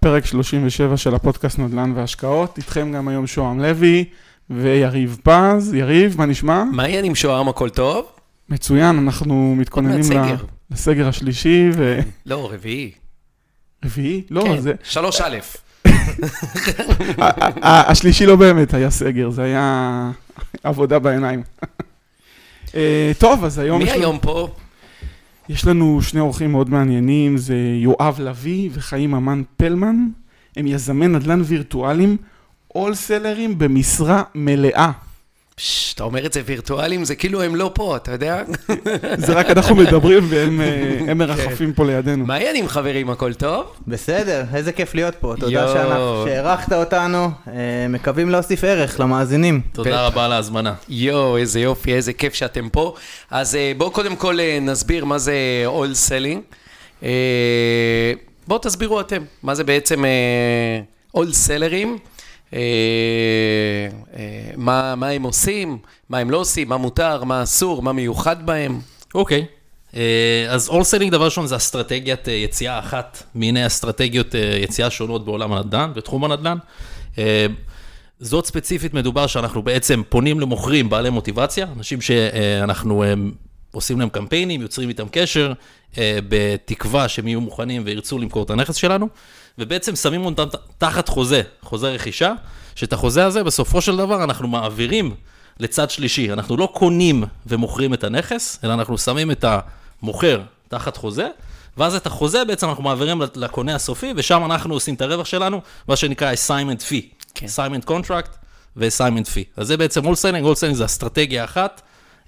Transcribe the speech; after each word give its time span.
פרק 0.00 0.26
37 0.26 0.96
של 0.96 1.14
הפודקאסט 1.14 1.58
נדל"ן 1.58 1.92
והשקעות. 1.96 2.58
איתכם 2.58 2.92
גם 2.92 3.08
היום 3.08 3.26
שוהם 3.26 3.60
לוי 3.60 4.04
ויריב 4.50 5.18
פז. 5.22 5.74
יריב, 5.74 6.14
מה 6.18 6.26
נשמע? 6.26 6.64
מה 6.72 6.88
יהיה 6.88 7.02
עם 7.02 7.14
שוהם, 7.14 7.48
הכל 7.48 7.68
טוב? 7.68 8.06
מצוין, 8.48 8.98
אנחנו 8.98 9.54
מתכוננים 9.58 9.96
מהסגר. 9.98 10.34
ל- 10.34 10.74
לסגר 10.74 11.08
השלישי 11.08 11.70
ו... 11.74 11.98
לא, 12.26 12.50
רביעי. 12.52 12.90
רביעי? 13.84 14.22
לא, 14.30 14.42
כן, 14.44 14.60
זה... 14.60 14.72
שלוש 14.82 15.20
א'. 15.20 15.38
השלישי 17.62 18.26
לא 18.26 18.36
באמת 18.36 18.74
היה 18.74 18.90
סגר, 18.90 19.30
זה 19.30 19.42
היה 19.42 20.10
עבודה 20.62 20.98
בעיניים. 20.98 21.42
אה, 22.74 23.12
טוב, 23.18 23.44
אז 23.44 23.58
היום 23.58 23.82
מי 23.82 23.90
היום 23.90 24.18
פה? 24.18 24.48
יש 25.50 25.66
לנו 25.66 26.02
שני 26.02 26.20
אורחים 26.20 26.52
מאוד 26.52 26.70
מעניינים, 26.70 27.36
זה 27.36 27.56
יואב 27.82 28.16
לביא 28.20 28.70
וחיים 28.72 29.14
אמן 29.14 29.42
פלמן. 29.56 30.08
הם 30.56 30.66
יזמי 30.66 31.08
נדל"ן 31.08 31.40
וירטואליים, 31.44 32.16
אולסלרים 32.74 33.58
במשרה 33.58 34.22
מלאה. 34.34 34.92
אתה 35.94 36.04
אומר 36.04 36.26
את 36.26 36.32
זה 36.32 36.42
וירטואלים, 36.44 37.04
זה 37.04 37.14
כאילו 37.14 37.42
הם 37.42 37.56
לא 37.56 37.70
פה, 37.74 37.96
אתה 37.96 38.12
יודע? 38.12 38.42
זה 39.26 39.32
רק 39.32 39.50
אנחנו 39.50 39.76
מדברים 39.76 40.26
והם 40.28 40.60
אה, 40.60 41.14
מרחפים 41.20 41.72
פה 41.72 41.84
לידינו. 41.84 42.26
מה 42.26 42.36
עם 42.54 42.68
חברים, 42.68 43.10
הכל 43.10 43.34
טוב? 43.34 43.66
בסדר, 43.86 44.44
איזה 44.54 44.72
כיף 44.72 44.94
להיות 44.94 45.14
פה. 45.14 45.34
תודה 45.40 45.72
שהערכת 46.24 46.72
אותנו. 46.72 47.30
אה, 47.48 47.86
מקווים 47.88 48.30
להוסיף 48.30 48.64
ערך 48.64 49.00
למאזינים. 49.00 49.60
תודה 49.72 50.06
רבה 50.06 50.24
על 50.24 50.32
ההזמנה. 50.32 50.74
יואו, 50.88 51.36
איזה 51.36 51.60
יופי, 51.60 51.94
איזה 51.94 52.12
כיף 52.12 52.34
שאתם 52.34 52.68
פה. 52.68 52.94
אז 53.30 53.54
אה, 53.54 53.72
בואו 53.76 53.90
קודם 53.90 54.16
כל 54.16 54.38
נסביר 54.60 55.04
מה 55.04 55.18
זה 55.18 55.34
wholesaling. 55.66 56.42
בואו 58.48 58.58
תסבירו 58.58 59.00
אתם, 59.00 59.22
מה 59.42 59.54
זה 59.54 59.64
בעצם 59.64 60.04
wholesalerים. 61.14 61.98
מה 64.56 64.94
מה 64.94 65.08
הם 65.08 65.22
עושים, 65.22 65.78
מה 66.08 66.18
הם 66.18 66.30
לא 66.30 66.36
עושים, 66.36 66.68
מה 66.68 66.76
מותר, 66.76 67.24
מה 67.24 67.42
אסור, 67.42 67.82
מה 67.82 67.92
מיוחד 67.92 68.46
בהם. 68.46 68.80
אוקיי. 69.14 69.46
אה, 69.96 70.46
אז 70.48 70.68
wholesaling, 70.68 71.12
דבר 71.12 71.24
ראשון, 71.24 71.46
זה 71.46 71.56
אסטרטגיית 71.56 72.28
אה, 72.28 72.32
יציאה 72.34 72.78
אחת 72.78 73.22
מיני 73.34 73.66
אסטרטגיות 73.66 74.34
אה, 74.34 74.58
יציאה 74.62 74.90
שונות 74.90 75.24
בעולם 75.24 75.52
הנדל"ן, 75.52 75.92
בתחום 75.94 76.24
הנדל"ן. 76.24 76.58
אה, 77.18 77.46
זאת 78.20 78.46
ספציפית 78.46 78.94
מדובר 78.94 79.26
שאנחנו 79.26 79.62
בעצם 79.62 80.02
פונים 80.08 80.40
למוכרים 80.40 80.88
בעלי 80.90 81.10
מוטיבציה, 81.10 81.66
אנשים 81.76 82.00
שאנחנו 82.00 83.02
אה, 83.02 83.14
עושים 83.72 84.00
להם 84.00 84.08
קמפיינים, 84.08 84.62
יוצרים 84.62 84.88
איתם 84.88 85.06
קשר, 85.10 85.52
אה, 85.98 86.18
בתקווה 86.28 87.08
שהם 87.08 87.28
יהיו 87.28 87.40
מוכנים 87.40 87.82
וירצו 87.84 88.18
למכור 88.18 88.42
את 88.42 88.50
הנכס 88.50 88.76
שלנו, 88.76 89.08
ובעצם 89.58 89.96
שמים 89.96 90.24
אותם 90.24 90.44
תחת 90.78 91.08
חוזה, 91.08 91.42
חוזה 91.62 91.88
רכישה, 91.88 92.32
שאת 92.74 92.92
החוזה 92.92 93.26
הזה 93.26 93.44
בסופו 93.44 93.80
של 93.80 93.96
דבר 93.96 94.24
אנחנו 94.24 94.48
מעבירים 94.48 95.14
לצד 95.60 95.90
שלישי. 95.90 96.32
אנחנו 96.32 96.56
לא 96.56 96.68
קונים 96.74 97.24
ומוכרים 97.46 97.94
את 97.94 98.04
הנכס, 98.04 98.58
אלא 98.64 98.74
אנחנו 98.74 98.98
שמים 98.98 99.30
את 99.30 99.44
המוכר 100.02 100.40
תחת 100.68 100.96
חוזה, 100.96 101.28
ואז 101.76 101.94
את 101.94 102.06
החוזה 102.06 102.44
בעצם 102.44 102.68
אנחנו 102.68 102.82
מעבירים 102.82 103.22
לקונה 103.34 103.74
הסופי, 103.74 104.12
ושם 104.16 104.44
אנחנו 104.44 104.74
עושים 104.74 104.94
את 104.94 105.02
הרווח 105.02 105.26
שלנו, 105.26 105.60
מה 105.88 105.96
שנקרא 105.96 106.32
assignment 106.32 106.80
fee. 106.80 107.24
כן. 107.34 107.46
assignment 107.46 107.88
contract 107.88 108.36
ו-assignment 108.76 109.26
fee. 109.26 109.44
אז 109.56 109.66
זה 109.66 109.76
בעצם 109.76 110.04
wholesaling, 110.04 110.44
wholesaling 110.44 110.74
זה 110.74 110.84
אסטרטגיה 110.84 111.44
אחת, 111.44 111.82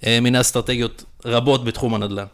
אה, 0.07 0.19
מיני 0.21 0.41
אסטרטגיות 0.41 1.05
רבות 1.25 1.65
בתחום 1.65 1.95
הנדל"ן. 1.95 2.25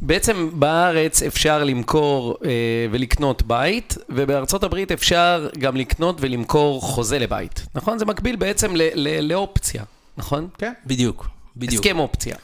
בעצם 0.00 0.50
בארץ 0.52 1.22
אפשר 1.22 1.64
למכור 1.64 2.36
אה, 2.44 2.50
ולקנות 2.90 3.42
בית, 3.42 3.94
ובארצות 4.08 4.64
הברית 4.64 4.92
אפשר 4.92 5.48
גם 5.58 5.76
לקנות 5.76 6.16
ולמכור 6.20 6.82
חוזה 6.82 7.18
לבית, 7.18 7.66
נכון? 7.74 7.98
זה 7.98 8.04
מקביל 8.04 8.36
בעצם 8.36 8.76
ל- 8.76 8.90
ל- 8.94 9.32
לאופציה, 9.32 9.82
נכון? 10.16 10.48
כן. 10.58 10.72
בדיוק, 10.86 11.28
בדיוק. 11.56 11.84
הסכם 11.84 11.98
אופציה. 11.98 12.36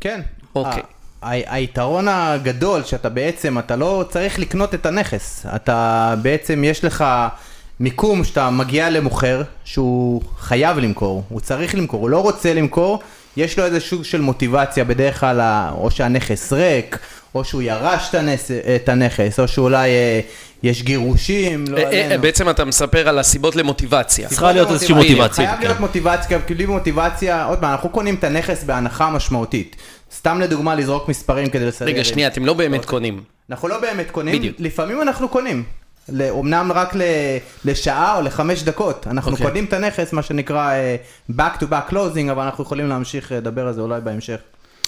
כן. 0.00 0.20
אוקיי. 0.54 0.82
ה- 1.22 1.26
ה- 1.26 1.54
היתרון 1.54 2.08
הגדול 2.08 2.84
שאתה 2.84 3.08
בעצם, 3.08 3.58
אתה 3.58 3.76
לא 3.76 4.04
צריך 4.10 4.38
לקנות 4.38 4.74
את 4.74 4.86
הנכס. 4.86 5.46
אתה 5.56 6.14
בעצם, 6.22 6.64
יש 6.64 6.84
לך 6.84 7.04
מיקום 7.80 8.24
שאתה 8.24 8.50
מגיע 8.50 8.90
למוכר 8.90 9.42
שהוא 9.64 10.22
חייב 10.38 10.78
למכור, 10.78 11.22
הוא 11.28 11.40
צריך 11.40 11.74
למכור, 11.74 12.00
הוא 12.00 12.10
לא 12.10 12.18
רוצה 12.22 12.54
למכור, 12.54 13.02
יש 13.36 13.58
לו 13.58 13.64
איזה 13.64 13.80
סוג 13.80 14.04
של 14.04 14.20
מוטיבציה 14.20 14.84
בדרך 14.84 15.20
כלל, 15.20 15.40
או 15.72 15.90
שהנכס 15.90 16.52
ריק, 16.52 16.98
או 17.34 17.44
שהוא 17.44 17.62
ירש 17.62 18.14
את, 18.76 18.88
הנכס, 18.88 19.40
או 19.40 19.48
שאולי 19.48 19.90
אה, 19.90 20.20
יש 20.62 20.82
גירושים, 20.82 21.64
לא 21.68 21.76
אה, 21.76 21.82
אה, 21.82 22.04
עלינו. 22.04 22.22
בעצם 22.22 22.50
אתה 22.50 22.64
מספר 22.64 23.08
על 23.08 23.18
הסיבות 23.18 23.56
למוטיבציה. 23.56 24.28
צריכה 24.28 24.52
להיות 24.52 24.70
איזושהי 24.70 24.94
מוטיבציה. 24.94 25.46
חייב 25.46 25.60
כן. 25.60 25.66
להיות 25.66 25.80
מוטיבציה, 25.80 26.38
כי 26.46 26.54
בלי 26.54 26.66
מוטיבציה, 26.66 27.44
עוד 27.44 27.58
פעם, 27.58 27.70
אנחנו 27.72 27.88
קונים 27.88 28.14
את 28.14 28.24
הנכס 28.24 28.64
בהנחה 28.64 29.10
משמעותית. 29.10 29.76
סתם 30.14 30.40
לדוגמה 30.40 30.74
לזרוק 30.74 31.08
מספרים 31.08 31.48
כדי 31.48 31.66
לסדר. 31.66 31.88
רגע, 31.88 32.04
שנייה, 32.04 32.28
אתם 32.28 32.46
לא 32.46 32.54
באמת 32.54 32.84
קונים. 32.84 33.22
אנחנו 33.50 33.68
לא 33.68 33.80
באמת 33.80 34.10
קונים. 34.10 34.52
לפעמים 34.58 35.02
אנחנו 35.02 35.28
קונים. 35.28 35.62
ל- 36.08 36.28
אומנם 36.30 36.72
רק 36.74 36.94
ל- 36.96 37.00
לשעה 37.64 38.16
או 38.16 38.22
לחמש 38.22 38.62
דקות. 38.62 39.06
אנחנו 39.06 39.32
אוקיי. 39.32 39.46
קונים 39.46 39.64
את 39.64 39.72
הנכס, 39.72 40.12
מה 40.12 40.22
שנקרא 40.22 40.70
אה, 40.72 40.96
back 41.30 41.60
to 41.60 41.66
back 41.70 41.90
closing, 41.92 42.30
אבל 42.30 42.42
אנחנו 42.44 42.64
יכולים 42.64 42.88
להמשיך 42.88 43.32
אה, 43.32 43.36
לדבר 43.36 43.66
על 43.66 43.72
זה 43.72 43.80
אולי 43.80 44.00
בהמשך. 44.00 44.36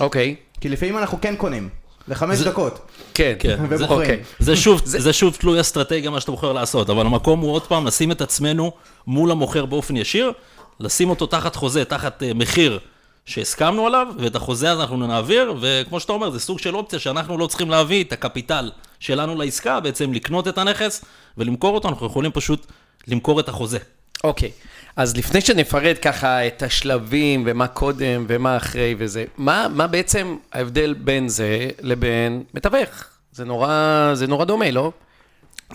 אוקיי. 0.00 0.34
כי 0.60 0.68
לפעמים 0.68 0.98
אנחנו 0.98 1.18
כן 1.20 1.36
קונים, 1.36 1.68
לחמש 2.08 2.38
דקות. 2.40 2.78
כן. 3.14 3.32
כן. 3.38 3.58
ומוכרים. 3.68 4.00
אוקיי. 4.00 4.20
זה 4.38 4.56
שוב, 4.56 4.80
זה 4.84 5.12
שוב 5.12 5.36
תלוי 5.40 5.60
אסטרטגיה 5.60 6.10
מה 6.10 6.20
שאתה 6.20 6.30
בוחר 6.30 6.52
לעשות, 6.52 6.90
אבל 6.90 7.06
המקום 7.06 7.40
הוא 7.40 7.52
עוד 7.52 7.62
פעם 7.66 7.86
לשים 7.86 8.10
את 8.12 8.20
עצמנו 8.20 8.72
מול 9.06 9.30
המוכר 9.30 9.66
באופן 9.66 9.96
ישיר, 9.96 10.32
לשים 10.80 11.10
אותו 11.10 11.26
תחת 11.26 11.56
חוזה, 11.56 11.84
תחת 11.84 12.22
אה, 12.22 12.34
מחיר 12.34 12.78
שהסכמנו 13.28 13.86
עליו, 13.86 14.06
ואת 14.18 14.36
החוזה 14.36 14.70
הזה 14.70 14.82
אנחנו 14.82 15.06
נעביר, 15.06 15.54
וכמו 15.60 16.00
שאתה 16.00 16.12
אומר, 16.12 16.30
זה 16.30 16.40
סוג 16.40 16.58
של 16.58 16.76
אופציה 16.76 16.98
שאנחנו 16.98 17.38
לא 17.38 17.46
צריכים 17.46 17.70
להביא 17.70 18.04
את 18.04 18.12
הקפיטל 18.12 18.70
שלנו 19.00 19.34
לעסקה, 19.34 19.80
בעצם 19.80 20.12
לקנות 20.12 20.48
את 20.48 20.58
הנכס 20.58 21.04
ולמכור 21.38 21.74
אותו, 21.74 21.88
אנחנו 21.88 22.06
יכולים 22.06 22.32
פשוט 22.32 22.66
למכור 23.08 23.40
את 23.40 23.48
החוזה. 23.48 23.78
אוקיי. 24.24 24.50
אז 24.96 25.16
לפני 25.16 25.40
שנפרט 25.40 25.96
ככה 26.02 26.46
את 26.46 26.62
השלבים 26.62 27.44
ומה 27.46 27.66
קודם 27.66 28.24
ומה 28.28 28.56
אחרי 28.56 28.94
וזה, 28.98 29.24
מה, 29.36 29.66
מה 29.68 29.86
בעצם 29.86 30.36
ההבדל 30.52 30.94
בין 30.94 31.28
זה 31.28 31.68
לבין 31.80 32.42
מתווך? 32.54 33.04
זה 33.32 33.44
נורא, 33.44 34.10
זה 34.14 34.26
נורא 34.26 34.44
דומה, 34.44 34.70
לא? 34.70 34.92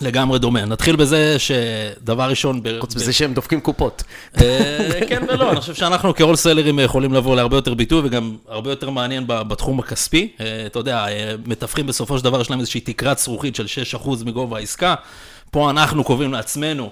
לגמרי 0.00 0.38
דומה. 0.38 0.64
נתחיל 0.64 0.96
בזה 0.96 1.36
שדבר 1.38 2.28
ראשון... 2.28 2.60
חוץ 2.80 2.96
מזה 2.96 3.12
שהם 3.12 3.34
דופקים 3.34 3.60
קופות. 3.60 4.02
אה, 4.40 5.00
כן 5.08 5.22
ולא, 5.28 5.50
אני 5.50 5.60
חושב 5.60 5.74
שאנחנו 5.74 6.14
כהול 6.14 6.36
סלרים 6.36 6.78
יכולים 6.78 7.14
לבוא 7.14 7.36
להרבה 7.36 7.56
יותר 7.56 7.74
ביטוי 7.74 8.00
וגם 8.04 8.36
הרבה 8.48 8.70
יותר 8.70 8.90
מעניין 8.90 9.24
בתחום 9.26 9.78
הכספי. 9.78 10.28
אה, 10.40 10.66
אתה 10.66 10.78
יודע, 10.78 11.06
אה, 11.08 11.34
מתווכים 11.46 11.86
בסופו 11.86 12.18
של 12.18 12.24
דבר 12.24 12.40
יש 12.40 12.50
להם 12.50 12.60
איזושהי 12.60 12.80
תקרת 12.80 13.18
זכוכית 13.18 13.56
של 13.56 13.66
6% 13.66 14.24
מגובה 14.24 14.58
העסקה. 14.58 14.94
פה 15.50 15.70
אנחנו 15.70 16.04
קובעים 16.04 16.32
לעצמנו 16.32 16.90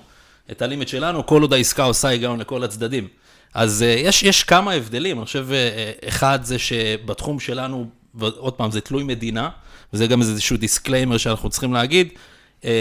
את 0.50 0.62
ה 0.62 0.66
limit 0.66 0.88
שלנו, 0.88 1.26
כל 1.26 1.42
עוד 1.42 1.52
העסקה 1.52 1.82
עושה 1.82 2.08
היגיון 2.08 2.38
לכל 2.38 2.64
הצדדים. 2.64 3.08
אז 3.54 3.82
יש, 3.82 4.22
יש 4.22 4.44
כמה 4.44 4.72
הבדלים, 4.72 5.18
אני 5.18 5.26
חושב, 5.26 5.46
אחד 6.08 6.38
זה 6.42 6.58
שבתחום 6.58 7.40
שלנו, 7.40 7.86
ועוד 8.14 8.52
פעם, 8.52 8.70
זה 8.70 8.80
תלוי 8.80 9.02
מדינה, 9.02 9.48
וזה 9.92 10.06
גם 10.06 10.20
איזשהו 10.20 10.56
disclaimer 10.56 11.16
שאנחנו 11.16 11.50
צריכים 11.50 11.72
להגיד, 11.72 12.08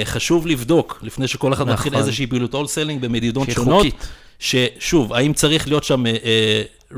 חשוב 0.03 0.47
לבדוק, 0.47 1.00
לפני 1.03 1.28
שכל 1.28 1.53
אחד 1.53 1.68
מתחיל 1.68 1.92
נכון. 1.92 2.03
איזושהי 2.03 2.28
פעילות 2.28 2.53
wholesaling 2.54 3.02
במדינות 3.02 3.46
שהיא 3.46 3.56
שונות. 3.56 3.78
חוקית. 3.78 4.08
ששוב, 4.40 5.14
האם 5.14 5.34
צריך 5.34 5.68
להיות 5.68 5.84
שם 5.84 6.03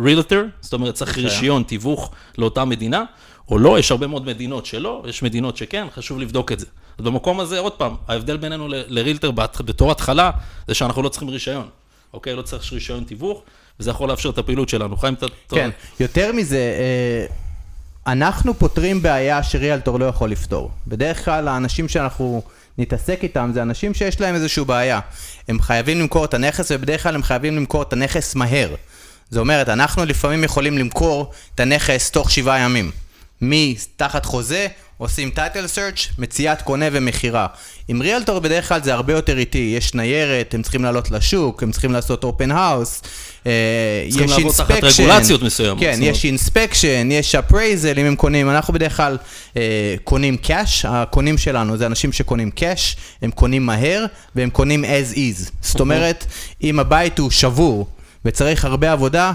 realtor, 0.04 0.46
זאת 0.62 0.74
אומרת 0.74 0.94
צריך 0.94 1.18
רישיון. 1.18 1.64
תיווך 1.64 2.12
לאותה 2.38 2.66
מדינה, 2.66 3.04
או 3.50 3.58
לא, 3.58 3.80
יש 3.80 3.92
הרבה 3.92 4.08
מאוד 4.08 4.26
מדינות 4.26 4.66
שלא, 4.66 5.04
יש 5.08 5.24
מדינות 5.24 5.58
שכן, 5.58 5.88
חשוב 5.96 6.20
לבדוק 6.20 6.52
את 6.52 6.60
זה. 6.60 6.66
אז 6.98 7.06
במקום 7.06 7.40
הזה, 7.40 7.60
עוד 7.60 7.72
פעם, 7.72 7.96
ההבדל 8.08 8.38
בינינו 8.38 8.68
לרילטר 8.70 9.32
בתור 9.66 9.92
התחלה, 9.92 10.32
זה 10.68 10.74
שאנחנו 10.74 11.02
לא 11.02 11.10
צריכים 11.10 11.30
רישיון, 11.30 11.68
אוקיי? 12.14 12.36
לא 12.36 12.42
צריך 12.42 12.74
רישיון 12.74 13.04
תיווך, 13.04 13.42
וזה 13.80 13.90
יכול 13.90 14.10
לאפשר 14.10 14.30
את 14.30 14.38
הפעילות 14.38 14.70
שלנו. 14.70 14.98
חיים, 14.98 15.14
אתה... 15.14 15.26
כן, 15.50 15.70
יותר 16.00 16.32
מזה, 16.32 16.58
אה, 16.58 17.26
אנחנו 18.08 18.54
פותרים 18.54 19.02
בעיה 19.02 19.44
שריאלטור 19.44 20.00
לא 20.00 20.06
יכול 20.06 20.32
לפתור. 20.32 20.72
בדרך 20.88 21.26
כלל 21.26 21.48
האנשים 21.48 21.88
שאנחנו 21.88 22.42
נתעסק 22.78 23.20
איתם 23.24 23.52
זה 23.54 23.62
אנשים 23.62 23.94
שיש 23.94 24.22
להם 24.22 24.36
איזושהי 24.36 24.66
בעיה. 24.66 25.00
הם 25.48 25.62
חייבים 25.62 26.00
למכור 26.00 26.26
את 26.26 26.34
הנכס 26.34 26.72
ובדרך 26.72 27.04
כלל 27.04 27.16
הם 27.16 27.24
חייבים 27.24 27.56
למכור 27.56 27.82
את 27.82 27.94
הנכס 27.94 28.36
מהר. 28.36 28.76
זאת 29.30 29.40
אומרת, 29.40 29.70
אנחנו 29.70 30.06
לפעמים 30.06 30.44
יכולים 30.44 30.78
למכור 30.78 31.32
את 31.56 31.60
הנכס 31.60 32.12
תוך 32.12 32.32
שבעה 32.32 32.60
ימים. 32.60 32.92
מתחת 33.42 34.26
חוזה, 34.26 34.68
עושים 34.98 35.30
title 35.30 35.68
search, 35.68 36.08
מציאת 36.18 36.62
קונה 36.62 36.86
ומכירה. 36.92 37.48
עם 37.88 38.02
realtor 38.02 38.40
בדרך 38.40 38.70
כלל 38.70 38.84
זה 38.84 38.94
הרבה 38.94 39.14
יותר 39.14 39.38
איטי, 39.38 39.74
יש 39.78 39.94
ניירת, 39.94 40.54
הם 40.54 40.62
צריכים 40.62 40.84
לעלות 40.84 41.12
לשוק, 41.12 41.64
הם 41.64 41.72
צריכים 41.72 41.92
לעשות 41.92 42.24
open 42.24 42.52
house, 42.52 43.02
יש 43.46 43.52
צריכים 44.10 44.30
לעבוד 44.30 44.56
תחת. 44.56 44.84
רגולציות 44.84 45.42
מסוימות, 45.42 45.80
כן. 45.80 46.00
יש 46.02 46.26
inspection, 46.26 47.10
יש 47.12 47.36
appraisal 47.36 48.00
אם 48.00 48.06
הם 48.06 48.16
קונים, 48.16 48.50
אנחנו 48.50 48.74
בדרך 48.74 48.98
כלל 48.98 49.18
אה, 49.58 49.96
קונים 50.04 50.38
cash, 50.38 50.86
הקונים 50.90 51.38
שלנו 51.38 51.78
זה 51.78 51.86
אנשים 51.86 52.12
שקונים 52.12 52.52
cash, 52.52 52.96
הם 53.22 53.32
קונים 53.32 53.66
מהר 53.66 54.06
והם 54.36 54.50
קונים 54.50 54.86
as 54.86 55.16
is. 55.16 55.52
זאת 55.62 55.80
אומרת, 55.80 56.26
אם 56.64 56.80
הבית 56.80 57.20
הוא 57.20 57.32
שבור 57.32 57.88
וצריך 58.26 58.66
הרבה 58.66 58.92
עבודה, 58.92 59.32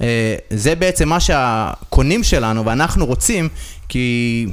אה, 0.00 0.36
זה 0.50 0.74
בעצם 0.74 1.08
מה 1.08 1.20
שהקונים 1.20 2.24
שלנו 2.24 2.64
ואנחנו 2.66 3.06
רוצים, 3.06 3.48
כי... 3.88 4.46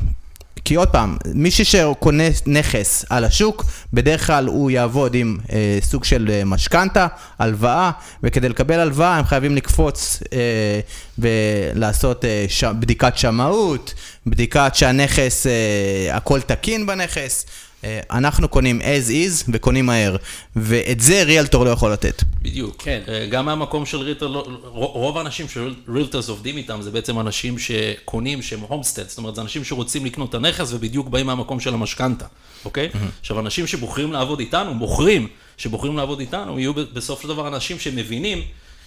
כי 0.66 0.76
עוד 0.76 0.88
פעם, 0.88 1.18
מישהו 1.34 1.66
שקונה 1.66 2.24
נכס 2.46 3.06
על 3.10 3.26
השוק, 3.26 3.66
בדרך 3.94 4.28
כלל 4.28 4.48
הוא 4.48 4.72
יעבוד 4.72 5.16
עם 5.16 5.38
אה, 5.52 5.78
סוג 5.82 6.04
של 6.04 6.30
אה, 6.32 6.46
משכנתה, 6.46 7.08
הלוואה, 7.40 7.92
וכדי 8.24 8.50
לקבל 8.50 8.80
הלוואה 8.80 9.18
הם 9.18 9.26
חייבים 9.26 9.56
לקפוץ 9.56 10.24
אה, 10.34 10.80
ולעשות 11.20 12.26
אה, 12.26 12.46
ש... 12.48 12.64
בדיקת 12.64 13.18
שמאות, 13.18 13.94
בדיקת 14.28 14.72
שהנכס, 14.74 15.48
אה, 15.48 16.16
הכל 16.16 16.42
תקין 16.42 16.86
בנכס. 16.86 17.46
אה, 17.84 18.00
אנחנו 18.12 18.48
קונים 18.48 18.82
as 18.82 19.10
is 19.10 19.50
וקונים 19.54 19.86
מהר, 19.86 20.16
ואת 20.56 21.00
זה 21.00 21.24
ריאלטור 21.24 21.66
לא 21.66 21.70
יכול 21.70 21.92
לתת. 21.92 22.24
בדיוק. 22.42 22.76
כן. 22.80 23.00
אה, 23.08 23.26
גם 23.30 23.46
מהמקום 23.46 23.86
של 23.86 23.98
ריטר, 23.98 24.28
לא- 24.28 24.48
רוב 24.74 25.18
האנשים 25.18 25.46
שרילטרס 25.50 26.30
עובדים 26.30 26.58
איתם 26.58 26.82
זה 26.82 26.92
בעצם 26.92 27.20
אנשים 27.20 27.56
שקונים 27.60 28.42
שהם 28.42 28.60
הומסטד, 28.68 29.10
זאת 29.10 29.18
אומרת 29.18 29.36
זה 29.36 29.42
אנשים 29.42 29.64
שרוצים 29.64 30.06
לקנות 30.06 30.30
את 30.30 30.36
הנכס 30.36 30.74
ובדיוק 30.74 31.08
באים 31.08 31.26
מהמקום 31.26 31.60
של 31.60 31.74
המשכנתה, 31.74 32.26
אוקיי? 32.66 32.90
עכשיו 33.22 33.40
אנשים 33.40 33.68
שבוחרים 33.68 34.14
לעבוד 34.14 34.40
איתנו, 34.40 34.74
מוכרים 34.74 35.28
שבוחרים 35.58 35.98
לעבוד 35.98 36.20
איתנו, 36.20 36.60
יהיו 36.60 36.74
ב- 36.74 36.80
בסופו 36.94 37.22
של 37.22 37.28
דבר 37.28 37.48
אנשים 37.48 37.80
שמבינים 37.80 38.42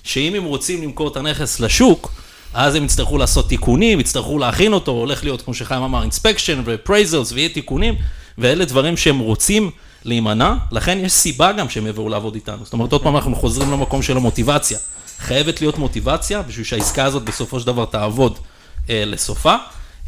שאם 0.04 0.34
הם 0.34 0.44
רוצים 0.44 0.82
למכור 0.82 1.08
את 1.08 1.16
הנכס 1.16 1.60
לשוק, 1.60 2.12
אז 2.54 2.74
הם 2.74 2.84
יצטרכו 2.84 3.18
לעשות 3.18 3.48
תיקונים, 3.48 4.00
יצטרכו 4.00 4.38
להכין 4.38 4.72
אותו, 4.72 4.92
הולך 4.92 5.24
להיות, 5.24 5.42
כמו 5.42 5.54
שחיים 5.54 5.82
אמר, 5.82 6.02
אינספקשן 6.02 6.62
ו-appraisals 6.64 7.34
ויהיה 7.34 7.48
תיקונים, 7.48 7.94
ואלה 8.38 8.64
דברים 8.64 8.96
שהם 8.96 9.18
רוצים 9.18 9.70
להימנע, 10.04 10.54
לכן 10.72 10.98
יש 10.98 11.12
סיבה 11.12 11.52
גם 11.52 11.68
שהם 11.68 11.86
יבואו 11.86 12.08
לעבוד 12.08 12.34
איתנו. 12.34 12.64
זאת 12.64 12.72
אומרת, 12.72 12.92
עוד 12.92 13.02
פעם 13.02 13.16
אנחנו 13.16 13.36
חוזרים 13.36 13.70
למקום 13.72 14.02
של 14.02 14.16
המוטיבציה. 14.16 14.78
חייבת 15.18 15.60
להיות 15.60 15.78
מוטיבציה 15.78 16.42
בשביל 16.42 16.64
שהעסקה 16.64 17.04
הזאת 17.04 17.22
בסופו 17.22 17.60
של 17.60 17.66
דבר 17.66 17.84
תעבוד 17.84 18.38
אה, 18.90 19.02
לסופה, 19.06 19.54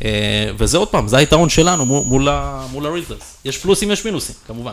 אה, 0.05 0.11
וזה 0.59 0.79
עוד 0.79 0.89
פעם, 0.89 1.09
זה 1.09 1.17
היתרון 1.17 1.49
שלנו 1.49 1.87
מול, 1.87 2.05
מול, 2.07 2.29
ה- 2.29 2.67
מול 2.73 2.87
ה 2.87 2.92
realtors. 2.92 3.37
יש 3.45 3.59
פלוסים, 3.59 3.91
יש 3.91 4.05
מינוסים, 4.05 4.35
כמובן. 4.47 4.73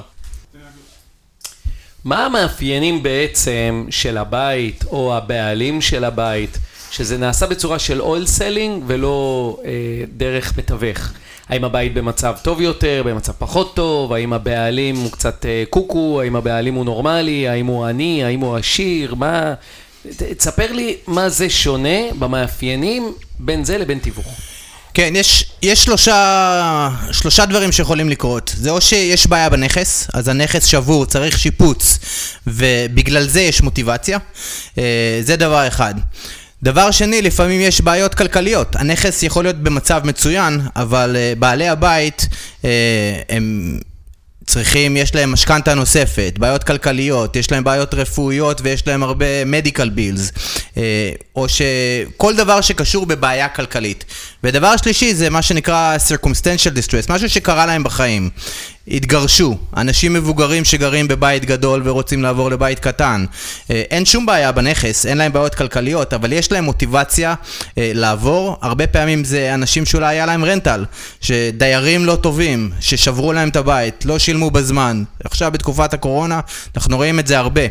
מה 2.04 2.26
המאפיינים 2.26 3.04
בעצם 3.04 3.86
של 3.90 4.18
הבית 4.18 4.84
או 4.92 5.18
הבעלים 5.18 5.82
של 5.82 6.04
הבית, 6.04 6.58
שזה 6.92 7.18
נעשה 7.18 7.48
בצורה 7.48 7.80
של 7.80 8.02
wholesaling 8.02 8.84
ולא 8.88 9.58
אה, 9.66 9.70
דרך 10.18 10.58
מתווך? 10.58 11.12
האם 11.52 11.64
הבית 11.64 11.94
במצב 11.94 12.34
טוב 12.42 12.62
יותר, 12.62 13.04
במצב 13.06 13.32
פחות 13.38 13.76
טוב, 13.76 14.14
האם 14.14 14.34
הבעלים 14.34 14.96
הוא 14.96 15.12
קצת 15.12 15.46
אה, 15.46 15.64
קוקו, 15.70 16.22
האם 16.22 16.36
הבעלים 16.36 16.74
הוא 16.74 16.86
נורמלי, 16.86 17.48
האם 17.48 17.66
הוא 17.66 17.86
עני, 17.86 18.24
האם 18.24 18.40
הוא 18.40 18.58
עשיר, 18.58 19.16
מה... 19.16 19.54
תספר 20.38 20.72
לי 20.72 20.96
מה 21.08 21.30
זה 21.30 21.50
שונה 21.50 22.00
במאפיינים 22.20 23.14
בין 23.40 23.64
זה 23.64 23.78
לבין 23.78 24.00
תיווך. 24.00 24.28
כן, 24.94 25.14
יש, 25.16 25.46
יש 25.62 25.84
שלושה, 25.84 26.90
שלושה 27.12 27.46
דברים 27.46 27.72
שיכולים 27.72 28.10
לקרות. 28.10 28.54
זה 28.58 28.70
או 28.70 28.82
שיש 28.82 29.28
בעיה 29.28 29.50
בנכס, 29.50 30.08
אז 30.14 30.28
הנכס 30.28 30.66
שבור, 30.66 31.06
צריך 31.06 31.40
שיפוץ, 31.40 32.00
ובגלל 32.48 33.28
זה 33.28 33.42
יש 33.42 33.62
מוטיבציה. 33.62 34.18
אה, 34.78 35.20
זה 35.22 35.36
דבר 35.36 35.68
אחד. 35.68 35.94
דבר 36.64 36.92
שני, 36.92 37.22
לפעמים 37.22 37.62
יש 37.62 37.82
בעיות 37.82 38.16
כלכליות. 38.16 38.76
הנכס 38.76 39.24
יכול 39.24 39.44
להיות 39.44 39.56
במצב 39.56 40.02
מצוין, 40.04 40.62
אבל 40.76 41.16
אה, 41.16 41.34
בעלי 41.38 41.68
הבית, 41.68 42.28
אה, 42.66 42.70
הם... 43.30 43.80
צריכים, 44.52 44.98
יש 44.98 45.16
להם 45.16 45.32
משכנתה 45.32 45.74
נוספת, 45.74 46.34
בעיות 46.38 46.64
כלכליות, 46.64 47.36
יש 47.36 47.52
להם 47.52 47.64
בעיות 47.64 47.94
רפואיות 47.94 48.62
ויש 48.64 48.88
להם 48.88 49.04
הרבה 49.04 49.26
medical 49.44 49.88
bills, 49.98 50.40
אה, 50.78 51.12
או 51.36 51.46
שכל 51.50 52.36
דבר 52.36 52.62
שקשור 52.62 53.06
בבעיה 53.06 53.50
כלכלית. 53.50 54.06
ודבר 54.44 54.78
שלישי 54.78 55.14
זה 55.14 55.30
מה 55.30 55.42
שנקרא 55.42 55.98
circumstantial 56.10 56.78
distress, 56.78 57.14
משהו 57.14 57.30
שקרה 57.30 57.66
להם 57.66 57.84
בחיים. 57.84 58.30
התגרשו, 58.92 59.58
אנשים 59.78 60.14
מבוגרים 60.14 60.66
שגרים 60.66 61.08
בבית 61.08 61.46
גדול 61.46 61.82
ורוצים 61.86 62.24
לעבור 62.24 62.52
לבית 62.52 62.80
קטן. 62.80 63.26
אה, 63.72 63.84
אין 63.92 64.06
שום 64.06 64.26
בעיה 64.26 64.52
בנכס, 64.52 65.06
אין 65.06 65.18
להם 65.18 65.34
בעיות 65.34 65.56
כלכליות, 65.56 66.14
אבל 66.14 66.34
יש 66.34 66.52
להם 66.52 66.64
מוטיבציה 66.64 67.34
אה, 67.78 67.92
לעבור. 67.96 68.58
הרבה 68.62 68.88
פעמים 68.88 69.24
זה 69.24 69.54
אנשים 69.54 69.86
שאולי 69.86 70.08
היה 70.08 70.26
להם 70.26 70.46
רנטל, 70.46 70.86
שדיירים 71.22 72.06
לא 72.06 72.16
טובים, 72.16 72.72
ששברו 72.80 73.34
להם 73.34 73.50
את 73.50 73.56
הבית, 73.56 74.06
לא 74.06 74.20
שילמו 74.20 74.52
בזמן. 74.52 75.04
עכשיו 75.24 75.52
בתקופת 75.52 75.94
הקורונה 75.94 76.40
אנחנו 76.76 76.98
רואים 76.98 77.20
את 77.20 77.28
זה 77.28 77.40
הרבה. 77.40 77.62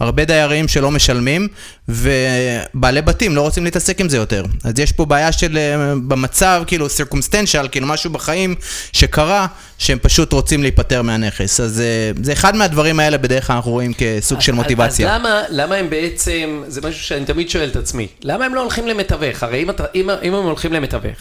הרבה 0.00 0.24
דיירים 0.24 0.68
שלא 0.68 0.90
משלמים, 0.90 1.48
ובעלי 1.88 3.02
בתים 3.02 3.36
לא 3.36 3.40
רוצים 3.40 3.64
להתעסק 3.64 4.00
עם 4.00 4.08
זה 4.08 4.16
יותר. 4.16 4.44
אז 4.64 4.72
יש 4.78 4.92
פה 4.92 5.04
בעיה 5.04 5.32
של 5.32 5.58
אה, 5.58 5.94
במצב, 6.08 6.62
כאילו 6.66 6.86
circumstantial, 6.86 7.68
כאילו 7.68 7.86
משהו 7.86 8.10
בחיים 8.10 8.54
שקרה, 8.92 9.46
שהם 9.78 9.98
פשוט 10.02 10.32
רוצים 10.32 10.62
להיפטר 10.62 11.02
מהנכס. 11.02 11.60
אז 11.60 11.80
אה, 11.80 12.10
זה 12.22 12.32
אחד 12.32 12.56
מהדברים 12.56 13.00
האלה 13.00 13.18
בדרך 13.18 13.46
כלל 13.46 13.56
אנחנו 13.56 13.70
רואים 13.70 13.92
כסוג 13.98 14.40
של 14.40 14.52
מוטיבציה. 14.52 15.14
אז 15.14 15.20
למה, 15.20 15.42
למה 15.50 15.74
הם 15.74 15.90
בעצם, 15.90 16.62
זה 16.68 16.80
משהו 16.80 17.04
שאני 17.04 17.24
תמיד 17.24 17.50
שואל 17.50 17.68
את 17.68 17.76
עצמי, 17.76 18.08
למה 18.22 18.44
הם 18.44 18.54
לא 18.54 18.60
הולכים 18.60 18.88
למתווך? 18.88 19.42
הרי 19.42 19.62
אם, 19.62 19.70
אם, 19.94 20.10
אם 20.10 20.34
הם 20.34 20.44
הולכים 20.44 20.72
למתווך, 20.72 21.18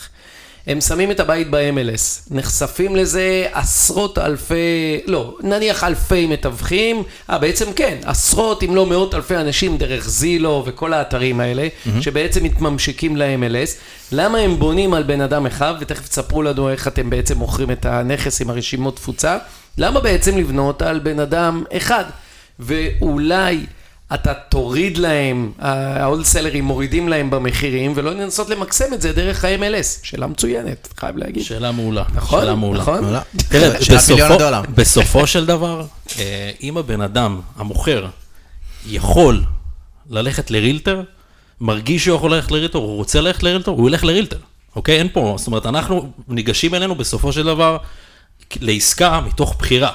הם 0.68 0.82
שמים 0.82 1.12
את 1.12 1.20
הבית 1.20 1.48
ב-MLS, 1.50 2.32
נחשפים 2.32 2.96
לזה 2.96 3.46
עשרות 3.52 4.18
אלפי, 4.18 5.00
לא, 5.06 5.38
נניח 5.44 5.84
אלפי 5.84 6.28
מתווכים, 6.28 7.04
אה, 7.30 7.38
בעצם 7.38 7.74
כן, 7.74 7.98
עשרות 8.04 8.64
אם 8.64 8.76
לא 8.76 8.86
מאות 8.86 9.16
אלפי 9.16 9.36
אנשים 9.36 9.78
דרך 9.78 10.10
זילו 10.10 10.64
וכל 10.66 10.94
האתרים 10.94 11.40
האלה, 11.40 11.68
mm-hmm. 11.68 12.02
שבעצם 12.02 12.44
מתממשקים 12.44 13.18
ל-MLS, 13.18 13.70
למה 14.12 14.38
הם 14.38 14.60
בונים 14.60 14.94
על 14.94 15.04
בן 15.04 15.22
אדם 15.22 15.46
אחד, 15.46 15.74
ותכף 15.80 16.08
תספרו 16.08 16.44
לנו 16.44 16.70
איך 16.70 16.88
אתם 16.88 17.10
בעצם 17.10 17.38
מוכרים 17.38 17.72
את 17.72 17.86
הנכס 17.86 18.42
עם 18.42 18.50
הרשימות 18.50 18.96
תפוצה, 18.96 19.38
למה 19.78 20.00
בעצם 20.00 20.38
לבנות 20.38 20.82
על 20.82 21.00
בן 21.00 21.20
אדם 21.20 21.64
אחד? 21.78 22.04
ואולי 22.60 23.66
אתה 24.14 24.34
תוריד 24.34 24.98
להם, 24.98 25.52
ההולסלרים 25.60 26.64
מורידים 26.64 27.10
להם 27.10 27.30
במחירים, 27.30 27.94
ולא 27.96 28.12
לנסות 28.12 28.50
למקסם 28.50 28.94
את 28.94 29.02
זה 29.02 29.14
דרך 29.14 29.46
ה-MLS. 29.46 30.00
שאלה 30.04 30.28
מצוינת, 30.28 30.94
חייב 30.98 31.18
להגיד. 31.18 31.44
שאלה 31.44 31.72
מעולה. 31.72 32.04
נכון, 32.14 32.42
שאלה 32.42 32.56
מעולה. 32.56 32.82
נכון. 32.82 33.02
מעולה. 33.02 33.22
תראה, 33.50 33.80
בסופו-. 33.80 34.72
בסופו 34.76 35.28
של 35.28 35.46
דבר, 35.46 35.86
אה, 36.20 36.52
אם 36.64 36.78
הבן 36.78 37.02
אדם, 37.02 37.42
המוכר, 37.56 38.08
יכול 38.88 39.44
ללכת 40.10 40.52
לרילטר, 40.52 41.02
מרגיש 41.62 42.04
שהוא 42.04 42.16
יכול 42.16 42.34
ללכת 42.34 42.52
לרילטר, 42.52 42.78
הוא 42.78 42.96
רוצה 42.96 43.22
ללכת 43.22 43.44
לרילטר, 43.44 43.72
הוא 43.72 43.90
ילך 43.90 44.04
לרילטר, 44.04 44.38
אוקיי? 44.76 44.98
אין 44.98 45.08
פה, 45.14 45.36
זאת 45.38 45.48
אומרת, 45.48 45.66
אנחנו 45.66 46.12
ניגשים 46.28 46.76
אלינו 46.76 46.96
בסופו 46.96 47.34
של 47.34 47.44
דבר 47.44 47.78
לעסקה 48.62 49.22
מתוך 49.22 49.56
בחירה, 49.60 49.92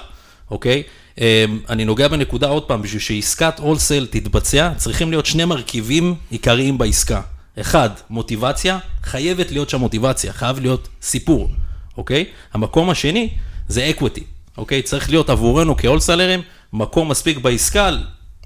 אוקיי? 0.50 0.82
אה, 1.20 1.44
אני 1.68 1.84
נוגע 1.84 2.08
בנקודה 2.08 2.48
עוד 2.48 2.62
פעם, 2.62 2.82
בשביל 2.82 3.00
שעסקת 3.00 3.58
wholesale 3.58 4.06
תתבצע, 4.10 4.70
צריכים 4.76 5.10
להיות 5.10 5.26
שני 5.26 5.44
מרכיבים 5.44 6.14
עיקריים 6.30 6.78
בעסקה. 6.78 7.20
אחד, 7.60 7.90
מוטיבציה, 8.10 8.78
חייבת 9.04 9.50
להיות 9.50 9.70
שם 9.70 9.80
מוטיבציה, 9.80 10.32
חייב 10.32 10.60
להיות 10.60 10.88
סיפור, 11.02 11.50
אוקיי? 11.96 12.24
המקום 12.54 12.90
השני 12.90 13.28
זה 13.68 13.90
equity, 13.90 14.22
אוקיי? 14.58 14.82
צריך 14.82 15.10
להיות 15.10 15.30
עבורנו 15.30 15.76
כ 15.76 15.85
wholesalerים, 15.85 16.42
מקום 16.72 17.08
מספיק 17.08 17.38
בעסקה, 17.38 17.90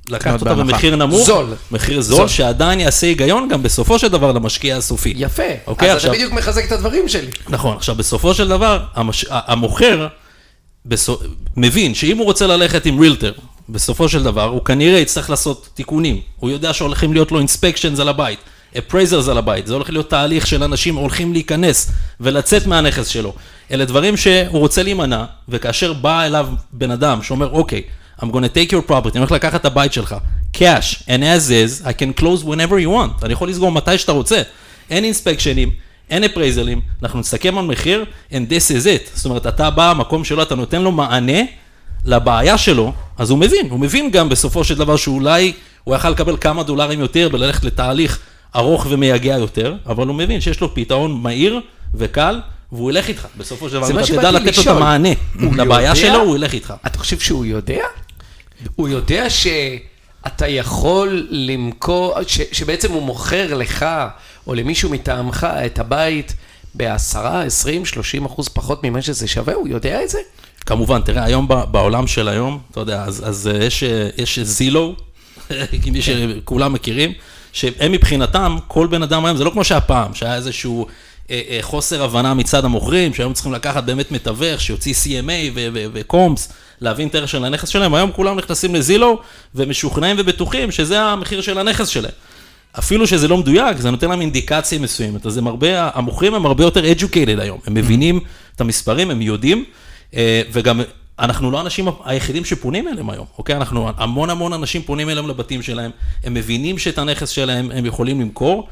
לקחת 0.08 0.40
אותה 0.40 0.54
בהנחה. 0.54 0.72
במחיר 0.72 0.96
נמוך, 0.96 1.26
זול. 1.26 1.54
מחיר 1.70 2.00
זול, 2.00 2.16
זול. 2.16 2.28
שעדיין 2.28 2.80
יעשה 2.80 3.06
היגיון 3.06 3.48
גם 3.48 3.62
בסופו 3.62 3.98
של 3.98 4.08
דבר 4.08 4.32
למשקיע 4.32 4.76
הסופי. 4.76 5.12
יפה. 5.16 5.42
אוקיי, 5.66 5.90
אז 5.90 5.96
עכשיו- 5.96 6.10
אתה 6.10 6.18
בדיוק 6.18 6.32
מחזק 6.32 6.64
את 6.66 6.72
הדברים 6.72 7.08
שלי. 7.08 7.30
נכון, 7.48 7.76
עכשיו 7.76 7.94
בסופו 7.94 8.34
של 8.34 8.48
דבר, 8.48 8.84
המש... 8.94 9.26
המוכר. 9.30 10.06
מבין 11.56 11.94
שאם 11.94 12.18
הוא 12.18 12.24
רוצה 12.24 12.46
ללכת 12.46 12.86
עם 12.86 13.00
רילטר, 13.00 13.32
בסופו 13.68 14.08
של 14.08 14.22
דבר, 14.22 14.44
הוא 14.44 14.64
כנראה 14.64 14.98
יצטרך 14.98 15.30
לעשות 15.30 15.68
תיקונים. 15.74 16.20
הוא 16.36 16.50
יודע 16.50 16.72
שהולכים 16.72 17.12
להיות 17.12 17.32
לו 17.32 17.38
אינספקשנס 17.38 18.00
על 18.00 18.08
הבית, 18.08 18.38
appraisals 18.74 19.30
על 19.30 19.38
הבית, 19.38 19.66
זה 19.66 19.74
הולך 19.74 19.90
להיות 19.90 20.10
תהליך 20.10 20.46
של 20.46 20.62
אנשים 20.62 20.94
הולכים 20.94 21.32
להיכנס 21.32 21.90
ולצאת 22.20 22.66
מהנכס 22.66 23.08
שלו. 23.08 23.34
אלה 23.70 23.84
דברים 23.84 24.16
שהוא 24.16 24.58
רוצה 24.58 24.82
להימנע, 24.82 25.24
וכאשר 25.48 25.92
בא 25.92 26.22
אליו 26.22 26.48
בן 26.72 26.90
אדם 26.90 27.22
שאומר, 27.22 27.50
אוקיי, 27.50 27.82
I'm 28.20 28.24
gonna 28.24 28.56
take 28.56 28.70
your 28.70 28.90
property, 28.90 29.10
אני 29.10 29.18
הולך 29.18 29.32
לקחת 29.32 29.60
את 29.60 29.64
הבית 29.64 29.92
שלך, 29.92 30.16
cash, 30.56 31.02
and 31.06 31.22
as 31.22 31.50
is, 31.50 31.86
I 31.86 31.90
can 31.90 32.20
close 32.20 32.44
whenever 32.44 32.78
you 32.84 32.88
want, 32.88 33.24
אני 33.24 33.32
יכול 33.32 33.48
לסגור 33.48 33.72
מתי 33.72 33.98
שאתה 33.98 34.12
רוצה. 34.12 34.42
אין 34.90 35.04
אינספקשנים, 35.04 35.70
אין 36.11 36.25
אפרייזלים, 36.25 36.80
אנחנו 37.02 37.20
נסכם 37.20 37.58
על 37.58 37.64
מחיר, 37.64 38.04
and 38.30 38.34
this 38.34 38.70
is 38.70 38.84
it. 38.84 39.11
זאת 39.14 39.25
אומרת, 39.25 39.46
אתה 39.46 39.70
בא, 39.70 39.90
המקום 39.90 40.25
שלו, 40.25 40.42
אתה 40.42 40.54
נותן 40.54 40.82
לו 40.82 40.92
מענה 40.92 41.40
לבעיה 42.04 42.58
שלו, 42.58 42.92
אז 43.18 43.30
הוא 43.30 43.38
מבין, 43.38 43.70
הוא 43.70 43.80
מבין 43.80 44.11
גם 44.11 44.28
בסופו 44.28 44.64
של 44.64 44.75
דבר 44.75 44.96
שאולי 44.96 45.52
הוא 45.84 45.96
יכל 45.96 46.11
לקבל 46.11 46.37
כמה 46.37 46.62
דולרים 46.62 47.00
יותר 47.00 47.28
וללכת 47.32 47.64
לתהליך 47.64 48.18
ארוך 48.56 48.87
ומייגע 48.90 49.38
יותר, 49.38 49.75
אבל 49.87 50.06
הוא 50.06 50.14
מבין 50.14 50.40
שיש 50.40 50.61
לו 50.61 50.75
פתרון 50.75 51.23
מהיר 51.23 51.61
וקל, 51.94 52.40
והוא 52.73 52.90
ילך 52.90 53.08
איתך. 53.08 53.26
בסופו 53.37 53.68
של 53.68 53.75
דבר, 53.75 54.00
אתה 54.00 54.06
תדע 54.06 54.30
לתת 54.30 54.56
לו 54.56 54.62
את. 54.62 54.66
המענה 54.66 55.08
לבעיה 55.56 55.88
יודע? 55.88 55.94
שלו, 55.94 56.20
הוא 56.20 56.37
ילך 56.37 56.52
איתך. 56.52 56.75
אתה 56.87 56.99
חושב 56.99 57.18
שהוא 57.18 57.44
יודע? 57.44 57.84
הוא 58.76 58.88
יודע 58.88 59.30
שאתה 59.30 60.49
יכול 60.49 61.26
למכור, 61.30 62.14
ש, 62.26 62.40
שבעצם 62.52 62.92
הוא 62.92 63.02
מוכר 63.02 63.54
לך 63.54 63.87
או 64.46 64.54
למישהו 64.54 64.90
מטעמך 64.90 65.46
את 65.66 65.78
הבית 65.78 66.34
ב-10, 66.74 67.18
20, 67.18 67.84
30 67.84 68.24
אחוז 68.24 68.48
פחות 68.48 68.84
ממה 68.84 69.02
שזה 69.02 69.28
שווה? 69.28 69.54
הוא 69.54 69.68
יודע 69.68 70.02
את 70.02 70.08
זה? 70.08 70.18
כמובן, 70.66 71.00
תראה, 71.00 71.24
היום 71.24 71.48
בעולם 71.70 72.06
של 72.06 72.28
היום, 72.28 72.58
אתה 72.70 72.80
יודע, 72.80 73.02
אז, 73.02 73.22
אז 73.28 73.48
אה, 73.48 73.64
יש, 73.64 73.82
אה, 73.82 74.08
יש 74.16 74.38
זילו, 74.38 74.94
מי 75.92 76.02
שכולם 76.02 76.72
מכירים, 76.72 77.12
שהם 77.52 77.92
מבחינתם, 77.92 78.56
כל 78.68 78.86
בן 78.86 79.02
אדם 79.02 79.24
היום, 79.24 79.36
זה 79.36 79.44
לא 79.44 79.50
כמו 79.50 79.64
שהיה 79.64 79.80
פעם, 79.80 80.14
שהיה 80.14 80.34
איזשהו 80.34 80.86
אה, 81.30 81.40
אה, 81.48 81.58
חוסר 81.60 82.02
הבנה 82.02 82.34
מצד 82.34 82.64
המוכרים, 82.64 83.14
שהיום 83.14 83.32
צריכים 83.32 83.52
לקחת 83.52 83.84
באמת 83.84 84.12
מתווך, 84.12 84.60
שיוציא 84.60 84.94
CMA 84.94 85.52
ו- 85.54 85.68
ו- 85.72 85.86
וקומפס, 85.92 86.52
להבין 86.80 87.08
את 87.08 87.14
הערך 87.14 87.28
של 87.28 87.44
הנכס 87.44 87.68
שלהם, 87.68 87.94
היום 87.94 88.12
כולם 88.12 88.36
נכנסים 88.36 88.74
לזילו, 88.74 89.20
ומשוכנעים 89.54 90.16
ובטוחים 90.18 90.70
שזה 90.70 91.02
המחיר 91.02 91.40
של 91.40 91.58
הנכס 91.58 91.88
שלהם. 91.88 92.12
אפילו 92.78 93.06
שזה 93.06 93.28
לא 93.28 93.38
מדויק, 93.38 93.76
זה 93.76 93.90
נותן 93.90 94.08
להם 94.08 94.20
אינדיקציה 94.20 94.78
מסוימת. 94.78 95.26
אז 95.26 95.36
הם 95.36 95.46
הרבה, 95.46 95.90
המוכרים 95.94 96.34
הם 96.34 96.46
הרבה 96.46 96.64
יותר 96.64 96.82
educated 96.92 97.40
היום, 97.40 97.58
הם 97.66 97.74
מבינים 97.74 98.20
את 98.56 98.60
המספרים, 98.60 99.10
הם 99.10 99.22
יודעים, 99.22 99.64
אה, 100.14 100.42
וגם 100.52 100.80
אנחנו 101.18 101.50
לא 101.50 101.58
האנשים 101.58 101.88
היחידים 102.04 102.44
שפונים 102.44 102.88
אליהם 102.88 103.10
היום, 103.10 103.26
אוקיי? 103.38 103.56
אנחנו, 103.56 103.88
המון 103.96 104.30
המון 104.30 104.52
אנשים 104.52 104.82
פונים 104.82 105.10
אליהם 105.10 105.28
לבתים 105.28 105.62
שלהם, 105.62 105.90
הם 106.24 106.34
מבינים 106.34 106.78
שאת 106.78 106.98
הנכס 106.98 107.28
שלהם 107.28 107.70
הם 107.70 107.86
יכולים 107.86 108.20
למכור. 108.20 108.68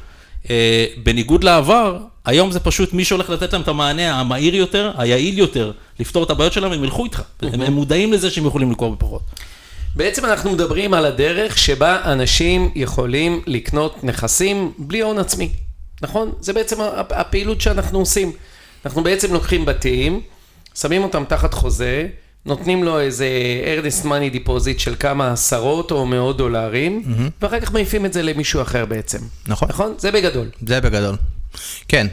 אה, 0.49 0.85
בניגוד 1.03 1.43
לעבר, 1.43 1.97
היום 2.25 2.51
זה 2.51 2.59
פשוט 2.59 2.93
מי 2.93 3.05
שהולך 3.05 3.29
לתת 3.29 3.53
להם 3.53 3.61
את 3.61 3.67
המענה 3.67 4.19
המהיר 4.19 4.55
יותר, 4.55 4.91
היעיל 4.97 5.37
יותר, 5.37 5.71
לפתור 5.99 6.23
את 6.23 6.29
הבעיות 6.29 6.53
שלהם, 6.53 6.71
הם 6.71 6.83
ילכו 6.83 7.05
איתך. 7.05 7.21
הם, 7.41 7.61
הם 7.61 7.73
מודעים 7.73 8.13
לזה 8.13 8.29
שהם 8.29 8.45
יכולים 8.45 8.69
למכור 8.69 8.91
בפחות. 8.95 9.21
בעצם 9.95 10.25
אנחנו 10.25 10.51
מדברים 10.51 10.93
על 10.93 11.05
הדרך 11.05 11.57
שבה 11.57 12.01
אנשים 12.05 12.71
יכולים 12.75 13.41
לקנות 13.47 14.03
נכסים 14.03 14.71
בלי 14.77 15.01
הון 15.01 15.19
עצמי, 15.19 15.49
נכון? 16.01 16.31
זה 16.41 16.53
בעצם 16.53 16.81
הפ- 16.81 17.11
הפעילות 17.11 17.61
שאנחנו 17.61 17.99
עושים. 17.99 18.31
אנחנו 18.85 19.03
בעצם 19.03 19.33
לוקחים 19.33 19.65
בתים, 19.65 20.21
שמים 20.75 21.03
אותם 21.03 21.23
תחת 21.27 21.53
חוזה, 21.53 22.07
נותנים 22.45 22.83
לו 22.83 22.99
איזה 22.99 23.27
earnest 23.65 24.05
money 24.05 24.35
deposit 24.47 24.79
של 24.79 24.95
כמה 24.99 25.31
עשרות 25.31 25.91
או 25.91 26.05
מאות 26.05 26.37
דולרים, 26.37 27.03
ואחר 27.41 27.59
כך 27.59 27.71
מעיפים 27.71 28.05
את 28.05 28.13
זה 28.13 28.21
למישהו 28.21 28.61
אחר 28.61 28.85
בעצם. 28.85 29.17
נכון. 29.47 29.67
נכון? 29.69 29.93
זה 29.97 30.11
בגדול. 30.11 30.49
זה 30.67 30.81
בגדול. 30.81 31.15
כן. 31.87 32.07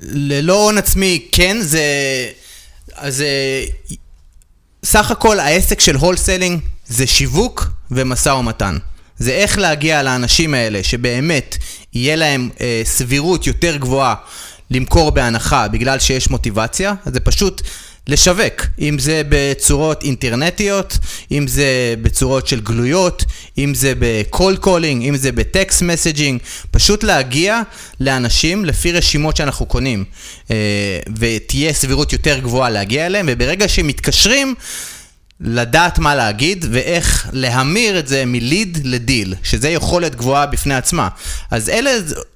ללא 0.00 0.64
הון 0.64 0.78
עצמי, 0.78 1.28
כן, 1.32 1.56
זה... 1.60 1.82
אז 2.94 3.20
אה, 3.22 3.64
סך 4.84 5.10
הכל 5.10 5.40
העסק 5.40 5.80
של 5.80 5.96
הולסלינג 5.96 6.60
זה 6.90 7.06
שיווק 7.06 7.70
ומשא 7.90 8.28
ומתן. 8.28 8.78
זה 9.18 9.30
איך 9.30 9.58
להגיע 9.58 10.02
לאנשים 10.02 10.54
האלה 10.54 10.82
שבאמת 10.82 11.56
יהיה 11.94 12.16
להם 12.16 12.50
אה, 12.60 12.82
סבירות 12.84 13.46
יותר 13.46 13.76
גבוהה 13.76 14.14
למכור 14.70 15.10
בהנחה 15.10 15.68
בגלל 15.68 15.98
שיש 15.98 16.30
מוטיבציה, 16.30 16.94
אז 17.04 17.12
זה 17.12 17.20
פשוט 17.20 17.62
לשווק, 18.08 18.66
אם 18.78 18.98
זה 18.98 19.22
בצורות 19.28 20.02
אינטרנטיות, 20.02 20.98
אם 21.32 21.46
זה 21.46 21.94
בצורות 22.02 22.46
של 22.46 22.60
גלויות, 22.60 23.24
אם 23.58 23.74
זה 23.74 23.92
ב-call 23.98 24.64
calling, 24.64 25.02
אם 25.02 25.16
זה 25.16 25.32
בטקסט 25.32 25.82
מסג'ינג, 25.82 26.40
פשוט 26.70 27.04
להגיע 27.04 27.60
לאנשים 28.00 28.64
לפי 28.64 28.92
רשימות 28.92 29.36
שאנחנו 29.36 29.66
קונים, 29.66 30.04
אה, 30.50 30.56
ותהיה 31.18 31.72
סבירות 31.72 32.12
יותר 32.12 32.38
גבוהה 32.38 32.70
להגיע 32.70 33.06
אליהם, 33.06 33.26
וברגע 33.28 33.68
שהם 33.68 33.86
מתקשרים, 33.86 34.54
לדעת 35.40 35.98
מה 35.98 36.14
להגיד 36.14 36.64
ואיך 36.70 37.28
להמיר 37.32 37.98
את 37.98 38.08
זה 38.08 38.24
מליד 38.26 38.78
לדיל, 38.84 39.34
שזה 39.42 39.68
יכולת 39.68 40.14
גבוהה 40.14 40.46
בפני 40.46 40.74
עצמה. 40.74 41.08
אז 41.50 41.68
אלה 41.68 41.90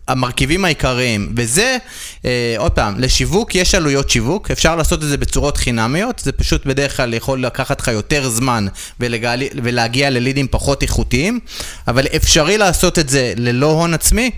המרכיבים 0.09 0.65
העיקריים, 0.65 1.33
וזה, 1.37 1.77
אה, 2.25 2.55
עוד 2.59 2.73
פעם, 2.73 3.01
לשיווק 3.01 3.55
יש 3.55 3.75
עלויות 3.75 4.11
שיווק, 4.11 4.51
אפשר 4.51 4.77
לעשות 4.77 5.03
את 5.03 5.09
זה 5.09 5.17
בצורות 5.17 5.57
חינמיות, 5.57 6.19
זה 6.19 6.33
פשוט 6.33 6.67
בדרך 6.67 6.97
כלל 6.97 7.15
יכול 7.15 7.45
לקחת 7.45 7.81
לך 7.81 7.89
יותר 7.89 8.29
זמן 8.29 8.67
ולגל, 9.01 9.43
ולהגיע 9.63 10.11
ללידים 10.11 10.49
פחות 10.51 10.83
איכותיים, 10.83 11.41
אבל 11.89 12.07
אפשרי 12.17 12.59
לעשות 12.59 12.99
את 12.99 13.09
זה 13.09 13.33
ללא 13.37 13.67
הון 13.67 13.95
עצמי. 13.95 14.31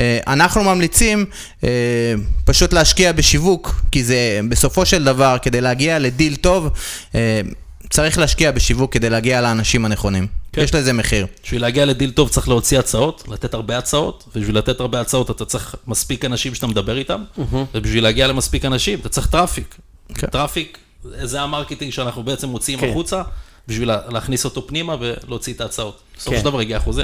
אה, 0.00 0.18
אנחנו 0.26 0.64
ממליצים 0.64 1.24
אה, 1.64 1.68
פשוט 2.44 2.72
להשקיע 2.72 3.12
בשיווק, 3.12 3.74
כי 3.92 4.04
זה 4.04 4.40
בסופו 4.48 4.86
של 4.86 5.04
דבר, 5.04 5.36
כדי 5.42 5.60
להגיע 5.60 5.98
לדיל 5.98 6.36
טוב, 6.36 6.70
אה, 7.14 7.40
צריך 7.94 8.18
להשקיע 8.18 8.50
בשיווק 8.50 8.92
כדי 8.92 9.10
להגיע 9.10 9.40
לאנשים 9.40 9.84
הנכונים. 9.84 10.26
כן. 10.52 10.60
יש 10.62 10.74
לזה 10.74 10.92
מחיר. 10.92 11.26
בשביל 11.44 11.62
להגיע 11.62 11.84
לדיל 11.84 12.10
טוב 12.10 12.28
צריך 12.28 12.48
להוציא 12.48 12.78
הצעות, 12.78 13.24
לתת 13.28 13.54
הרבה 13.54 13.78
הצעות, 13.78 14.24
ובשביל 14.34 14.58
לתת 14.58 14.80
הרבה 14.80 15.00
הצעות 15.00 15.30
אתה 15.30 15.44
צריך 15.44 15.74
מספיק 15.86 16.24
אנשים 16.24 16.54
שאתה 16.54 16.66
מדבר 16.66 16.98
איתם, 16.98 17.24
ובשביל 17.74 18.04
להגיע 18.04 18.26
למספיק 18.26 18.64
אנשים 18.64 18.98
אתה 19.00 19.08
צריך 19.08 19.26
traffic. 19.26 19.74
כן. 20.14 20.26
traffic, 20.26 20.78
זה 21.22 21.40
ה 21.40 21.45
marketing 21.45 21.92
שאנחנו 21.92 22.22
בעצם 22.22 22.48
מוציאים 22.48 22.80
כן. 22.80 22.88
החוצה, 22.90 23.22
בשביל 23.68 23.88
לה- 23.88 24.00
להכניס 24.08 24.44
אותו 24.44 24.66
פנימה 24.66 24.96
ולהוציא 25.00 25.54
את 25.54 25.60
ההצעות. 25.60 26.00
בסופו 26.16 26.30
כן. 26.30 26.38
של 26.38 26.44
דבר 26.44 26.60
הגיע 26.60 26.76
החוזה. 26.76 27.02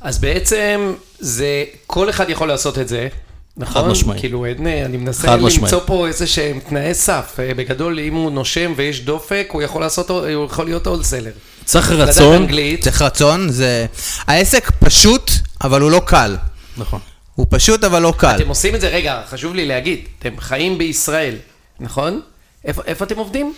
אז 0.00 0.18
בעצם 0.18 0.94
זה, 1.18 1.64
כל 1.86 2.10
אחד 2.10 2.30
יכול 2.30 2.48
לעשות 2.48 2.78
את 2.78 2.88
זה, 2.88 3.08
נכון? 3.56 3.82
חד 3.82 3.88
משמעית. 3.88 4.20
כאילו, 4.20 4.44
אין, 4.44 4.66
אני 4.66 4.96
מנסה. 4.96 5.36
למצוא 5.36 5.80
פה 5.86 6.06
איזה 6.06 6.26
שהם 6.26 6.60
תנאי 6.68 6.94
סף. 6.94 7.36
אה, 7.38 7.54
בגדול, 7.54 7.98
אם 7.98 8.14
הוא 8.14 8.30
נושם 8.30 8.72
ויש 8.76 9.00
דופק, 9.00 9.48
הוא 9.52 9.62
יכול 9.62 9.80
לעשות, 9.80 10.10
הוא 10.10 10.46
יכול 10.46 10.64
להיות 10.64 10.86
הולסלר. 10.86 11.30
צריך 11.64 11.90
רצון, 11.90 12.34
אנגלית, 12.34 12.84
צריך 12.84 13.02
רצון, 13.02 13.48
זה... 13.48 13.86
העסק 14.26 14.70
פשוט, 14.70 15.30
אבל 15.60 15.80
הוא 15.80 15.90
לא 15.90 16.02
קל. 16.06 16.36
נכון. 16.76 17.00
הוא 17.34 17.46
פשוט, 17.50 17.84
אבל 17.84 18.02
לא 18.02 18.14
קל. 18.16 18.36
אתם 18.36 18.48
עושים 18.48 18.74
את 18.74 18.80
זה, 18.80 18.88
רגע, 18.88 19.22
חשוב 19.30 19.54
לי 19.54 19.66
להגיד, 19.66 19.98
אתם 20.18 20.30
חיים 20.38 20.78
בישראל, 20.78 21.34
נכון? 21.80 22.20
איפה, 22.64 22.82
איפה 22.86 23.04
אתם 23.04 23.18
עובדים? 23.18 23.54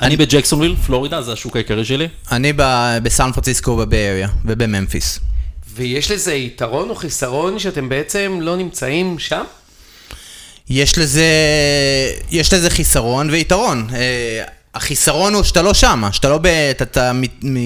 אני 0.00 0.16
בג'קסונוויל, 0.16 0.76
פלורידה, 0.86 1.22
זה 1.22 1.32
השוק 1.32 1.56
העיקרי 1.56 1.84
שלי. 1.84 2.08
אני 2.32 2.52
בסן 3.02 3.32
פרנסיסקו 3.32 3.76
ב 3.76 3.85
Bay 3.85 4.10
Area 4.10 4.28
ובממפיס. 4.44 5.20
ויש 5.74 6.10
לזה 6.10 6.34
יתרון 6.34 6.90
או 6.90 6.94
חיסרון 6.94 7.58
שאתם 7.58 7.88
בעצם 7.88 8.38
לא 8.40 8.56
נמצאים 8.56 9.18
שם? 9.18 9.44
יש 10.70 10.98
לזה, 10.98 11.26
יש 12.30 12.54
לזה 12.54 12.70
חיסרון 12.70 13.30
ויתרון. 13.30 13.88
אה, 13.94 14.44
החיסרון 14.74 15.34
הוא 15.34 15.42
שאתה 15.42 15.62
לא 15.62 15.74
שמה, 15.74 16.12
שאתה 16.12 16.28
לא, 16.28 16.38
ב, 16.38 16.46
אתה, 16.46 16.84
אתה 16.84 17.12
מת, 17.12 17.44
מ, 17.44 17.56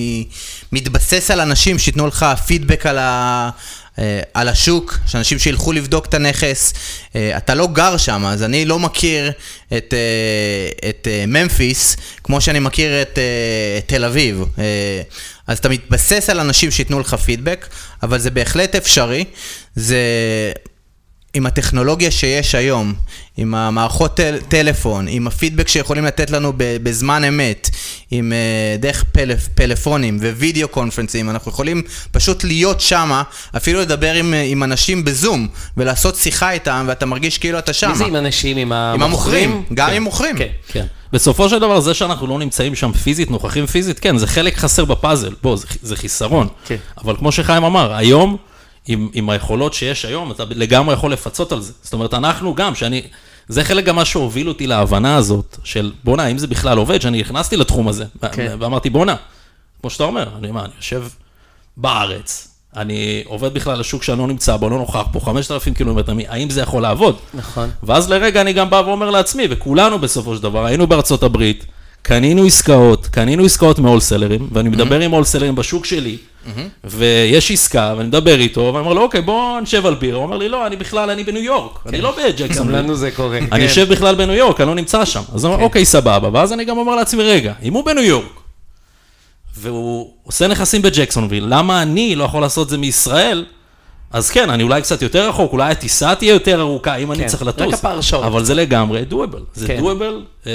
מתבסס 0.73 1.31
על 1.31 1.41
אנשים 1.41 1.79
שייתנו 1.79 2.07
לך 2.07 2.27
פידבק 2.47 2.87
על, 2.87 2.99
ה, 2.99 3.51
אה, 3.99 4.21
על 4.35 4.49
השוק, 4.49 4.99
שאנשים 5.07 5.39
שילכו 5.39 5.73
לבדוק 5.73 6.07
את 6.07 6.15
הנכס. 6.15 6.73
אה, 7.17 7.37
אתה 7.37 7.55
לא 7.55 7.67
גר 7.67 7.97
שם, 7.97 8.27
אז 8.27 8.43
אני 8.43 8.65
לא 8.65 8.79
מכיר 8.79 9.33
את, 9.77 9.95
את 10.89 11.09
ממפיס 11.29 11.97
כמו 12.25 12.41
שאני 12.41 12.59
מכיר 12.59 13.03
את 13.03 13.19
אה, 13.19 13.81
תל 13.87 14.05
אביב. 14.05 14.45
אז 15.49 15.59
אתה 15.59 15.69
מתבסס 15.69 16.31
על 16.31 16.41
אנשים 16.41 16.71
שייתנו 16.71 17.01
לך 17.01 17.15
פידבק, 17.15 17.67
אבל 18.03 18.19
זה 18.19 18.31
בהחלט 18.31 18.75
אפשרי. 18.75 19.25
זה... 19.75 20.03
עם 21.39 21.47
הטכנולוגיה 21.47 22.11
שיש 22.11 22.55
היום, 22.55 22.95
עם 23.37 23.55
המערכות 23.55 24.17
טל, 24.17 24.39
טלפון, 24.49 25.07
עם 25.09 25.27
הפידבק 25.27 25.69
שיכולים 25.69 26.05
לתת 26.05 26.31
לנו 26.31 26.53
בזמן 26.57 27.25
אמת, 27.25 27.71
עם 28.11 28.33
uh, 28.33 28.81
דרך 28.81 29.05
פלאפ, 29.13 29.49
פלאפונים 29.55 30.17
ווידאו 30.17 30.69
קונפרנסים, 30.69 31.31
אנחנו 31.31 31.51
יכולים 31.51 31.83
פשוט 32.11 32.45
להיות 32.45 32.81
שמה, 32.81 33.23
אפילו 33.57 33.81
לדבר 33.81 34.15
עם, 34.15 34.35
אה, 34.35 34.43
עם 34.43 34.63
אנשים 34.63 35.05
בזום, 35.05 35.49
ולעשות 35.77 36.17
שיחה 36.17 36.51
איתם, 36.51 36.85
ואתה 36.89 37.07
מרגיש 37.07 37.39
כאילו 37.39 37.59
אתה 37.59 37.73
שמה. 37.73 37.93
מי 37.93 37.99
זה 37.99 38.05
עם 38.05 38.17
אנשים? 38.17 38.57
עם 38.57 38.73
עם 38.73 39.03
המוכרים? 39.03 39.51
המוכרים, 39.51 39.77
גם 39.77 39.91
עם 39.91 40.03
מוכרים. 40.03 40.37
כן. 40.39 40.49
כן. 40.69 40.87
בסופו 41.13 41.49
של 41.49 41.59
דבר, 41.59 41.81
זה 41.81 41.95
שאנחנו 41.95 42.27
לא 42.27 42.39
נמצאים 42.39 42.75
שם 42.75 42.93
פיזית, 42.93 43.31
נוכחים 43.31 43.67
פיזית, 43.67 43.99
כן, 43.99 44.19
זה 44.19 44.27
חלק 44.27 44.57
חסר 44.57 44.85
בפאזל. 44.85 45.35
בוא, 45.43 45.57
זה, 45.57 45.67
זה 45.83 45.97
חיסרון. 45.97 46.49
כן. 46.67 46.77
אבל 47.05 47.17
כמו 47.17 47.33
שחיים 47.33 47.65
אמר, 47.65 47.95
היום, 47.95 48.37
עם, 48.89 49.09
עם 49.13 49.31
היכולות 49.31 49.75
שיש 49.75 50.05
היום, 50.05 50.31
אתה 50.31 50.45
לגמרי 50.51 50.95
יכול 50.95 51.13
לפצות 51.13 51.53
על 51.53 51.61
זה. 51.61 51.73
זאת 51.83 51.93
אומרת, 51.93 52.15
אנחנו 52.15 52.55
גם, 52.55 52.75
שאני... 52.75 53.03
זה 53.49 53.65
חלק 53.65 53.85
גם 53.85 53.97
מה 53.97 54.05
שהוביל 54.05 54.49
אותי 54.49 54.67
להבנה 54.67 55.17
הזאת, 55.17 55.57
של 55.65 55.93
בואנה, 56.05 56.23
האם 56.23 56.39
זה 56.39 56.47
בכלל 56.47 56.79
עובד, 56.79 57.01
שאני 57.01 57.21
נכנסתי 57.21 57.57
לתחום 57.57 57.89
הזה, 57.89 58.05
כן. 58.33 58.57
ואמרתי, 58.59 58.91
בואנה, 58.91 59.17
כמו 59.81 59.91
שאתה 59.91 60.05
אומר, 60.05 60.29
אני 60.39 60.51
מה, 60.51 60.65
אני 60.65 60.73
יושב 60.77 61.05
בארץ, 61.77 62.49
אני 62.77 63.23
עובד 63.27 63.55
בכלל 63.55 63.77
על 63.77 63.83
שוק 63.83 64.03
שאני 64.03 64.19
לא 64.19 64.27
נמצא 64.27 64.57
בו, 64.57 64.69
לא 64.71 64.79
נוכח 64.79 65.07
פה, 65.13 65.21
5,000 65.21 65.75
קילומטר, 65.75 66.13
האם 66.29 66.51
זה 66.51 66.61
יכול 66.61 66.83
לעבוד? 66.83 67.17
נכון. 67.35 67.71
ואז 67.83 68.11
לרגע 68.11 68.41
אני 68.41 68.53
גם 68.53 68.71
בא 68.71 68.83
ואומר 68.87 69.11
לעצמי, 69.11 69.47
וכולנו 69.51 69.99
בסופו 69.99 70.37
של 70.37 70.43
דבר, 70.43 70.65
היינו 70.65 70.87
בארצות 70.87 71.23
הברית, 71.23 71.67
קנינו 72.03 72.45
עסקאות, 72.45 73.07
קנינו 73.07 73.45
עסקאות 73.45 73.79
מהולסלרים, 73.79 74.49
ואני 74.53 74.69
מדבר 74.69 75.01
עם 75.01 75.11
הולסלרים 75.11 75.55
בשוק 75.55 75.85
שלי, 75.85 76.17
ויש 76.85 77.51
עסקה, 77.51 77.95
ואני 77.97 78.09
מדבר 78.09 78.41
איתו, 78.41 78.61
ואני 78.61 78.79
אומר 78.79 78.93
לו, 78.93 79.03
אוקיי, 79.03 79.23
בוא 79.23 79.61
נשב 79.61 79.87
על 79.87 79.95
בירה. 79.95 80.17
הוא 80.17 80.25
אומר 80.25 80.37
לי, 80.37 80.49
לא, 80.49 80.67
אני 80.67 80.77
בכלל, 80.77 81.11
אני 81.11 81.25
בניו 81.25 81.43
יורק, 81.43 81.79
אני 81.87 82.01
לא 82.01 82.15
גם 82.19 82.25
בג'קסון. 82.29 82.69
לנו 82.71 82.97
זה 82.97 83.11
קורה. 83.11 83.39
אני 83.39 83.49
כן. 83.51 83.61
יושב 83.61 83.89
בכלל 83.93 84.15
בניו 84.15 84.35
יורק, 84.35 84.61
אני 84.61 84.69
לא 84.69 84.75
נמצא 84.75 85.05
שם. 85.05 85.23
אז 85.35 85.45
אני 85.45 85.55
אומר, 85.55 85.65
אוקיי, 85.65 85.85
סבבה. 85.85 86.29
ואז 86.33 86.53
אני 86.53 86.65
גם 86.65 86.79
אומר 86.79 86.95
לעצמי, 86.95 87.23
רגע, 87.23 87.53
אם 87.63 87.73
הוא 87.73 87.85
בניו 87.85 88.05
יורק, 88.05 88.41
והוא 89.57 90.11
עושה 90.23 90.47
נכסים 90.47 90.83
בג'קסונוויל, 90.83 91.45
למה 91.49 91.83
אני 91.83 92.17
לא 92.17 92.25
יכול 92.25 92.41
לעשות 92.43 92.65
את 92.67 92.71
זה 92.71 92.79
מישראל? 92.79 93.45
אז 94.11 94.31
כן, 94.31 94.51
אני 94.51 94.63
אולי 94.63 94.83
קצת 94.83 95.03
יותר 95.03 95.29
רחוק, 95.29 95.53
אולי 95.53 95.73
הטיסה 95.73 96.15
תהיה 96.15 96.33
יותר 96.33 96.61
ארוכה 96.61 96.97
אם 96.97 97.13
אני 97.13 97.23
כן, 97.23 97.27
צריך 97.27 97.43
רק 97.43 97.49
לטוס. 97.49 97.75
הפער 97.75 98.01
שעות. 98.01 98.25
אבל 98.25 98.45
זה 98.45 98.55
לגמרי 98.55 99.05
doable. 99.05 99.41
זה 99.55 99.67
כן. 99.67 99.81
doable, 99.81 100.23
אה, 100.47 100.53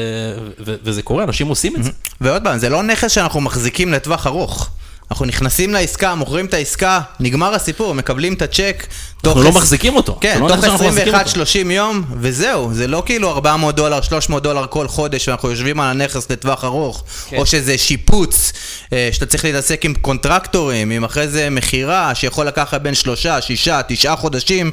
וזה 0.59 1.01
קורה, 1.01 1.23
אנשים 1.23 1.47
עושים 1.47 1.75
את 1.75 1.83
זה. 1.83 1.91
ועוד 2.21 2.43
פעם, 2.43 2.57
זה 2.57 2.69
לא 2.69 2.83
נכס 2.83 3.11
שאנחנו 3.11 3.41
מחזיקים 3.41 3.91
לטווח 3.91 4.27
ארוך. 4.27 4.69
אנחנו 5.11 5.25
נכנסים 5.25 5.73
לעסקה, 5.73 6.15
מוכרים 6.15 6.45
את 6.45 6.53
העסקה, 6.53 6.99
נגמר 7.19 7.53
הסיפור, 7.53 7.93
מקבלים 7.93 8.33
את 8.33 8.41
הצ'ק. 8.41 8.87
אנחנו 9.25 9.43
לא 9.43 9.49
עש- 9.49 9.55
מחזיקים 9.55 9.95
אותו. 9.95 10.17
כן, 10.21 10.39
לא 10.41 10.47
תוך 10.47 10.57
נכס 10.57 10.65
שאנחנו 10.67 10.85
מחזיקים 10.87 11.13
אותו. 11.15 11.29
21-30 11.43 11.71
יום, 11.71 12.03
וזהו, 12.19 12.73
זה 12.73 12.87
לא 12.87 13.03
כאילו 13.05 13.29
400 13.31 13.75
דולר, 13.75 14.01
300 14.01 14.43
דולר 14.43 14.65
כל 14.69 14.87
חודש, 14.87 15.27
ואנחנו 15.27 15.49
יושבים 15.49 15.79
על 15.79 15.89
הנכס 15.89 16.31
לטווח 16.31 16.63
ארוך, 16.63 17.03
כן. 17.29 17.37
או 17.37 17.45
שזה 17.45 17.77
שיפוץ, 17.77 18.51
אה, 18.93 19.09
שאתה 19.11 19.25
צריך 19.25 19.45
להתעסק 19.45 19.85
עם 19.85 19.93
contractorים, 20.01 20.89
עם 20.91 21.03
אחרי 21.03 21.27
זה 21.27 21.49
מכירה, 21.49 22.15
שיכול 22.15 22.47
לקחת 22.47 22.81
בין 22.81 22.95
שלושה, 22.95 23.41
שישה, 23.41 23.81
תשעה 23.87 24.15
חודשים, 24.15 24.71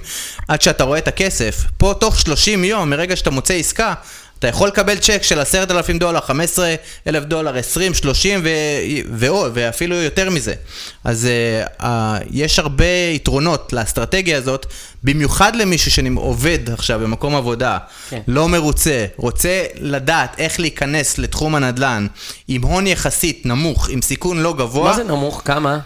עד 0.49 0.63
שאתה 0.63 0.85
רואה 0.85 0.99
את 0.99 1.09
הכסף. 1.09 1.65
פה 1.79 1.95
תוך 2.01 2.19
30 2.21 2.65
יום, 2.65 2.91
מרגע 2.91 3.17
שאתה 3.17 3.31
מוצא 3.31 3.55
עסקה, 3.55 3.95
אתה 4.41 4.49
יכול 4.49 4.69
לקבל 4.69 4.99
צ'ק 4.99 5.23
של 5.23 5.41
10,000 5.41 5.99
דולר, 5.99 6.21
15,000 6.21 7.25
דולר, 7.25 7.57
20, 7.57 7.95
30 7.95 8.41
ו... 8.45 8.49
ועוד, 9.13 9.53
ואפילו 9.55 9.97
יותר 9.97 10.31
מזה. 10.31 10.55
אז 11.05 11.29
uh, 11.79 11.83
uh, 11.83 11.87
יש 12.31 12.59
הרבה 12.59 12.85
יתרונות 13.15 13.73
לאסטרטגיה 13.73 14.39
הזאת, 14.39 14.67
במיוחד 15.05 15.57
למישהו 15.57 15.91
שעובד 15.91 16.71
עכשיו 16.71 16.99
במקום 16.99 17.37
עבודה, 17.37 17.79
כן. 18.11 18.21
לא 18.29 18.49
מרוצה, 18.49 19.07
רוצה 19.17 19.65
לדעת 19.81 20.35
איך 20.39 20.61
להיכנס 20.61 21.19
לתחום 21.19 21.55
הנדל"ן 21.55 22.07
עם 22.49 22.63
הון 22.63 22.87
יחסית 22.87 23.47
נמוך, 23.47 23.89
עם 23.91 24.03
סיכון 24.03 24.43
לא 24.43 24.53
גבוה. 24.53 24.91
מה 24.91 24.97
זה 24.97 25.05
נמוך? 25.05 25.43
כמה? 25.45 25.79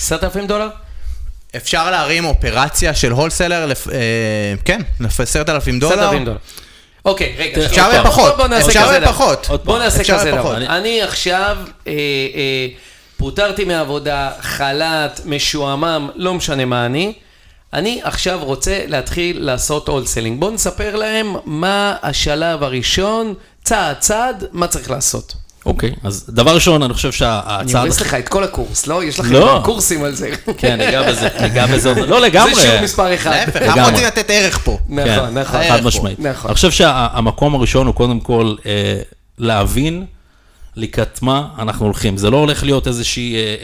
10,000 0.00 0.46
דולר? 0.46 0.68
אפשר 1.56 1.90
להרים 1.90 2.24
אופרציה 2.24 2.94
של 2.94 3.12
הולסלר, 3.12 3.66
לפ... 3.66 3.88
אה, 3.88 4.54
כן, 4.64 4.80
ל-10,000 5.00 5.80
דולר. 5.80 5.94
10,000 5.94 6.24
דולר. 6.24 6.36
אוקיי, 7.04 7.34
רגע. 7.38 7.66
אפשר 7.66 7.88
בוא- 8.16 8.30
בוא 8.36 8.46
נעשה 8.48 8.66
אפשר 8.68 8.82
כזה 8.82 8.98
דבר. 8.98 9.08
בפחות. 9.10 9.46
עוד 9.48 9.64
בוא 9.64 9.78
נעשה 9.78 10.04
כזה. 10.04 10.30
דבר. 10.30 10.56
אני 10.56 11.02
עכשיו 11.02 11.56
אה, 11.86 11.92
אה, 12.34 12.66
פוטרתי 13.16 13.64
מהעבודה, 13.64 14.30
חל"ת, 14.40 15.20
משועמם, 15.24 16.08
לא 16.14 16.34
משנה 16.34 16.64
מה 16.64 16.86
אני. 16.86 17.12
אני 17.72 18.00
עכשיו 18.04 18.38
רוצה 18.44 18.80
להתחיל 18.86 19.44
לעשות 19.44 19.88
הולסלינג. 19.88 20.40
בואו 20.40 20.50
נספר 20.50 20.96
להם 20.96 21.36
מה 21.44 21.96
השלב 22.02 22.62
הראשון, 22.62 23.34
צעד 23.64 23.96
צעד, 23.98 24.44
מה 24.52 24.66
צריך 24.66 24.90
לעשות. 24.90 25.34
אוקיי, 25.66 25.92
אז 26.02 26.24
דבר 26.28 26.54
ראשון, 26.54 26.82
אני 26.82 26.94
חושב 26.94 27.08
אני 27.08 27.12
שהצעד... 27.12 27.84
הורס 27.84 28.00
לך 28.00 28.14
את 28.14 28.28
כל 28.28 28.44
הקורס, 28.44 28.86
לא? 28.86 29.04
יש 29.04 29.20
לכם 29.20 29.32
לא. 29.32 29.54
גם 29.56 29.62
קורסים 29.62 30.04
על 30.04 30.14
זה. 30.14 30.30
כן, 30.58 30.78
ניגע 30.80 31.02
בזה, 31.08 31.28
ניגע 31.40 31.66
בזה. 31.66 31.94
לא 31.94 32.20
לגמרי. 32.20 32.54
זה 32.54 32.60
שיעור 32.60 32.82
מספר 32.82 33.14
אחד. 33.14 33.30
להפך. 33.30 33.62
אנחנו 33.62 33.90
רוצים 33.90 34.06
לתת 34.06 34.30
ערך 34.30 34.58
פה. 34.58 34.78
נכון, 34.88 35.04
כן, 35.06 35.38
נכון. 35.38 35.60
חד. 35.68 35.84
משמעית. 35.84 36.20
נכון. 36.20 36.48
אני 36.48 36.54
חושב 36.54 36.70
שהמקום 36.70 37.54
הראשון 37.54 37.86
הוא 37.86 37.94
קודם 37.94 38.20
כל 38.20 38.54
אה, 38.66 39.00
להבין 39.38 40.04
לקראת 40.76 41.22
מה 41.22 41.48
אנחנו 41.58 41.84
הולכים. 41.84 42.16
זה 42.16 42.30
לא 42.30 42.36
הולך 42.36 42.64
להיות 42.64 42.86
איזושהי, 42.88 43.34
אה, 43.34 43.54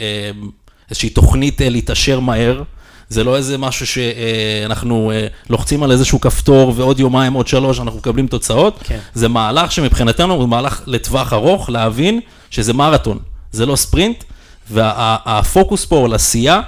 אה, 1.03 1.09
תוכנית 1.09 1.61
להתעשר 1.61 2.19
מהר. 2.19 2.61
זה 3.09 3.23
לא 3.23 3.37
איזה 3.37 3.57
משהו 3.57 3.87
שאנחנו 3.87 5.11
אה, 5.11 5.27
לוחצים 5.49 5.83
על 5.83 5.91
איזשהו 5.91 6.21
כפתור 6.21 6.73
ועוד 6.75 6.99
יומיים, 6.99 7.33
עוד 7.33 7.47
שלוש, 7.47 7.79
אנחנו 7.79 7.99
מקבלים 7.99 8.27
תוצאות. 8.27 8.79
כן. 8.83 8.99
זה 9.13 9.27
מהלך 9.27 9.71
שמבחינתנו 9.71 10.33
הוא 10.33 10.49
מהלך 10.49 10.81
לטווח 10.85 11.33
ארוך, 11.33 11.69
להבין 11.69 12.19
שזה 12.49 12.73
מרתון, 12.73 13.19
זה 13.51 13.65
לא 13.65 13.75
ספרינט, 13.75 14.23
והפוקוס 14.71 15.85
פה 15.85 15.95
הוא 15.95 16.05
על 16.05 16.13
עשייה 16.13 16.61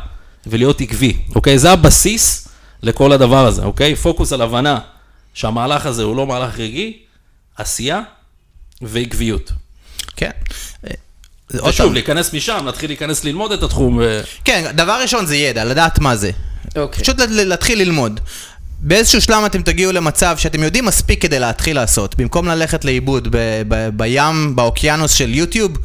ולהיות 0.47 0.81
עקבי, 0.81 1.17
אוקיי? 1.35 1.59
זה 1.59 1.71
הבסיס 1.71 2.47
לכל 2.83 3.11
הדבר 3.11 3.45
הזה, 3.45 3.63
אוקיי? 3.63 3.95
פוקוס 3.95 4.33
על 4.33 4.41
הבנה 4.41 4.79
שהמהלך 5.33 5.85
הזה 5.85 6.03
הוא 6.03 6.15
לא 6.15 6.27
מהלך 6.27 6.59
רגעי, 6.59 6.97
עשייה 7.57 8.01
ועקביות. 8.81 9.51
כן. 10.15 10.31
עוד 11.59 11.69
ושוב, 11.69 11.85
פעם, 11.85 11.93
להיכנס 11.93 12.33
משם, 12.33 12.65
להתחיל 12.65 12.89
להיכנס 12.89 13.23
ללמוד 13.23 13.51
את 13.51 13.63
התחום. 13.63 13.97
ו- 14.01 14.21
כן, 14.45 14.71
דבר 14.75 14.99
ראשון 15.01 15.25
זה 15.25 15.35
ידע, 15.35 15.65
לדעת 15.65 15.99
מה 15.99 16.15
זה. 16.15 16.31
אוקיי. 16.75 17.03
פשוט 17.03 17.17
להתחיל 17.29 17.79
ללמוד. 17.79 18.19
באיזשהו 18.83 19.21
שלב 19.21 19.43
אתם 19.45 19.61
תגיעו 19.61 19.91
למצב 19.91 20.37
שאתם 20.37 20.63
יודעים 20.63 20.85
מספיק 20.85 21.21
כדי 21.21 21.39
להתחיל 21.39 21.75
לעשות. 21.75 22.15
במקום 22.15 22.47
ללכת 22.47 22.85
לאיבוד 22.85 23.27
ב- 23.31 23.61
ב- 23.67 23.89
בים, 23.93 24.55
באוקיינוס 24.55 25.11
של 25.13 25.33
יוטיוב, 25.33 25.77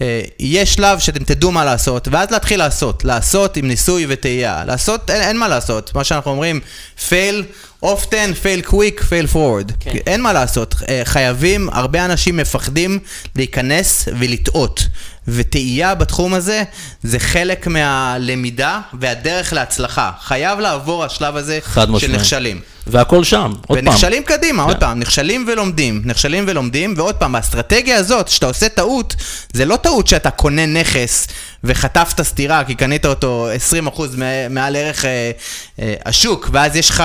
אה, 0.00 0.20
יהיה 0.38 0.66
שלב 0.66 0.98
שאתם 0.98 1.24
תדעו 1.24 1.52
מה 1.52 1.64
לעשות, 1.64 2.08
ואז 2.10 2.30
להתחיל 2.30 2.58
לעשות. 2.58 3.04
לעשות 3.04 3.56
עם 3.56 3.68
ניסוי 3.68 4.06
וטעייה. 4.08 4.64
לעשות, 4.66 5.10
אין, 5.10 5.22
אין 5.22 5.38
מה 5.38 5.48
לעשות. 5.48 5.94
מה 5.94 6.04
שאנחנו 6.04 6.30
אומרים, 6.30 6.60
fail 7.08 7.42
often, 7.84 8.32
fail 8.42 8.68
quick, 8.70 9.00
fail 9.00 9.34
forward. 9.34 9.72
כן. 9.80 9.90
אין 10.06 10.20
מה 10.22 10.32
לעשות. 10.32 10.74
אה, 10.88 11.02
חייבים, 11.04 11.68
הרבה 11.72 12.04
אנשים 12.04 12.36
מפחדים 12.36 12.98
להיכנס 13.36 14.08
ולטעות. 14.18 14.86
וטעייה 15.28 15.94
בתחום 15.94 16.34
הזה 16.34 16.62
זה 17.02 17.18
חלק 17.18 17.66
מהלמידה 17.66 18.80
והדרך 19.00 19.52
להצלחה. 19.52 20.10
חייב 20.22 20.58
לעבור 20.58 21.04
השלב 21.04 21.36
הזה 21.36 21.58
של 21.74 21.90
משמעית. 21.90 22.14
נכשלים. 22.14 22.60
והכל 22.86 23.24
שם, 23.24 23.52
עוד 23.66 23.78
פעם. 23.78 23.88
ונכשלים 23.88 24.22
קדימה, 24.22 24.62
עוד 24.62 24.74
כן. 24.74 24.80
פעם, 24.80 25.00
נכשלים 25.00 25.44
ולומדים, 25.48 26.02
נכשלים 26.04 26.44
ולומדים, 26.48 26.94
ועוד 26.96 27.14
פעם, 27.14 27.34
האסטרטגיה 27.34 27.96
הזאת, 27.96 28.28
שאתה 28.28 28.46
עושה 28.46 28.68
טעות, 28.68 29.16
זה 29.52 29.64
לא 29.64 29.76
טעות 29.76 30.06
שאתה 30.06 30.30
קונה 30.30 30.66
נכס 30.66 31.28
וחטפת 31.64 32.22
סטירה 32.22 32.64
כי 32.64 32.74
קנית 32.74 33.06
אותו 33.06 33.48
20% 33.96 34.00
מע- 34.16 34.48
מעל 34.50 34.76
ערך 34.76 35.04
אה, 35.04 35.30
אה, 35.78 35.94
השוק, 36.06 36.48
ואז 36.52 36.76
יש 36.76 36.90
לך 36.90 37.02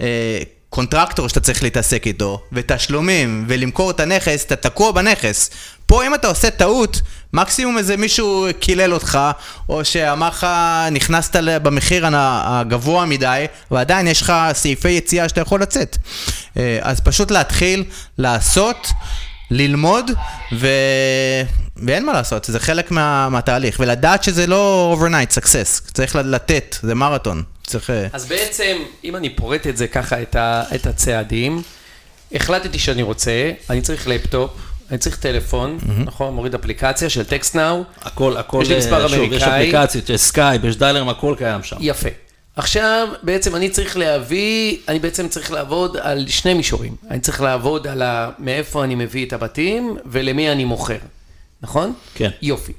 אה, 0.00 0.38
קונטרקטור 0.70 1.28
שאתה 1.28 1.40
צריך 1.40 1.62
להתעסק 1.62 2.06
איתו, 2.06 2.40
ותשלומים, 2.52 3.44
ולמכור 3.48 3.90
את 3.90 4.00
הנכס, 4.00 4.44
אתה 4.44 4.56
תקוע 4.56 4.92
בנכס. 4.92 5.50
פה 5.86 6.06
אם 6.06 6.14
אתה 6.14 6.28
עושה 6.28 6.50
טעות, 6.50 7.00
מקסימום 7.34 7.78
איזה 7.78 7.96
מישהו 7.96 8.46
קילל 8.60 8.94
אותך, 8.94 9.18
או 9.68 9.84
שאמר 9.84 10.28
לך, 10.28 10.46
נכנסת 10.92 11.36
במחיר 11.62 12.06
הגבוה 12.12 13.04
מדי, 13.04 13.46
ועדיין 13.70 14.06
יש 14.06 14.22
לך 14.22 14.32
סעיפי 14.52 14.90
יציאה 14.90 15.28
שאתה 15.28 15.40
יכול 15.40 15.62
לצאת. 15.62 15.96
אה, 16.56 16.78
אז 16.82 17.00
פשוט 17.00 17.30
להתחיל 17.30 17.84
לעשות, 18.18 18.88
ללמוד, 19.50 20.10
ו... 20.52 20.68
ואין 21.76 22.06
מה 22.06 22.12
לעשות, 22.12 22.44
זה 22.44 22.60
חלק 22.60 22.90
מה... 22.90 23.28
מהתהליך. 23.28 23.80
ולדעת 23.80 24.24
שזה 24.24 24.46
לא 24.46 24.96
overnight 24.98 25.38
success, 25.38 25.92
צריך 25.92 26.16
לתת, 26.16 26.76
זה 26.82 26.94
מרתון. 26.94 27.42
צריך... 27.66 27.90
אה, 27.90 28.06
אז 28.12 28.26
בעצם, 28.26 28.76
אם 29.04 29.16
אני 29.16 29.36
פורט 29.36 29.66
את 29.66 29.76
זה 29.76 29.86
ככה, 29.86 30.22
את, 30.22 30.36
ה, 30.36 30.62
את 30.74 30.86
הצעדים, 30.86 31.62
החלטתי 32.34 32.78
שאני 32.78 33.02
רוצה, 33.02 33.50
אני 33.70 33.82
צריך 33.82 34.08
לפטופ, 34.08 34.50
אני 34.90 34.98
צריך 34.98 35.16
טלפון, 35.16 35.78
נכון? 36.04 36.34
מוריד 36.34 36.54
אפליקציה 36.54 37.10
של 37.10 37.24
TextNow, 37.24 37.84
הכל, 38.02 38.36
הכל, 38.36 38.60
יש 38.62 38.68
לי 38.68 38.78
מספר 38.78 39.02
אה, 39.02 39.08
שוב, 39.08 39.32
יש 39.32 39.42
אמריקאי. 39.42 39.68
אפליקציות, 39.68 40.10
יש 40.10 40.20
סקייפ, 40.20 40.64
יש 40.64 40.76
dialerים, 40.76 41.08
הכל 41.08 41.34
קיים 41.38 41.62
שם. 41.62 41.76
יפה. 41.80 42.08
עכשיו, 42.56 43.08
בעצם 43.22 43.56
אני 43.56 43.70
צריך 43.70 43.96
להביא, 43.96 44.76
אני 44.88 44.98
בעצם 44.98 45.28
צריך 45.28 45.52
לעבוד 45.52 45.96
על 45.96 46.28
שני 46.28 46.54
מישורים. 46.54 46.96
אני 47.10 47.20
צריך 47.20 47.40
לעבוד 47.40 47.86
על 47.86 48.02
ה, 48.02 48.30
מאיפה 48.38 48.84
אני 48.84 48.94
מביא 48.94 49.26
את 49.26 49.32
הבתים 49.32 49.96
ולמי 50.06 50.52
אני 50.52 50.64
מוכר, 50.64 50.98
נכון? 51.62 51.92
כן. 52.14 52.30
יופי. 52.42 52.72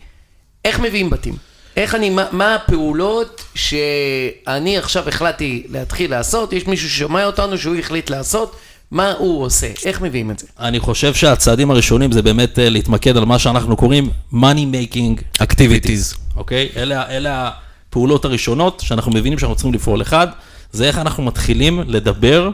איך 0.65 0.79
מביאים 0.79 1.09
בתים? 1.09 1.35
איך 1.77 1.95
אני, 1.95 2.09
מה, 2.09 2.25
מה 2.31 2.55
הפעולות 2.55 3.41
שאני 3.55 4.77
עכשיו 4.77 5.09
החלטתי 5.09 5.67
להתחיל 5.69 6.11
לעשות? 6.11 6.53
יש 6.53 6.67
מישהו 6.67 6.89
ששומע 6.89 7.25
אותנו 7.25 7.57
שהוא 7.57 7.75
החליט 7.75 8.09
לעשות, 8.09 8.55
מה 8.91 9.13
הוא 9.17 9.43
עושה? 9.43 9.67
איך 9.85 10.01
מביאים 10.01 10.31
את 10.31 10.39
זה? 10.39 10.47
אני 10.59 10.79
חושב 10.79 11.13
שהצעדים 11.13 11.71
הראשונים 11.71 12.11
זה 12.11 12.21
באמת 12.21 12.59
אה, 12.59 12.69
להתמקד 12.69 13.17
על 13.17 13.25
מה 13.25 13.39
שאנחנו 13.39 13.77
קוראים 13.77 14.09
money 14.33 14.35
making 14.73 15.41
activities, 15.41 16.17
אוקיי? 16.35 16.69
אלה, 16.75 17.09
אלה 17.09 17.51
הפעולות 17.89 18.25
הראשונות 18.25 18.83
שאנחנו 18.85 19.11
מבינים 19.11 19.39
שאנחנו 19.39 19.55
צריכים 19.55 19.73
לפעול. 19.73 20.01
אחד, 20.01 20.27
זה 20.71 20.85
איך 20.85 20.97
אנחנו 20.97 21.23
מתחילים 21.23 21.79
לדבר 21.87 22.49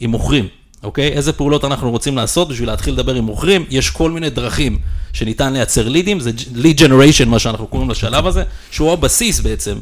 עם 0.00 0.10
מוכרים, 0.10 0.48
אוקיי? 0.82 1.08
איזה 1.08 1.32
פעולות 1.32 1.64
אנחנו 1.64 1.90
רוצים 1.90 2.16
לעשות 2.16 2.48
בשביל 2.48 2.68
להתחיל 2.68 2.94
לדבר 2.94 3.14
עם 3.14 3.24
מוכרים. 3.24 3.64
יש 3.70 3.90
כל 3.90 4.10
מיני 4.10 4.30
דרכים 4.30 4.78
שניתן 5.12 5.52
לייצר 5.52 5.88
לידים, 5.88 6.20
זה 6.20 6.30
lead 6.54 6.78
generation, 6.78 7.24
מה 7.24 7.38
שאנחנו 7.38 7.66
קוראים 7.66 7.90
לשלב 7.90 8.26
הזה, 8.26 8.42
שהוא 8.70 8.92
הבסיס 8.92 9.40
בעצם 9.40 9.78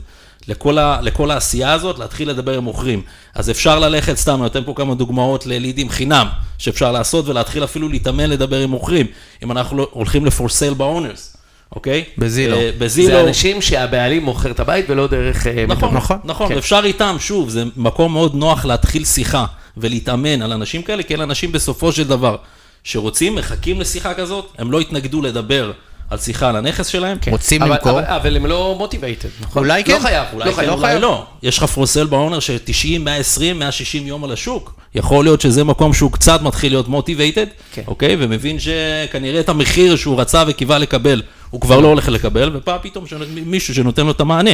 לכל, 0.49 0.79
ה, 0.79 0.99
לכל 1.03 1.31
העשייה 1.31 1.73
הזאת, 1.73 1.99
להתחיל 1.99 2.31
לדבר 2.31 2.57
עם 2.57 2.65
מוכרים. 2.65 3.03
אז 3.35 3.51
אפשר 3.51 3.79
ללכת, 3.79 4.17
סתם, 4.17 4.33
אני 4.35 4.43
נותן 4.43 4.65
פה 4.65 4.75
כמה 4.77 4.95
דוגמאות 4.95 5.47
ללידים 5.47 5.89
חינם, 5.89 6.27
שאפשר 6.59 6.93
לעשות 6.93 7.29
ולהתחיל 7.29 7.65
אפילו 7.65 7.89
להתאמן 7.89 8.31
לדבר 8.31 8.59
עם 8.61 8.71
מוכרים, 8.71 9.07
אם 9.43 9.53
אנחנו 9.53 9.77
לא- 9.77 9.89
הולכים 9.91 10.25
ל-for 10.25 10.49
sale 10.49 10.75
ב-owners, 10.77 11.37
אוקיי? 11.77 12.05
בזילו. 12.19 12.57
אה, 12.57 12.71
בזילו. 12.79 13.09
זה 13.09 13.21
אנשים 13.21 13.63
שהבעלים 13.63 14.25
מוכר 14.25 14.51
את 14.51 14.61
הבית 14.61 14.85
ולא 14.89 15.07
דרך... 15.07 15.47
אה, 15.47 15.65
נכון. 15.69 15.95
נכון, 15.95 16.19
נכון, 16.25 16.49
כן. 16.49 16.59
אפשר 16.59 16.81
איתם, 16.85 17.17
שוב, 17.19 17.49
זה 17.49 17.65
מקום 17.77 18.13
מאוד 18.13 18.35
נוח 18.35 18.65
להתחיל 18.65 19.05
שיחה 19.05 19.45
ולהתאמן 19.77 20.43
על 20.43 20.53
אנשים 20.53 20.83
כאלה, 20.83 21.03
כי 21.03 21.15
אלה 21.15 21.25
אנשים 21.25 21.53
בסופו 21.53 21.93
של 21.93 22.09
דבר 22.09 22.37
שרוצים, 22.85 23.35
מחכים 23.35 23.81
לשיחה 23.81 24.15
כזאת, 24.15 24.53
הם 24.59 24.73
לא 24.73 24.81
יתנגדו 24.81 25.23
לדבר 25.23 25.73
על 26.13 26.19
שיחה 26.19 26.49
על 26.49 26.57
הנכס 26.57 26.87
שלהם. 26.87 27.19
רוצים 27.31 27.63
אבל- 27.63 27.71
למכור. 27.71 27.93
אבל- 27.93 28.05
אבל 28.05 28.37
הם 28.37 28.47
לא 28.47 28.75
מוטיבייטד, 28.79 29.29
נכון? 29.41 29.63
אולי 29.65 29.85
כן. 29.85 29.93
לא 29.93 29.99
חייב, 29.99 30.27
אולי 30.33 30.45
לא 30.47 30.51
כן, 30.51 30.57
חייב. 30.57 30.71
אולי 30.73 31.01
לא. 31.01 31.25
יש 31.43 31.59
לך 31.59 31.65
פרוסל 31.65 32.07
באונר 32.07 32.41
של 32.41 32.59
90, 32.65 33.05
120, 33.05 33.59
160 33.59 34.07
יום 34.07 34.25
על 34.25 34.33
השוק. 34.33 34.75
יכול 34.95 35.25
להיות 35.25 35.41
שזה 35.41 35.65
מקום 35.65 35.95
שהוא 35.95 36.13
קצת 36.13 36.43
מתחיל 36.43 36.73
להיות 36.73 36.89
מוטיבייטד, 36.89 37.47
כן. 37.73 37.83
אוקיי? 37.87 38.17
ומבין 38.19 38.57
שכנראה 38.59 39.41
את 39.41 39.49
המחיר 39.49 39.97
שהוא 39.97 40.21
רצה 40.21 40.45
וקיווה 40.47 40.79
לקבל, 40.79 41.23
הוא 41.51 41.61
כבר 41.61 41.81
לא 41.81 41.89
הולך 41.89 42.09
לקבל, 42.09 42.51
ופעם 42.57 42.79
פתאום 42.83 43.05
מישהו 43.47 43.75
שנותן 43.75 44.05
לו 44.07 44.11
את 44.11 44.21
המענה. 44.21 44.51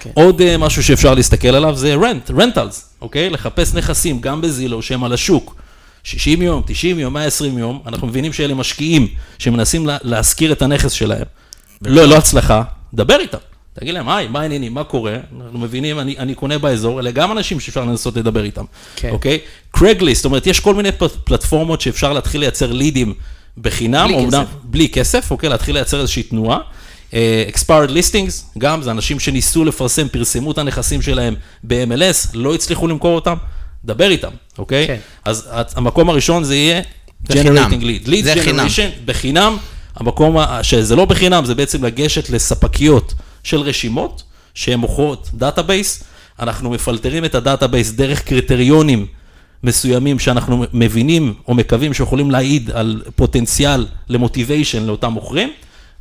כן. 0.00 0.10
עוד 0.14 0.40
אה, 0.40 0.56
משהו 0.58 0.82
שאפשר 0.82 1.14
להסתכל 1.14 1.48
עליו 1.48 1.76
זה 1.76 1.94
רנט, 1.94 2.30
רנטלס, 2.30 2.88
אוקיי? 3.00 3.30
לחפש 3.30 3.74
נכסים 3.74 4.20
גם 4.20 4.40
בזילו 4.40 4.82
שהם 4.82 5.04
על 5.04 5.12
השוק. 5.12 5.54
60 6.08 6.42
יום, 6.42 6.62
90 6.66 6.98
יום, 6.98 7.12
120 7.14 7.58
יום, 7.58 7.80
אנחנו 7.86 8.06
מבינים 8.06 8.32
שאלה 8.32 8.54
משקיעים 8.54 9.08
שמנסים 9.38 9.86
לה, 9.86 9.96
להשכיר 10.02 10.52
את 10.52 10.62
הנכס 10.62 10.92
שלהם. 10.92 11.24
לא, 11.82 12.04
לא 12.04 12.16
הצלחה, 12.16 12.62
דבר 12.94 13.16
איתם. 13.20 13.38
תגיד 13.80 13.94
להם, 13.94 14.08
היי, 14.08 14.28
מה 14.28 14.40
העניינים, 14.40 14.74
מה 14.74 14.84
קורה? 14.84 15.16
אנחנו 15.42 15.58
מבינים, 15.58 15.98
אני, 16.00 16.18
אני 16.18 16.34
קונה 16.34 16.58
באזור, 16.58 17.00
אלה 17.00 17.10
גם 17.10 17.32
אנשים 17.32 17.60
שאפשר 17.60 17.84
לנסות 17.84 18.16
לדבר 18.16 18.44
איתם, 18.44 18.64
כן. 18.96 19.10
אוקיי? 19.10 19.38
קרגליסט, 19.70 20.22
זאת 20.22 20.24
אומרת, 20.24 20.46
יש 20.46 20.60
כל 20.60 20.74
מיני 20.74 20.92
פל- 20.92 21.08
פלטפורמות 21.24 21.80
שאפשר 21.80 22.12
להתחיל 22.12 22.40
לייצר 22.40 22.72
לידים 22.72 23.14
בחינם, 23.58 24.04
בלי 24.08 24.14
אומנם- 24.16 24.30
כסף. 24.44 24.54
בלי 24.64 24.88
כסף, 24.88 25.30
אוקיי? 25.30 25.48
להתחיל 25.48 25.74
לייצר 25.74 26.00
איזושהי 26.00 26.22
תנועה. 26.22 26.58
אה, 27.14 27.44
expired 27.54 27.90
listings, 27.90 28.58
גם, 28.58 28.82
זה 28.82 28.90
אנשים 28.90 29.20
שניסו 29.20 29.64
לפרסם, 29.64 30.08
פרסמו 30.08 30.52
את 30.52 30.58
הנכסים 30.58 31.02
שלהם 31.02 31.34
ב-MLS, 31.64 32.28
לא 32.34 32.54
הצליחו 32.54 32.86
למכור 32.88 33.14
אותם, 33.14 33.34
דבר 33.84 34.10
איתם, 34.10 34.30
אוקיי? 34.58 34.86
כן. 34.86 34.98
אז 35.24 35.48
המקום 35.76 36.10
הראשון 36.10 36.44
זה 36.44 36.54
יהיה 36.56 36.82
generating 37.28 37.82
lead. 37.82 38.06
lead 38.06 38.22
זה 38.22 38.34
חינם. 38.42 38.66
בחינם, 39.04 39.56
המקום 39.96 40.36
שזה 40.62 40.96
לא 40.96 41.04
בחינם, 41.04 41.44
זה 41.44 41.54
בעצם 41.54 41.84
לגשת 41.84 42.30
לספקיות 42.30 43.14
של 43.44 43.60
רשימות, 43.60 44.22
שהן 44.54 44.80
מוכרות 44.80 45.30
database, 45.34 46.04
אנחנו 46.40 46.70
מפלטרים 46.70 47.24
את 47.24 47.34
ה 47.34 47.40
database 47.40 47.90
דרך 47.90 48.22
קריטריונים 48.22 49.06
מסוימים 49.64 50.18
שאנחנו 50.18 50.64
מבינים 50.72 51.34
או 51.48 51.54
מקווים 51.54 51.94
שיכולים 51.94 52.30
להעיד 52.30 52.70
על 52.70 53.02
פוטנציאל 53.16 53.86
ל 54.08 54.15
motivation 54.15 54.82
לאותם 54.82 55.12
מוכרים, 55.12 55.50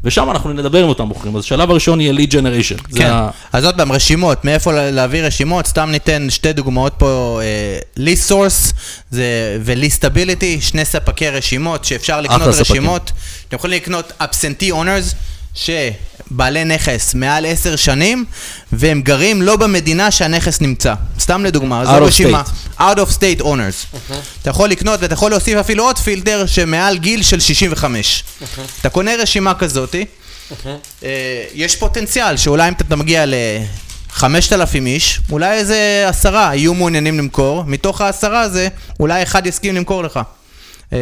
ושם 0.04 0.32
אנחנו 0.32 0.54
נדבר 0.54 0.84
עם 0.84 0.90
אותם 0.90 1.04
מוכרים. 1.04 1.36
אז 1.36 1.44
השלב 1.44 1.72
הראשון 1.72 2.02
יהיה 2.02 2.14
lead 2.14 2.32
generation. 2.32 2.96
כן, 2.98 3.10
ה- 3.12 3.30
אז 3.54 3.66
עוד 3.66 3.76
פעם, 3.78 3.92
רשימות, 3.92 4.46
מאיפה 4.46 4.72
לה- 4.72 4.92
להביא 4.92 5.24
רשימות, 5.24 5.68
סתם 5.68 5.90
ניתן 5.92 6.28
שתי 6.30 6.54
דוגמאות 6.54 6.94
פה, 6.98 7.40
אה, 7.44 8.04
list 8.04 8.30
source 8.32 8.74
זה- 9.12 9.58
ו-listability, 9.62 10.62
שני 10.62 10.86
ספקי 10.86 11.30
רשימות 11.30 11.86
שאפשר 11.86 12.22
לקנות 12.22 12.42
ספקים. 12.42 12.62
רשימות, 12.76 13.12
אתם 13.48 13.56
יכולים 13.56 13.78
לקנות 13.82 14.12
absentee 14.22 14.72
owners, 14.74 15.16
שבעלי 15.58 16.64
נכס 16.66 17.14
מעל 17.14 17.46
עשר 17.46 17.76
שנים, 17.76 18.26
והם 18.72 19.02
גרים 19.02 19.42
לא 19.42 19.56
במדינה 19.56 20.12
שהנכס 20.12 20.62
נמצא. 20.62 20.94
סתם 21.20 21.46
לדוגמה, 21.46 21.86
זו 21.86 21.92
Out 21.92 22.02
of 22.02 22.04
רשימה. 22.04 22.42
state. 22.78 22.80
out 22.82 22.96
of 22.98 23.12
state 23.18 23.42
owners. 23.44 23.98
אתה 24.42 24.50
יכול 24.50 24.70
לקנות 24.70 25.00
ואתה 25.02 25.14
יכול 25.14 25.32
להוסיף 25.32 25.58
אפילו 25.58 25.84
עוד 25.84 25.98
פילטר 25.98 26.46
שמעל 26.46 26.98
גיל 26.98 27.24
של 27.24 27.40
65. 27.40 28.24
אתה 28.82 28.90
קונה 28.90 29.16
רשימה 29.16 29.54
כזאתי, 29.54 30.06
אה, 31.04 31.10
יש 31.54 31.76
פוטנציאל 31.76 32.38
שאולי 32.38 32.68
אם 32.68 32.74
אתה 32.74 32.96
מגיע 32.96 33.26
ל-5,000 33.26 34.26
איש, 34.86 35.20
אולי 35.32 35.58
איזה 35.58 36.06
עשרה 36.08 36.52
יהיו 36.56 36.74
מעוניינים 36.74 37.18
למכור, 37.18 37.64
מתוך 37.64 38.02
העשרה 38.02 38.42
הזה, 38.42 38.68
אולי 39.00 39.24
אחד 39.24 39.48
יסכים 39.48 39.76
למכור 39.76 40.04
לך. 40.04 40.20
אה, 40.94 40.98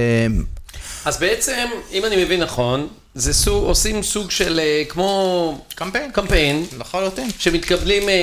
אז 1.05 1.17
בעצם, 1.17 1.65
אם 1.91 2.05
אני 2.05 2.23
מבין 2.23 2.43
נכון, 2.43 2.87
זה 3.15 3.34
סוג, 3.34 3.63
עושים 3.63 4.04
סוג 4.04 4.32
של 4.32 4.60
אה, 4.60 4.84
כמו... 4.89 5.62
קמפיין. 5.75 6.12
קמפיין, 6.12 6.65
לחלוטין. 6.80 7.30
שמתקבלים 7.39 8.10
אה, 8.10 8.15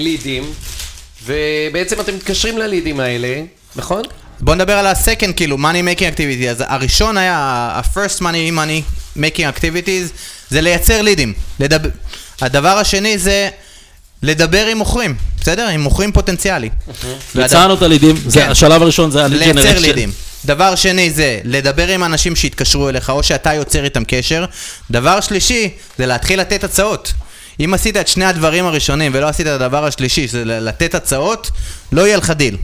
לידים, 0.00 0.52
ובעצם 1.24 2.00
אתם 2.00 2.14
מתקשרים 2.14 2.58
ללידים 2.58 3.00
האלה, 3.00 3.42
נכון? 3.76 4.02
בוא 4.40 4.54
נדבר 4.54 4.72
על 4.72 4.86
ה-second, 4.86 5.32
כאילו, 5.36 5.56
money 5.56 5.98
making 5.98 6.16
activity. 6.16 6.46
אז 6.50 6.64
הראשון 6.66 7.18
היה, 7.18 7.36
ה-first 7.38 8.20
money 8.20 8.52
money 8.56 8.82
making 9.16 9.58
activities, 9.58 10.12
זה 10.50 10.60
לייצר 10.60 11.02
לידים. 11.02 11.32
לדבר... 11.60 11.88
הדבר 12.40 12.78
השני 12.78 13.18
זה 13.18 13.48
לדבר 14.22 14.66
עם 14.66 14.78
מוכרים, 14.78 15.14
בסדר? 15.40 15.68
עם 15.68 15.80
מוכרים 15.80 16.12
פוטנציאלי. 16.12 16.70
הצענו 17.34 17.74
את 17.74 17.82
הלידים, 17.82 18.16
כן. 18.34 18.50
השלב 18.50 18.82
הראשון 18.82 19.10
זה 19.10 19.24
ה-lead 19.24 19.28
לייצר 19.28 19.60
generation. 19.60 19.80
לידים. 19.80 20.12
דבר 20.44 20.74
שני 20.74 21.10
זה 21.10 21.40
לדבר 21.44 21.88
עם 21.88 22.04
אנשים 22.04 22.36
שיתקשרו 22.36 22.88
אליך, 22.88 23.10
או 23.10 23.22
שאתה 23.22 23.54
יוצר 23.54 23.84
איתם 23.84 24.02
קשר. 24.08 24.44
דבר 24.90 25.20
שלישי 25.20 25.70
זה 25.98 26.06
להתחיל 26.06 26.40
לתת 26.40 26.64
הצעות. 26.64 27.12
אם 27.60 27.74
עשית 27.74 27.96
את 27.96 28.08
שני 28.08 28.24
הדברים 28.24 28.66
הראשונים 28.66 29.12
ולא 29.14 29.28
עשית 29.28 29.46
את 29.46 29.52
הדבר 29.52 29.84
השלישי, 29.84 30.28
שזה 30.28 30.44
לתת 30.44 30.94
הצעות, 30.94 31.50
לא 31.92 32.06
יהיה 32.06 32.16
לך 32.16 32.30
דיל. 32.30 32.56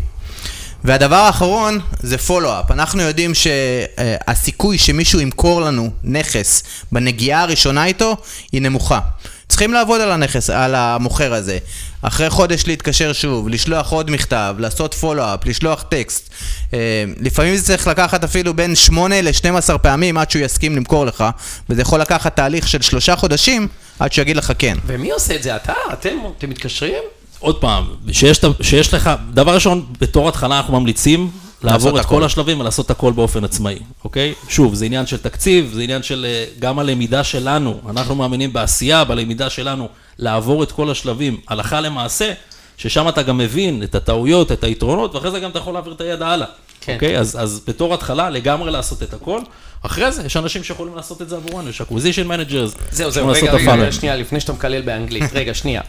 והדבר 0.84 1.16
האחרון 1.16 1.80
זה 2.00 2.18
follow-up. 2.18 2.70
אנחנו 2.70 3.02
יודעים 3.02 3.32
שהסיכוי 3.34 4.78
שמישהו 4.78 5.20
ימכור 5.20 5.60
לנו 5.60 5.90
נכס 6.04 6.62
בנגיעה 6.92 7.42
הראשונה 7.42 7.84
איתו 7.84 8.16
היא 8.52 8.62
נמוכה. 8.62 9.00
צריכים 9.48 9.72
לעבוד 9.72 10.00
על 10.00 10.12
הנכס, 10.12 10.50
על 10.50 10.74
המוכר 10.74 11.34
הזה. 11.34 11.58
אחרי 12.02 12.30
חודש 12.30 12.66
להתקשר 12.66 13.12
שוב, 13.12 13.48
לשלוח 13.48 13.90
עוד 13.90 14.10
מכתב, 14.10 14.54
לעשות 14.58 14.94
פולו-אפ, 14.94 15.46
לשלוח 15.46 15.82
טקסט. 15.82 16.30
אה, 16.74 17.04
לפעמים 17.20 17.56
זה 17.56 17.66
צריך 17.66 17.86
לקחת 17.86 18.24
אפילו 18.24 18.54
בין 18.54 18.74
8 18.74 19.22
ל-12 19.22 19.78
פעמים 19.78 20.18
עד 20.18 20.30
שהוא 20.30 20.42
יסכים 20.42 20.76
למכור 20.76 21.06
לך, 21.06 21.24
וזה 21.70 21.82
יכול 21.82 22.00
לקחת 22.00 22.36
תהליך 22.36 22.68
של 22.68 22.82
שלושה 22.82 23.16
חודשים 23.16 23.68
עד 23.98 24.12
שהוא 24.12 24.22
יגיד 24.22 24.36
לך 24.36 24.52
כן. 24.58 24.78
ומי 24.86 25.10
עושה 25.10 25.34
את 25.34 25.42
זה? 25.42 25.56
אתה? 25.56 25.72
אתם? 25.92 26.16
אתם 26.38 26.50
מתקשרים? 26.50 27.02
עוד 27.38 27.60
פעם, 27.60 27.84
שיש, 28.12 28.40
שיש 28.62 28.94
לך, 28.94 29.10
דבר 29.34 29.54
ראשון, 29.54 29.86
בתור 30.00 30.28
התחלה 30.28 30.56
אנחנו 30.56 30.80
ממליצים 30.80 31.30
לעבור 31.62 32.00
את 32.00 32.04
הכל. 32.04 32.14
כל 32.14 32.24
השלבים 32.24 32.60
ולעשות 32.60 32.90
הכל 32.90 33.12
באופן 33.12 33.44
עצמאי, 33.44 33.78
אוקיי? 34.04 34.34
שוב, 34.48 34.74
זה 34.74 34.84
עניין 34.84 35.06
של 35.06 35.16
תקציב, 35.16 35.70
זה 35.74 35.82
עניין 35.82 36.02
של 36.02 36.26
אה, 36.28 36.44
גם 36.58 36.78
הלמידה 36.78 37.24
שלנו, 37.24 37.80
אנחנו 37.90 38.14
מאמינים 38.14 38.52
בעשייה, 38.52 39.04
בלמידה 39.04 39.50
שלנו, 39.50 39.88
לעבור 40.18 40.62
את 40.62 40.72
כל 40.72 40.90
השלבים 40.90 41.40
הלכה 41.48 41.80
למעשה, 41.80 42.32
ששם 42.76 43.08
אתה 43.08 43.22
גם 43.22 43.38
מבין 43.38 43.82
את 43.82 43.94
הטעויות, 43.94 44.52
את 44.52 44.64
היתרונות, 44.64 45.14
ואחרי 45.14 45.30
זה 45.30 45.40
גם 45.40 45.50
אתה 45.50 45.58
יכול 45.58 45.72
להעביר 45.72 45.92
את 45.92 46.00
הידע 46.00 46.26
הלאה. 46.26 46.46
כן. 46.80 46.94
אוקיי? 46.94 47.18
אז, 47.18 47.36
אז 47.40 47.60
בתור 47.66 47.94
התחלה, 47.94 48.30
לגמרי 48.30 48.70
לעשות 48.70 49.02
את 49.02 49.14
הכל. 49.14 49.40
אחרי 49.82 50.12
זה, 50.12 50.22
יש 50.26 50.36
אנשים 50.36 50.64
שיכולים 50.64 50.96
לעשות 50.96 51.22
את 51.22 51.28
זה 51.28 51.36
עבורנו, 51.36 51.68
יש 51.68 51.80
acquisition 51.80 52.26
managers. 52.28 52.78
זהו, 52.92 53.10
זהו, 53.10 53.28
רגע, 53.28 53.54
את 53.54 53.60
רגע. 53.68 53.92
שנייה, 53.92 54.16
לפני 54.16 54.40
שאתה 54.40 54.52
מקלל 54.52 54.82
באנגלית. 54.82 55.32
רגע, 55.32 55.54
שנייה. 55.54 55.82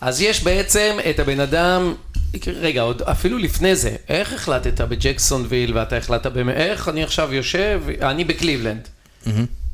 אז 0.00 0.20
יש 0.20 0.42
בעצם 0.42 0.96
את 1.10 1.18
הבן 1.18 1.40
אדם, 1.40 1.94
רגע, 2.46 2.80
עוד 2.80 3.02
אפילו 3.02 3.38
לפני 3.38 3.76
זה, 3.76 3.96
איך 4.08 4.32
החלטת 4.32 4.80
בג'קסונוויל 4.80 5.78
ואתה 5.78 5.96
החלטת 5.96 6.32
במ... 6.32 6.48
איך 6.48 6.88
אני 6.88 7.04
עכשיו 7.04 7.34
יושב, 7.34 7.82
אני 8.02 8.24
בקליבלנד. 8.24 8.88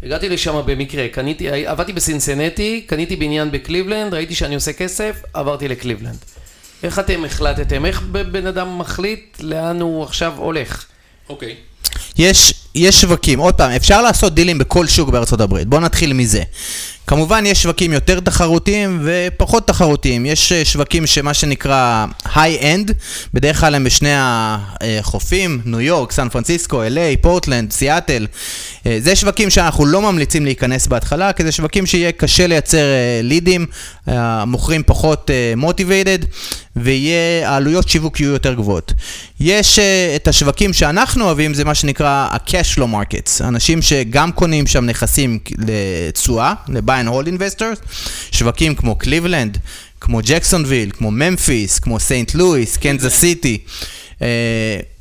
הגעתי 0.03 0.29
לשם 0.29 0.63
במקרה, 0.67 1.09
קניתי, 1.09 1.67
עבדתי 1.67 1.93
בסינסנטי, 1.93 2.85
קניתי 2.87 3.17
בניין 3.17 3.51
בקליבלנד, 3.51 4.15
ראיתי 4.15 4.35
שאני 4.35 4.55
עושה 4.55 4.73
כסף, 4.73 5.23
עברתי 5.35 5.69
לקליבלנד. 5.69 6.19
איך 6.83 6.99
אתם 6.99 7.25
החלטתם? 7.25 7.87
איך 7.87 8.03
בן 8.03 8.47
אדם 8.47 8.79
מחליט 8.79 9.37
לאן 9.41 9.81
הוא 9.81 10.05
עכשיו 10.05 10.33
הולך? 10.37 10.85
אוקיי. 11.29 11.55
יש, 12.19 12.55
יש 12.75 13.01
שווקים, 13.01 13.39
עוד 13.39 13.55
פעם, 13.55 13.71
אפשר 13.71 14.03
לעשות 14.03 14.35
דילים 14.35 14.59
בכל 14.59 14.87
שוק 14.87 15.09
בארצות 15.09 15.41
הברית, 15.41 15.69
בואו 15.69 15.81
נתחיל 15.81 16.13
מזה. 16.13 16.43
כמובן 17.09 17.47
יש 17.47 17.63
שווקים 17.63 17.93
יותר 17.93 18.21
תחרותיים 18.21 19.01
ופחות 19.05 19.69
תחרותיים, 19.69 20.27
יש 20.27 20.53
אה, 20.53 20.65
שווקים 20.65 21.07
שמה 21.07 21.35
שנקרא 21.35 22.07
high-end, 22.35 22.93
בדרך 23.35 23.61
כלל 23.61 23.75
הם 23.75 23.85
בשני 23.85 24.11
החופים, 24.15 25.61
ניו 25.65 25.81
יורק, 25.81 26.13
סן 26.13 26.29
פרנסיסקו, 26.29 26.83
LA, 26.85 27.21
פורטלנד, 27.21 27.73
סיאטל. 27.73 28.27
אה, 28.87 28.97
זה 29.01 29.17
שווקים 29.17 29.51
שאנחנו 29.51 29.87
לא 29.87 30.03
ממליצים 30.03 30.45
להיכנס 30.45 30.87
בהתחלה, 30.87 31.33
כי 31.33 31.45
זה 31.45 31.53
שווקים 31.53 31.87
שיהיה 31.87 32.13
קשה 32.13 32.47
לייצר 32.47 32.79
אה, 32.79 33.21
לידים, 33.23 33.67
המוכרים 34.07 34.83
פחות 34.87 35.31
motivated, 35.57 36.19
ויהיה, 36.77 37.51
העלויות 37.51 37.89
שיווק 37.89 38.21
יהיו 38.21 38.33
יותר 38.33 38.55
גבוהות. 38.55 38.93
יש 39.41 39.79
את 40.17 40.29
השווקים 40.29 40.73
שאנחנו 40.73 41.25
אוהבים, 41.25 41.55
זה 41.55 41.65
מה 41.65 41.75
שנקרא 41.75 42.29
ה-cash 42.31 42.77
flow 42.77 42.95
markets. 42.95 43.45
אנשים 43.45 43.83
שגם 43.83 44.33
קונים 44.33 44.67
שם 44.67 44.85
נכסים 44.85 45.39
לתשואה, 45.59 46.55
ל-buy 46.69 46.98
and 47.05 47.09
hold 47.09 47.29
investors, 47.29 47.99
שווקים 48.33 48.75
כמו 48.75 48.97
קליבלנד, 48.97 49.59
כמו 50.01 50.21
ג'קסונוויל, 50.25 50.91
כמו 50.91 51.11
ממפיס, 51.11 51.79
כמו 51.79 52.01
סנט 52.01 52.35
לואיס, 52.35 52.77
קנזס 52.77 53.15
סיטי. 53.15 53.59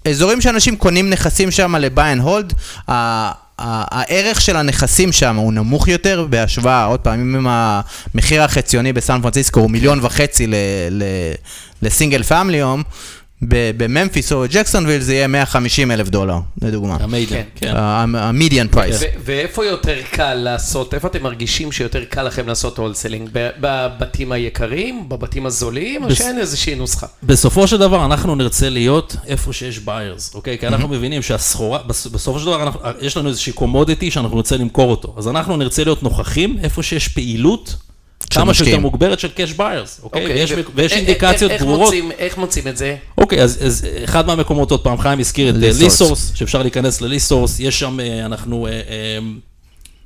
אזורים 0.06 0.42
שאנשים 0.42 0.76
קונים 0.76 1.10
נכסים 1.10 1.52
שם 1.52 1.76
ל-buy 1.76 2.18
and 2.18 2.22
hold, 2.22 2.54
ה- 2.88 3.32
ה- 3.60 4.00
הערך 4.00 4.42
של 4.42 4.56
הנכסים 4.56 5.12
שם 5.12 5.36
הוא 5.36 5.54
נמוך 5.54 5.88
יותר 5.88 6.26
בהשוואה, 6.30 6.86
עוד 6.86 7.00
פעם, 7.00 7.36
אם 7.36 7.48
המחיר 7.50 8.44
החציוני 8.44 8.94
בסן 8.94 9.22
פרנסיסקו 9.22 9.60
הוא 9.60 9.70
מיליון 9.72 10.00
וחצי 10.02 10.48
ל 11.82 11.88
single 11.88 12.24
family 12.24 12.62
home, 12.62 12.84
בממפיס 13.42 14.32
או 14.32 14.44
ג'קסונוויל 14.52 15.02
זה 15.02 15.14
יהיה 15.14 15.28
150 15.28 15.92
אלף 15.92 16.10
דולר, 16.10 16.38
לדוגמה. 16.62 16.98
כן. 17.30 17.44
כן. 17.56 17.74
ה 17.76 17.89
median 17.89 18.68
price. 18.68 19.02
ואיפה 19.26 19.66
יותר 19.66 19.98
קל 20.12 20.34
לעשות, 20.34 20.94
איפה 20.94 21.08
אתם 21.08 21.24
מרגישים 21.24 21.72
שיותר 21.72 22.04
קל 22.06 22.24
לכם 22.24 22.48
לעשות 22.48 22.78
wholesaling? 22.78 23.30
בבתים 23.34 24.32
היקרים, 24.32 25.10
בבתים 25.10 25.46
הזולים, 25.46 26.04
או 26.04 26.16
שאין 26.16 26.38
איזושהי 26.40 26.76
נוסחה? 26.76 27.08
בסופו 27.24 27.68
של 27.68 27.78
דבר 27.78 28.06
אנחנו 28.06 28.36
נרצה 28.36 28.70
להיות 28.70 29.16
איפה 29.28 29.54
שיש 29.54 29.80
buyers, 29.80 30.36
אוקיי? 30.36 30.58
כי 30.60 30.68
אנחנו 30.68 30.88
מבינים 30.88 31.22
שהסחורה, 31.22 31.80
בס- 31.88 32.08
בסופו 32.08 32.40
של 32.40 32.46
דבר 32.46 32.70
יש 33.02 33.18
לנו 33.18 33.30
איזושהי 33.30 33.54
commodity 33.54 34.12
שאנחנו 34.12 34.36
נרצה 34.36 34.58
למכור 34.58 34.92
אותו. 34.92 35.16
אז 35.18 35.28
אנחנו 35.28 35.58
נרצה 35.58 35.84
להיות 35.84 36.04
נוכחים 36.04 36.58
איפה 36.64 36.84
שיש 36.84 37.08
פעילות. 37.08 37.76
כמה 38.30 38.54
שיותר. 38.54 38.80
מוגברת 38.80 39.20
של 39.20 39.28
cash 39.28 39.54
buyers, 39.54 40.00
אוקיי? 40.04 40.26
ויש, 40.26 40.52
ו- 40.52 40.62
ויש 40.76 40.92
אינדיקציות 40.94 41.52
איך 41.52 41.62
ברורות. 41.62 41.80
מוצאים- 41.86 42.12
איך 42.12 42.38
מוצאים 42.38 42.68
את 42.68 42.78
זה? 42.78 42.96
אוקיי, 43.18 43.42
אז, 43.44 43.58
אז 43.66 43.86
אחד 44.04 44.28
מהמקומות, 44.28 44.72
עוד 44.72 44.80
פעם, 44.84 44.98
חיים 44.98 45.20
הזכיר 45.20 45.50
את 45.50 45.56
ListSource, 45.58 46.32
שאפשר 46.36 46.62
להיכנס 46.62 47.02
ל 47.02 47.07
ListSource, 47.07 47.60
יש 47.60 47.80
שם, 47.80 48.00
אה, 48.00 48.26
אנחנו, 48.26 48.68
אה, 48.68 48.72
אה, 48.72 48.80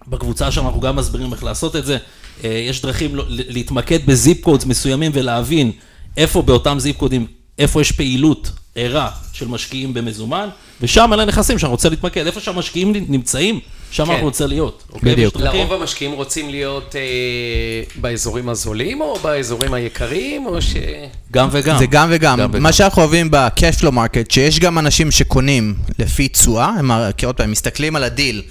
בקבוצה 0.07 0.51
שם 0.51 0.65
אנחנו 0.65 0.79
גם 0.81 0.95
מסבירים 0.95 1.33
איך 1.33 1.43
לעשות 1.43 1.75
את 1.75 1.85
זה. 1.85 1.97
אה, 2.43 2.49
יש 2.49 2.81
דרכים 2.81 3.15
לא- 3.15 3.25
להתמקד 3.27 3.99
ב 4.05 4.14
zip 4.14 4.41
codes 4.43 4.65
מסוימים 4.65 5.11
ולהבין 5.15 5.71
איפה 6.17 6.41
באותם 6.41 6.79
zip 6.79 6.97
קודים, 6.97 7.27
איפה 7.59 7.81
יש 7.81 7.91
פעילות 7.91 8.51
ערה 8.75 9.09
של 9.33 9.47
משקיעים 9.47 9.93
במזומן, 9.93 10.49
ושם 10.81 11.13
אלה 11.13 11.25
נכסים 11.25 11.59
שאני 11.59 11.69
רוצה 11.71 11.89
להתמקד. 11.89 12.25
איפה 12.25 12.39
שהמשקיעים 12.39 12.93
נמצאים, 13.09 13.59
שם 13.91 14.05
כן. 14.05 14.11
אנחנו 14.11 14.25
רוצה 14.25 14.47
להיות. 14.47 14.83
אוקיי? 14.93 15.11
בדיוק. 15.11 15.35
לרוב 15.35 15.73
המשקיעים 15.73 16.13
רוצים 16.13 16.49
להיות 16.49 16.95
אה, 16.95 17.01
באזורים 17.95 18.49
הזולים, 18.49 19.01
או 19.01 19.19
באזורים 19.19 19.73
היקרים, 19.73 20.45
או 20.45 20.61
ש... 20.61 20.73
גם 21.31 21.49
וגם. 21.51 21.77
זה 21.77 21.85
גם 21.85 22.07
וגם. 22.11 22.39
גם 22.39 22.49
וגם. 22.51 22.63
מה 22.63 22.71
שאנחנו 22.71 23.01
אוהבים 23.01 23.31
ב-cash 23.31 23.81
flow 23.81 23.91
market, 23.91 24.33
שיש 24.33 24.59
גם 24.59 24.79
אנשים 24.79 25.11
שקונים 25.11 25.75
לפי 25.99 26.27
תשואה, 26.27 26.67
הם 26.67 26.91
אה, 26.91 27.09
עוד 27.25 27.35
פעם, 27.35 27.51
מסתכלים 27.51 27.95
על 27.95 28.03
הדיל 28.03 28.41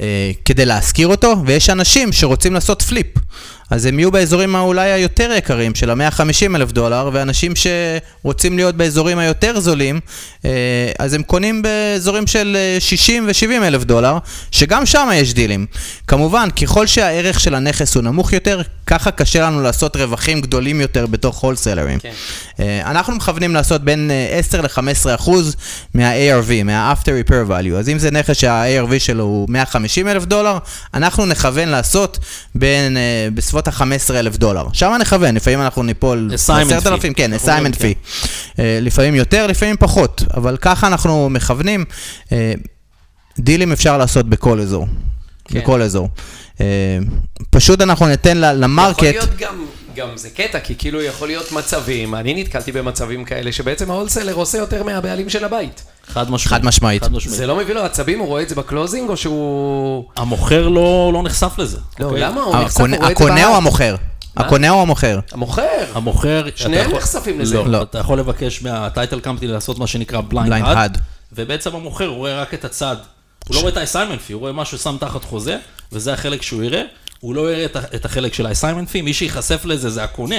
אה, 0.00 0.30
כדי 0.44 0.64
להשכיר 0.64 1.08
אותו, 1.08 1.34
ויש 1.46 1.70
אנשים 1.70 2.12
שרוצים 2.12 2.54
לעשות 2.54 2.82
פליפ. 2.82 3.06
אז 3.72 3.86
הם 3.86 3.98
יהיו 3.98 4.10
באזורים 4.10 4.54
אולי 4.54 4.92
היותר 4.92 5.30
יקרים 5.36 5.74
של 5.74 5.90
ה-150 5.90 6.56
אלף 6.56 6.72
דולר, 6.72 7.10
ואנשים 7.12 7.52
שרוצים 7.56 8.56
להיות 8.56 8.74
באזורים 8.76 9.18
היותר 9.18 9.60
זולים, 9.60 10.00
אה, 10.44 10.50
אז 10.98 11.14
הם 11.14 11.22
קונים 11.22 11.62
באזורים 11.62 12.26
של 12.26 12.56
אה, 12.56 12.80
60 12.80 13.26
ו-70 13.26 13.64
אלף 13.66 13.84
דולר, 13.84 14.18
שגם 14.50 14.86
שם 14.86 15.08
יש 15.14 15.34
דילים. 15.34 15.66
כמובן, 16.06 16.48
ככל 16.50 16.86
שהערך 16.86 17.40
של 17.40 17.54
הנכס 17.54 17.94
הוא 17.94 18.02
נמוך 18.02 18.32
יותר, 18.32 18.62
ככה 18.86 19.10
קשה 19.10 19.42
לנו 19.42 19.62
לעשות 19.62 19.96
רווחים 19.96 20.40
גדולים 20.40 20.80
יותר 20.80 21.06
בתוך 21.06 21.38
הולסלרים. 21.38 21.98
כן. 21.98 22.12
אה, 22.60 22.90
אנחנו 22.90 23.14
מכוונים 23.14 23.54
לעשות 23.54 23.84
בין 23.84 24.10
אה, 24.10 24.38
10 24.38 24.60
ל-15 24.60 25.14
אחוז 25.14 25.56
מה-ARV, 25.94 26.64
מה-After 26.64 27.28
Repair 27.28 27.50
Value. 27.50 27.74
אז 27.78 27.88
אם 27.88 27.98
זה 27.98 28.10
נכס 28.10 28.36
שה-ARV 28.36 28.98
שלו 28.98 29.24
הוא 29.24 29.46
150 29.50 30.08
אלף 30.08 30.24
דולר, 30.24 30.58
אנחנו 30.94 31.26
נכוון 31.26 31.68
לעשות 31.68 32.18
בין, 32.54 32.96
אה, 32.96 33.28
בסביבות 33.68 34.14
ה-15 34.14 34.18
אלף 34.18 34.36
דולר. 34.36 34.66
שם 34.72 34.92
נכוון, 35.00 35.34
לפעמים 35.34 35.60
אנחנו 35.60 35.82
ניפול 35.82 36.30
10,000, 36.34 37.12
fee. 37.12 37.14
כן, 37.16 37.30
אומרים, 37.32 37.72
assignment 37.72 37.76
fee. 37.76 37.94
אה, 38.58 38.78
לפעמים 38.82 39.14
יותר, 39.14 39.46
לפעמים 39.46 39.76
פחות, 39.78 40.22
אבל 40.36 40.56
ככה 40.56 40.86
אנחנו 40.86 41.30
מכוונים. 41.30 41.84
אה, 42.32 42.52
דילים 43.38 43.72
אפשר 43.72 43.98
לעשות 43.98 44.28
בכל 44.28 44.60
אזור. 44.60 44.86
כן. 45.44 45.60
בכל 45.60 45.82
אזור. 45.82 46.08
אה, 46.60 46.66
פשוט 47.50 47.80
אנחנו 47.80 48.06
ניתן 48.06 48.36
ל- 48.36 48.52
למרקט... 48.64 49.02
יכול 49.02 49.08
להיות 49.08 49.36
גם, 49.38 49.64
גם 49.96 50.08
זה 50.16 50.30
קטע, 50.30 50.60
כי 50.60 50.74
כאילו 50.78 51.02
יכול 51.02 51.28
להיות 51.28 51.52
מצבים, 51.52 52.14
אני 52.14 52.34
נתקלתי 52.42 52.72
במצבים 52.72 53.24
כאלה, 53.24 53.52
שבעצם 53.52 53.90
ההולסלר 53.90 54.34
עושה 54.34 54.58
יותר 54.58 54.82
מהבעלים 54.82 55.28
של 55.28 55.44
הבית. 55.44 55.82
חד 56.06 56.30
משמעית. 56.30 56.60
חד 56.62 56.66
משמעית. 56.66 57.04
חד 57.04 57.12
משמעית. 57.12 57.38
זה 57.38 57.46
לא 57.46 57.56
מביא 57.56 57.74
לו 57.74 57.82
עצבים, 57.84 58.18
הוא 58.18 58.26
רואה 58.28 58.42
את 58.42 58.48
זה 58.48 58.54
ב 58.54 58.60
closing, 58.60 59.10
או 59.10 59.16
שהוא... 59.16 60.04
המוכר 60.16 60.68
לא, 60.68 61.10
לא 61.14 61.22
נחשף 61.22 61.58
לזה. 61.58 61.78
לא, 62.00 62.04
אוקיי? 62.06 62.20
למה? 62.20 62.40
הוא 62.42 62.56
נחשף, 62.56 62.76
הוא 62.80 62.86
הקונה- 62.86 62.96
רואה 62.96 63.10
את 63.10 63.16
זה 63.16 63.24
הקונה 63.24 63.46
או. 63.46 63.56
המוכר? 63.56 63.96
הקונה 64.36 64.70
או 64.70 64.82
המוכר? 64.82 65.18
המוכר. 65.32 65.62
המוכר... 65.94 66.44
שניהם 66.56 66.86
יכול- 66.86 66.98
נחשפים 66.98 67.40
לזה. 67.40 67.54
לא, 67.54 67.66
לא. 67.66 67.82
אתה 67.82 67.98
יכול 67.98 68.18
לבקש 68.18 68.62
מה 68.62 68.79
title 68.79 69.20
company 69.20 69.46
לעשות 69.46 69.78
מה 69.78 69.86
שנקרא 69.86 70.20
blind 70.28 70.66
HUD. 70.68 70.98
ובעצם 71.32 71.74
המוכר 71.76 72.06
רואה 72.06 72.42
רק 72.42 72.54
את 72.54 72.64
הצד. 72.64 72.96
הוא 73.48 73.54
לא 73.54 73.60
רואה 73.60 73.72
את 73.72 73.76
ה-assignment 73.76 74.28
fee, 74.28 74.32
הוא 74.32 74.40
רואה 74.40 74.52
משהו 74.52 74.78
שם 74.78 74.96
תחת 75.00 75.24
חוזה, 75.24 75.56
וזה 75.92 76.12
החלק 76.12 76.42
שהוא 76.42 76.62
יראה. 76.62 76.82
הוא 77.20 77.34
לא 77.34 77.52
יראה 77.52 77.64
את 77.94 78.04
החלק 78.04 78.34
של 78.34 78.46
ה-assignment 78.46 78.92
fee, 78.94 79.02
מי 79.02 79.14
שייחשף 79.14 79.64
לזה 79.64 79.90
זה 79.90 80.04
הקונה. 80.04 80.36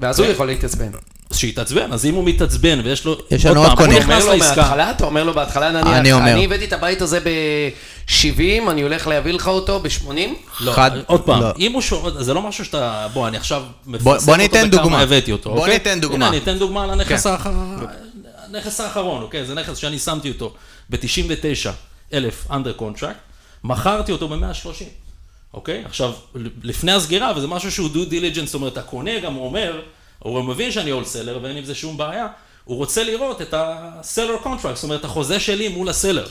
ואז 0.00 0.18
הוא 0.18 0.26
יכול 0.28 0.46
להתעצבן. 0.46 0.90
אז 1.30 1.36
שיתעצבן, 1.38 1.92
אז 1.92 2.06
אם 2.06 2.14
הוא 2.14 2.24
מתעצבן 2.24 2.80
ויש 2.84 3.04
לו... 3.04 3.16
יש 3.30 3.46
לנו 3.46 3.60
עוד 3.60 3.68
עוד 3.68 3.78
פעם, 3.78 3.90
הוא 3.90 4.00
קונים. 4.00 4.10
אתה 4.10 4.22
אומר 4.24 4.32
לו. 4.32 4.38
מההתחלה, 4.38 4.90
אתה 4.90 5.04
אומר 5.04 5.24
לו 5.24 5.34
בהתחלה, 5.34 5.70
נניח, 5.70 5.86
אני 5.96 6.12
אומר. 6.12 6.32
אני 6.32 6.44
הבאתי 6.44 6.64
את 6.64 6.72
הבית 6.72 7.02
הזה 7.02 7.20
ב-70, 7.20 8.40
אני 8.70 8.82
הולך 8.82 9.06
להביא 9.06 9.32
לך 9.32 9.48
אותו 9.48 9.80
ב-80? 9.80 10.10
לא, 10.60 10.72
חד- 10.72 10.90
עוד 11.06 11.20
פעם, 11.20 11.40
לא. 11.42 11.48
אם 11.58 11.72
הוא 11.72 11.82
שואל, 11.82 12.22
זה 12.22 12.34
לא 12.34 12.42
משהו 12.42 12.64
שאתה, 12.64 13.06
בוא, 13.12 13.28
אני 13.28 13.36
עכשיו 13.36 13.62
מפרסם 13.86 14.32
אותו 14.32 14.44
בכמה 14.56 14.66
דוגמה. 14.66 15.00
הבאתי 15.00 15.32
אותו, 15.32 15.50
בוא 15.50 15.58
אוקיי? 15.58 15.72
ניתן 15.74 16.00
דוגמה. 16.00 16.16
הנה, 16.16 16.28
אני 16.28 16.38
אתן 16.38 16.58
דוגמה 16.58 16.84
על 16.84 16.90
הנכס 16.90 17.26
כן. 17.26 17.30
האחר- 17.32 17.86
הנכס 18.48 18.80
האחרון, 18.80 19.22
אוקיי? 19.22 19.44
זה 19.44 19.54
נכס 19.54 19.76
שאני 19.76 19.98
שמתי 19.98 20.28
אותו 20.28 20.54
ב-99 20.90 21.68
אלף 22.12 22.46
under 22.50 22.80
contract, 22.80 23.04
מכרתי 23.64 24.12
אותו 24.12 24.28
ב-130, 24.28 24.84
אוקיי? 25.54 25.82
עכשיו, 25.84 26.12
לפני 26.62 26.92
הסגירה, 26.92 27.32
וזה 27.36 27.46
משהו 27.46 27.72
שהוא 27.72 27.88
due 27.94 28.10
diligence, 28.12 28.44
זאת 28.46 28.54
אומרת, 28.54 28.78
הקונה 28.78 29.18
גם 29.18 29.36
אומר, 29.36 29.80
הוא 30.18 30.42
מבין 30.42 30.70
שאני 30.72 30.90
wholesaler 30.90 31.38
ואין 31.42 31.56
עם 31.56 31.64
זה 31.64 31.74
שום 31.74 31.96
בעיה, 31.96 32.26
הוא 32.64 32.76
רוצה 32.76 33.04
לראות 33.04 33.42
את 33.42 33.54
ה-seller 33.54 34.44
contract, 34.46 34.74
זאת 34.74 34.84
אומרת, 34.84 35.04
החוזה 35.04 35.40
שלי 35.40 35.68
מול 35.68 35.88
ה 35.88 35.93
seller, 35.93 36.26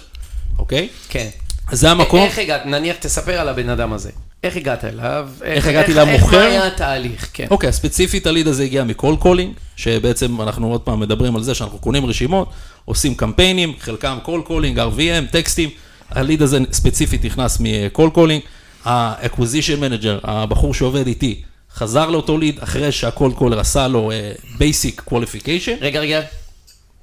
אוקיי? 0.59 0.89
כן. 1.09 1.29
אז 1.67 1.79
זה 1.79 1.91
המקום. 1.91 2.19
איך 2.19 2.39
הגעת, 2.39 2.65
נניח, 2.65 2.95
תספר 2.99 3.39
על 3.39 3.49
הבן 3.49 3.69
אדם 3.69 3.93
הזה. 3.93 4.09
איך 4.43 4.55
הגעת 4.55 4.83
אליו? 4.85 5.29
איך 5.43 5.67
הגעתי 5.67 5.91
איך- 5.91 5.97
למוכר? 5.99 6.37
איך 6.41 6.51
היה 6.51 6.67
התהליך? 6.67 7.29
כן. 7.33 7.47
אוקיי, 7.49 7.69
okay, 7.69 7.71
ספציפית 7.71 8.27
הליד 8.27 8.47
הזה 8.47 8.63
הגיע 8.63 8.83
מ 8.83 8.89
cold 8.89 9.15
calling, 9.15 9.53
שבעצם 9.75 10.41
אנחנו 10.41 10.71
עוד 10.71 10.81
פעם 10.81 10.99
מדברים 10.99 11.35
על 11.35 11.43
זה 11.43 11.55
שאנחנו 11.55 11.79
קונים 11.79 12.05
רשימות, 12.05 12.49
עושים 12.85 13.15
קמפיינים, 13.15 13.73
חלקם 13.79 14.17
cold 14.23 14.41
calling, 14.41 14.79
RVM, 14.79 15.31
טקסטים, 15.31 15.69
הליד 16.09 16.41
הזה 16.41 16.57
ספציפית 16.71 17.25
נכנס 17.25 17.57
מ 17.59 17.69
cold 17.69 18.09
calling, 18.09 18.41
ה-acquisition 18.85 19.79
manager, 19.79 20.19
הבחור 20.23 20.73
שעובד 20.73 21.07
איתי, 21.07 21.41
חזר 21.75 22.09
לאותו 22.09 22.37
ליד 22.37 22.59
אחרי 22.59 22.91
שה 22.91 23.08
cold 23.08 23.31
caller 23.33 23.59
עשה 23.59 23.87
לו 23.87 24.11
uh, 24.11 24.41
basic 24.59 25.09
qualification. 25.09 25.77
רגע, 25.81 25.99
רגע. 25.99 26.21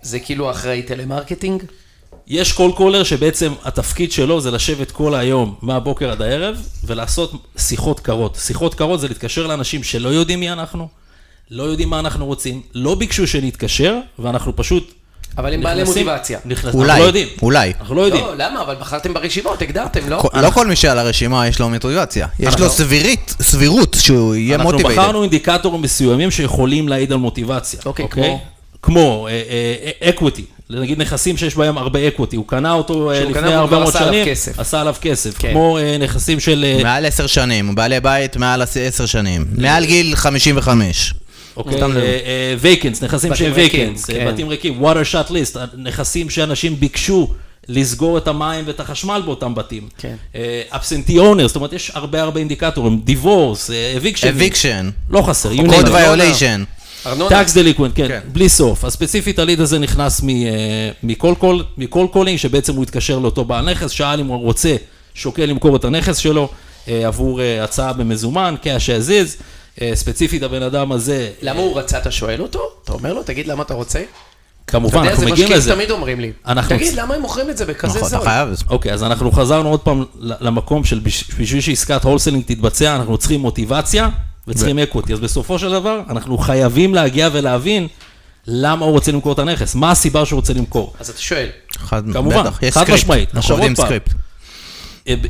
זה 0.02 0.20
כאילו 0.20 0.50
אחראי 0.50 0.82
טלמרקטינג? 0.82 1.62
יש 2.26 2.52
cold 2.52 2.72
caller 2.72 3.04
שבעצם 3.04 3.52
התפקיד 3.64 4.12
שלו 4.12 4.40
זה 4.40 4.50
לשבת 4.50 4.90
כל 4.90 5.14
היום, 5.14 5.54
מהבוקר 5.62 6.10
עד 6.10 6.22
הערב, 6.22 6.68
ולעשות 6.84 7.32
שיחות 7.58 8.00
קרות. 8.00 8.36
שיחות 8.36 8.74
קרות 8.74 9.00
זה 9.00 9.08
להתקשר 9.08 9.46
לאנשים 9.46 9.82
שלא 9.82 10.08
יודעים 10.08 10.40
מי 10.40 10.50
אנחנו, 10.50 10.88
לא 11.50 11.62
יודעים 11.62 11.90
מה 11.90 11.98
אנחנו 12.00 12.26
רוצים, 12.26 12.62
לא 12.74 12.94
ביקשו 12.94 13.26
שנתקשר, 13.26 13.98
ואנחנו 14.18 14.56
פשוט... 14.56 14.99
אבל 15.38 15.54
הם 15.54 15.62
בעלי 15.62 15.84
מוטיבציה. 15.84 16.38
אולי, 16.44 16.54
אנחנו 16.64 16.84
לא 16.84 17.02
יודעים. 17.06 17.28
אולי. 17.42 17.72
אנחנו 17.80 17.94
לא 17.94 18.00
יודעים. 18.02 18.24
לא, 18.24 18.34
למה? 18.36 18.62
אבל 18.62 18.74
בחרתם 18.80 19.14
ברשימות, 19.14 19.62
הגדרתם, 19.62 20.08
לא? 20.08 20.18
כל- 20.22 20.40
לא 20.40 20.50
כל 20.50 20.66
מי 20.66 20.76
שעל 20.76 20.98
הרשימה 20.98 21.48
יש 21.48 21.58
לו 21.60 21.68
מוטיבציה. 21.68 22.26
יש 22.40 22.46
אנחנו- 22.46 22.64
לו 22.64 22.70
סבירית, 22.70 23.34
סבירות 23.42 23.96
שהוא 24.00 24.34
יהיה 24.34 24.56
אנחנו 24.56 24.70
motivated. 24.72 25.00
בחרנו 25.02 25.22
אינדיקטורים 25.22 25.82
מסוימים 25.82 26.30
שיכולים 26.30 26.88
להעיד 26.88 27.12
על 27.12 27.18
מוטיבציה. 27.18 27.80
אוקיי, 27.86 28.06
כמו? 28.10 28.40
כמו 28.82 29.28
equity, 30.02 30.44
נגיד 30.70 31.00
נכסים 31.00 31.36
שיש 31.36 31.54
בהם 31.56 31.78
הרבה 31.78 32.08
equity, 32.08 32.36
הוא 32.36 32.44
קנה 32.48 32.72
אותו 32.72 33.10
אה, 33.10 33.20
לפני 33.20 33.34
קנה 33.34 33.42
והוא 33.48 33.54
הרבה 33.58 33.68
כבר 33.68 33.78
מאוד 33.78 33.88
עשה 33.88 33.98
עליו 33.98 34.12
שנים, 34.12 34.26
כסף. 34.34 34.58
עשה 34.58 34.80
עליו 34.80 34.94
כסף, 35.00 35.38
כן. 35.38 35.50
כמו 35.52 35.78
אה, 35.78 35.96
נכסים 35.98 36.40
של... 36.40 36.64
אה, 36.78 36.82
מעל 36.82 37.06
עשר 37.06 37.26
שנים, 37.26 37.66
הוא 37.66 37.76
בעלי 37.76 38.00
בית 38.00 38.36
מעל 38.36 38.62
עשר 38.62 39.06
שנים. 39.06 39.44
מעל 39.56 39.84
גיל 39.84 40.14
55. 40.16 41.14
אוקיי, 41.56 41.76
סתם 41.76 41.90
לדוגמה. 41.90 42.08
vacants, 42.60 43.02
נכסים 43.02 43.34
שהם 43.34 43.52
vacants, 43.54 44.04
כן. 44.04 44.32
בתים 44.32 44.48
ריקים, 44.48 44.84
water 44.84 45.12
shut 45.12 45.30
list, 45.30 45.58
נכסים 45.76 46.30
שאנשים 46.30 46.76
ביקשו 46.80 47.28
לסגור 47.68 48.18
את 48.18 48.28
המים 48.28 48.64
ואת 48.66 48.80
החשמל 48.80 49.22
באותם 49.24 49.54
בתים. 49.54 49.88
כן. 49.98 50.14
absentee 50.70 51.18
owner, 51.18 51.46
זאת 51.46 51.56
אומרת, 51.56 51.72
יש 51.72 51.90
הרבה 51.94 52.22
הרבה 52.22 52.40
אינדיקטורים, 52.40 53.00
divorce, 53.04 53.70
eviction, 53.96 54.28
eviction. 54.28 54.90
לא 55.10 55.22
חסר, 55.22 55.50
code. 55.56 55.88
violation. 55.88 56.64
tax 57.28 57.54
delinquent, 57.54 57.92
כן. 57.94 58.20
בלי 58.32 58.48
סוף. 58.48 58.84
אז 58.84 58.92
ספציפית 58.92 59.38
הליד 59.38 59.60
הזה 59.60 59.78
נכנס 59.78 60.20
מ 61.78 61.84
cold 61.84 62.06
calling, 62.12 62.38
שבעצם 62.38 62.74
הוא 62.74 62.82
התקשר 62.82 63.18
לאותו 63.18 63.44
בעל 63.44 63.70
נכס, 63.70 63.90
שאל 63.90 64.20
אם 64.20 64.26
הוא 64.26 64.36
רוצה, 64.36 64.76
שוקל 65.14 65.44
למכור 65.44 65.76
את 65.76 65.84
הנכס 65.84 66.16
שלו 66.16 66.48
אה, 66.88 67.06
עבור 67.06 67.40
אה, 67.40 67.64
הצעה 67.64 67.92
במזומן, 67.92 68.54
cash 68.62 68.66
as 68.66 69.08
is. 69.08 69.42
אה, 69.82 69.90
ספציפית 69.96 70.42
הבן 70.42 70.62
אדם 70.62 70.92
הזה, 70.92 71.30
למה 71.42 71.60
הוא 71.60 71.78
רצה, 71.78 71.98
אתה 71.98 72.10
שואל 72.10 72.42
אותו? 72.42 72.60
אתה 72.84 72.92
אומר 72.92 73.12
לו, 73.14 73.22
תגיד 73.22 73.46
למה 73.46 73.62
אתה 73.62 73.74
רוצה? 73.74 73.98
אתה 73.98 74.08
כמובן, 74.78 74.98
יודע, 74.98 75.10
אנחנו 75.10 75.24
זה 75.24 75.30
מגיעים 75.30 75.48
משקיעים 75.48 75.58
לזה. 75.62 75.74
תמיד 75.74 75.90
אומרים 75.90 76.20
לי. 76.20 76.32
אנחנו- 76.46 76.76
תגיד, 76.76 76.94
למה 76.94 77.14
הם 77.14 77.20
מוכרים 77.22 77.50
את 77.50 77.56
זה 77.56 77.64
בכזה 77.66 77.86
נכון, 77.98 78.08
אתה 78.08 78.16
זול? 78.16 78.24
חייב. 78.28 78.48
אוקיי, 78.70 78.92
אז 78.92 79.02
אנחנו 79.02 79.32
חזרנו 79.32 79.68
עוד 79.68 79.80
פעם 79.80 80.04
למקום 80.20 80.84
של 80.84 80.98
בש- 80.98 81.24
בשביל 81.38 81.60
שעסקת 81.60 82.04
wholesaling 82.04 82.44
תתבצע, 82.46 82.96
אנחנו 82.96 83.18
צריכים 83.18 83.40
מוטיבציה 83.40 84.08
וצריכים 84.48 84.78
equity. 84.78 85.12
אז 85.12 85.20
בסופו 85.20 85.58
של 85.58 85.70
דבר, 85.70 86.00
אנחנו 86.10 86.38
חייבים 86.38 86.94
להגיע 86.94 87.28
ולהבין 87.32 87.88
למה 88.46 88.84
הוא 88.84 88.92
רוצה 88.92 89.12
למכור 89.12 89.32
את 89.32 89.38
הנכס, 89.38 89.74
מה 89.74 89.90
הסיבה 89.90 90.26
שהוא 90.26 90.36
רוצה 90.40 90.52
למכור. 90.52 90.92
אז 91.00 91.10
אתה 91.10 91.20
שואל. 91.20 91.48
חד- 91.76 92.02
כמובן, 92.12 92.40
בטח, 92.42 92.58
יש 92.62 92.74
חד 92.74 92.80
סקריפט. 92.84 93.02
משמעית. 93.04 93.34
אנחנו 93.34 93.54
עובדים. 93.54 93.74
סקריפט. 93.76 94.12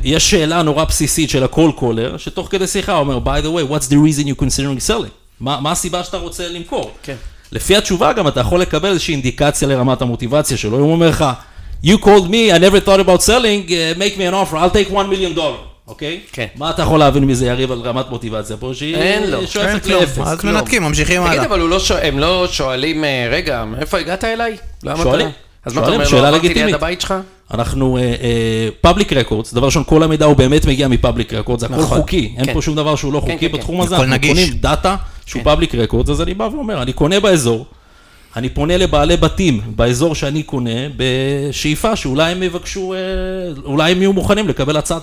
יש 0.03 0.31
שאלה 0.31 0.61
נורא 0.61 0.83
בסיסית 0.83 1.29
של 1.29 1.43
ה-call 1.43 1.79
caller, 1.79 2.17
שתוך 2.17 2.47
כדי 2.51 2.67
שיחה 2.67 2.91
הוא 2.93 2.99
אומר, 2.99 3.17
by 3.25 3.43
the 3.43 3.47
way, 3.47 3.71
what's 3.73 3.87
the 3.87 3.95
reason 3.95 4.27
you 4.27 4.41
considering 4.43 4.89
selling? 4.89 5.09
מה, 5.39 5.59
מה 5.61 5.71
הסיבה 5.71 6.03
שאתה 6.03 6.17
רוצה 6.17 6.47
למכור? 6.47 6.91
כן. 7.03 7.15
לפי 7.51 7.77
התשובה 7.77 8.13
גם 8.13 8.27
אתה 8.27 8.39
יכול 8.39 8.61
לקבל 8.61 8.89
איזושהי 8.89 9.11
אינדיקציה 9.13 9.67
לרמת 9.67 10.01
המוטיבציה 10.01 10.57
שלו. 10.57 10.77
אם 10.77 10.83
הוא 10.83 10.91
אומר 10.91 11.09
לך, 11.09 11.25
you 11.85 11.97
called 11.97 12.27
me, 12.27 12.55
I 12.55 12.59
never 12.59 12.85
thought 12.87 13.05
about 13.07 13.21
selling, 13.27 13.67
uh, 13.69 13.99
make 13.99 14.17
me 14.17 14.23
an 14.31 14.51
offer, 14.51 14.55
I'll 14.55 14.75
take 14.75 14.93
one 14.93 15.07
million 15.13 15.37
dollar, 15.37 15.87
אוקיי? 15.87 16.19
כן. 16.31 16.45
מה 16.55 16.69
אתה 16.69 16.81
יכול 16.81 16.99
להבין 16.99 17.23
מזה, 17.23 17.45
יריב, 17.47 17.71
על 17.71 17.79
רמת 17.81 18.09
מוטיבציה 18.09 18.57
פה, 18.57 18.71
שהיא 18.73 18.95
אין 18.95 19.31
לו, 19.31 19.37
אין 19.39 19.47
שואפת 19.47 19.83
כלום. 19.83 20.01
לאפס. 20.01 20.17
אז 20.25 20.39
כלום. 20.39 20.53
מנתקים, 20.55 20.83
ממשיכים 20.83 21.21
תגיד, 21.21 21.33
הלאה. 21.33 21.45
אבל 21.45 21.59
הוא 21.59 21.69
לא 21.69 21.79
שואל- 21.79 21.99
הם 22.05 22.19
לא 22.19 22.47
שואלים, 22.51 23.03
אה, 23.03 23.27
רגע, 23.31 23.65
מאיפה 23.65 23.97
הגעת 23.97 24.23
אליי? 24.23 24.57
שואלים. 25.03 25.27
אז 25.65 25.73
מה 25.73 25.81
אתה 25.81 25.91
אומר 25.91 26.05
שאלה 26.05 26.27
עברתי 26.27 26.53
ליד. 26.53 26.75
הבית 26.75 27.01
שלך? 27.01 27.13
אנחנו 27.53 27.97
פאבליק 28.81 29.13
רקורדס, 29.13 29.53
דבר 29.53 29.65
ראשון, 29.65 29.83
כל 29.83 30.03
המידע 30.03 30.25
הוא 30.25 30.35
באמת 30.35 30.65
מגיע 30.65 30.87
מפאבליק 30.87 31.33
רקורדס, 31.33 31.61
זה 31.61 31.65
הכל 31.65 31.75
נכון. 31.75 31.97
חוקי, 31.97 32.33
אין 32.37 32.45
כן. 32.45 32.53
פה 32.53 32.61
שום 32.61 32.75
דבר 32.75 32.95
שהוא 32.95 33.13
לא 33.13 33.19
כן, 33.19 33.33
חוקי 33.33 33.49
כן, 33.49 33.57
בתחום 33.57 33.77
כן. 33.77 33.83
הזה, 33.83 33.95
אנחנו 33.95 34.11
נגיש. 34.11 34.29
קונים 34.29 34.53
דאטה 34.53 34.95
שהוא 35.25 35.39
כן. 35.39 35.43
פאבליק 35.43 35.75
רקורדס, 35.75 36.09
אז 36.09 36.21
אני 36.21 36.33
בא 36.33 36.43
ואומר, 36.43 36.81
אני 36.81 36.93
קונה 36.93 37.19
באזור, 37.19 37.65
אני 38.35 38.49
פונה 38.49 38.77
לבעלי 38.77 39.17
בתים 39.17 39.61
באזור 39.75 40.15
שאני 40.15 40.43
קונה, 40.43 40.79
בשאיפה 40.97 41.95
שאולי 41.95 42.31
הם 42.31 42.43
יבקשו, 42.43 42.93
אה, 42.93 42.99
אולי 43.65 43.91
הם 43.91 44.01
יהיו 44.01 44.13
מוכנים 44.13 44.47
לקבל 44.47 44.77
הצעה 44.77 44.99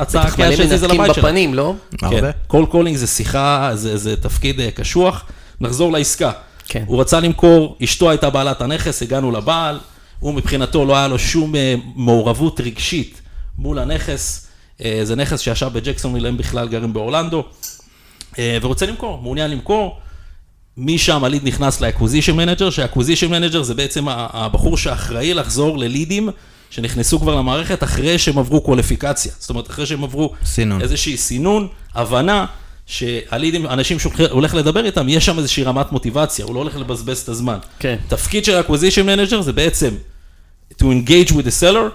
בטח 0.00 0.38
מלא 0.38 0.46
כהה 0.46 0.56
שיזיז 0.56 0.82
על 0.82 0.88
מנתקים 0.88 1.00
הבית 1.00 1.14
שלהם. 1.14 1.26
בפנים, 1.26 1.54
לא? 1.54 1.74
כן, 1.98 2.30
קול 2.46 2.66
קולינג 2.66 2.96
זה 2.96 3.06
שיחה, 3.06 3.70
זה, 3.74 3.96
זה 3.96 4.16
תפקיד 4.16 4.60
אה, 4.60 4.70
קשוח. 4.70 5.24
נחזור 5.60 5.92
לעסקה. 5.92 6.30
כן. 6.68 6.84
הוא 6.86 7.00
רצה 7.00 7.20
למכור, 7.20 7.76
אשתו 7.84 8.10
הייתה 8.10 8.30
בעלת 8.30 8.60
הנכס, 8.60 9.02
הגענו 9.02 9.30
לבעל, 9.30 9.78
הוא 10.22 10.34
מבחינתו 10.34 10.84
לא 10.84 10.96
היה 10.96 11.08
לו 11.08 11.18
שום 11.18 11.54
אה, 11.56 11.74
מעורבות 11.96 12.60
רגשית 12.60 13.20
מול 13.58 13.78
הנכס. 13.78 14.46
אה, 14.84 15.00
זה 15.02 15.16
נכס 15.16 15.40
שישב 15.40 15.70
בג'קסון, 15.72 16.26
הם 16.26 16.36
בכלל 16.36 16.68
גרים 16.68 16.92
באורלנדו, 16.92 17.44
אה, 18.38 18.58
ורוצה 18.62 18.86
למכור, 18.86 19.22
מעוניין 19.22 19.50
למכור. 19.50 19.98
משם 20.76 21.24
הליד 21.24 21.44
נכנס 21.44 21.80
ל 21.80 21.85
acquisition 21.85 22.36
manager, 22.36 22.70
שה 22.70 22.83
acquisition 22.83 23.30
manager 23.30 23.62
זה 23.62 23.74
בעצם 23.74 24.04
הבחור 24.08 24.76
שאחראי 24.76 25.34
לחזור 25.34 25.78
ללידים 25.78 26.28
שנכנסו 26.70 27.20
כבר 27.20 27.34
למערכת 27.34 27.82
אחרי 27.82 28.18
שהם 28.18 28.38
עברו 28.38 28.60
קואליפיקציה. 28.60 29.32
זאת 29.38 29.50
אומרת, 29.50 29.70
אחרי 29.70 29.86
שהם 29.86 30.04
עברו 30.04 30.32
סינון. 30.44 30.82
איזושהי 30.82 31.16
סינון, 31.16 31.68
הבנה, 31.94 32.46
שהלידים, 32.86 33.66
אנשים 33.66 33.98
שהוא 33.98 34.12
הולך 34.30 34.54
לדבר 34.54 34.84
איתם, 34.84 35.08
יש 35.08 35.26
שם 35.26 35.38
איזושהי 35.38 35.64
רמת 35.64 35.92
מוטיבציה, 35.92 36.44
הוא 36.44 36.54
לא 36.54 36.60
הולך 36.60 36.76
לבזבז 36.76 37.18
את 37.18 37.28
הזמן. 37.28 37.58
כן. 37.78 37.96
תפקיד 38.08 38.44
של 38.44 38.60
acquisition 38.60 39.30
manager 39.30 39.40
זה 39.40 39.52
בעצם 39.52 39.94
to 40.78 40.84
engage 40.84 41.30
with 41.30 41.44
the 41.44 41.62
seller, 41.62 41.90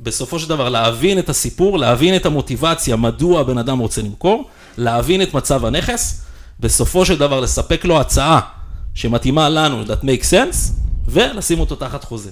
בסופו 0.00 0.38
של 0.38 0.48
דבר 0.48 0.68
להבין 0.68 1.18
את 1.18 1.28
הסיפור, 1.28 1.78
להבין 1.78 2.16
את 2.16 2.26
המוטיבציה, 2.26 2.96
מדוע 2.96 3.40
הבן 3.40 3.58
אדם 3.58 3.78
רוצה 3.78 4.02
למכור, 4.02 4.48
להבין 4.78 5.22
את 5.22 5.34
מצב 5.34 5.64
הנכס, 5.64 6.22
בסופו 6.60 7.06
של 7.06 7.18
דבר 7.18 7.40
לספק 7.40 7.84
לו 7.84 8.00
הצעה 8.00 8.40
שמתאימה 8.94 9.48
לנו, 9.48 9.82
that 9.82 10.02
make 10.02 10.24
sense, 10.30 10.56
ולשים 11.08 11.60
אותו 11.60 11.76
תחת 11.76 12.04
חוזה. 12.04 12.30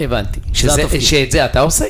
הבנתי. 0.00 0.40
זה 0.46 0.52
שזה-. 0.54 1.00
שאת 1.00 1.30
זה 1.30 1.44
אתה 1.44 1.60
עושה? 1.60 1.84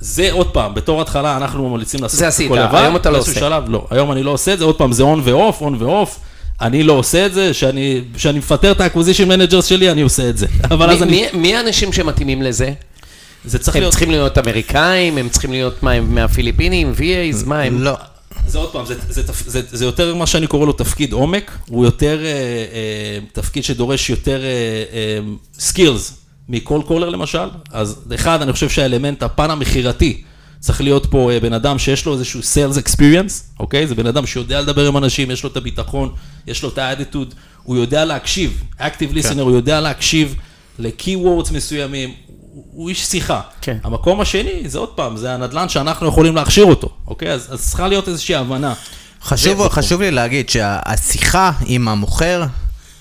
זה 0.00 0.32
עוד 0.32 0.50
פעם, 0.50 0.74
בתור 0.74 1.00
התחלה 1.00 1.36
אנחנו 1.36 1.68
ממליצים 1.68 2.02
לעשות 2.02 2.18
זה 2.18 2.24
את 2.24 2.32
עשית, 2.32 2.46
הכל 2.50 2.60
לבד. 2.60 2.74
היום 2.74 2.96
אתה 2.96 3.10
לא 3.10 3.18
עושה. 3.18 3.34
שלב, 3.34 3.64
לא, 3.68 3.86
היום 3.90 4.12
אני 4.12 4.22
לא 4.22 4.30
עושה 4.30 4.52
את 4.54 4.58
זה, 4.58 4.64
עוד 4.64 4.78
פעם, 4.78 4.92
זה 4.92 5.02
און 5.02 5.20
ואוף, 5.24 5.60
און 5.60 5.76
ואוף. 5.78 6.18
אני 6.60 6.82
לא 6.82 6.92
עושה 6.92 7.26
את 7.26 7.34
זה, 7.34 7.54
שאני 7.54 8.00
שאני 8.16 8.38
מפטר 8.38 8.72
את 8.72 8.80
ה-acquisition 8.80 9.28
managers 9.28 9.62
שלי, 9.62 9.90
אני 9.90 10.02
עושה 10.02 10.28
את 10.30 10.36
זה. 10.38 10.46
אבל 10.70 10.90
אז 10.90 11.02
מי- 11.02 11.28
אני... 11.28 11.38
מי- 11.38 11.56
האנשים 11.56 11.92
שמתאימים 11.92 12.42
לזה? 12.42 12.72
זה 13.44 13.58
צריך 13.58 13.76
הם 13.76 13.80
להיות... 13.82 13.90
צריכים 13.90 14.10
להיות 14.10 14.38
אמריקאים, 14.38 15.18
הם 15.18 15.28
צריכים 15.28 15.50
להיות 15.52 15.82
מה, 15.82 15.92
הם 15.92 16.14
מהפיליפינים, 16.14 16.92
VAs, 16.96 17.46
מה 17.46 17.60
הם? 17.62 17.80
לא. 17.82 17.92
זה 18.46 18.58
עוד 18.58 18.72
פעם, 18.72 18.86
זה, 18.86 18.94
זה, 19.08 19.22
זה, 19.46 19.60
זה 19.70 19.84
יותר 19.84 20.14
מה 20.14 20.26
שאני 20.26 20.46
קורא 20.46 20.66
לו 20.66 20.72
תפקיד 20.72 21.12
עומק, 21.12 21.58
הוא 21.68 21.84
יותר 21.84 22.18
אה, 22.24 22.30
אה, 22.30 23.18
תפקיד 23.32 23.64
שדורש 23.64 24.10
יותר 24.10 24.40
skills 25.58 26.12
מ 26.48 26.54
cold 26.54 26.80
caller 26.86 27.08
למשל. 27.08 27.48
אז 27.72 28.00
אחד, 28.14 28.42
אני 28.42 28.52
חושב 28.52 28.68
שהאלמנט, 28.68 29.22
הפן 29.22 29.50
המכירתי, 29.50 30.22
צריך 30.60 30.80
להיות 30.80 31.06
פה 31.10 31.30
אה, 31.32 31.40
בן 31.40 31.52
אדם 31.52 31.78
שיש 31.78 32.06
לו 32.06 32.12
איזשהו 32.14 32.40
sales 32.40 32.76
experience, 32.76 33.60
אוקיי? 33.60 33.86
זה 33.86 33.94
בן 33.94 34.06
אדם 34.06 34.26
שיודע 34.26 34.60
לדבר 34.60 34.86
עם 34.88 34.96
אנשים, 34.96 35.30
יש 35.30 35.42
לו 35.44 35.50
את 35.50 35.56
הביטחון, 35.56 36.12
יש 36.46 36.62
לו 36.62 36.68
את 36.68 36.78
האדיטוד, 36.78 37.34
הוא 37.62 37.76
יודע 37.76 38.04
להקשיב, 38.04 38.62
active 38.80 39.14
listener, 39.16 39.40
הוא 39.40 39.50
יודע 39.50 39.80
להקשיב 39.80 40.34
ל-keywords 40.78 41.52
מסוימים, 41.52 42.12
הוא- 42.72 42.88
איש 42.88 43.06
שיחה. 43.06 43.40
כן. 43.60 43.76
המקום 43.84 44.20
השני, 44.20 44.62
זה 44.68 44.78
עוד 44.78 44.88
פעם, 44.88 45.16
זה 45.16 45.34
הנדל"ן 45.34 45.68
שאנחנו 45.68 46.08
יכולים 46.08 46.36
להכשיר 46.36 46.64
אותו, 46.64 46.88
אוקיי? 47.06 47.32
אז, 47.32 47.48
אז 47.50 47.68
צריכה 47.68 47.88
להיות 47.88 48.08
איזושהי 48.08 48.34
הבנה. 48.34 48.74
חשוב, 49.22 49.68
חשוב 49.68 50.00
לי 50.00 50.10
להגיד 50.10 50.48
שהשיחה 50.50 51.52
עם 51.66 51.88
המוכר, 51.88 52.42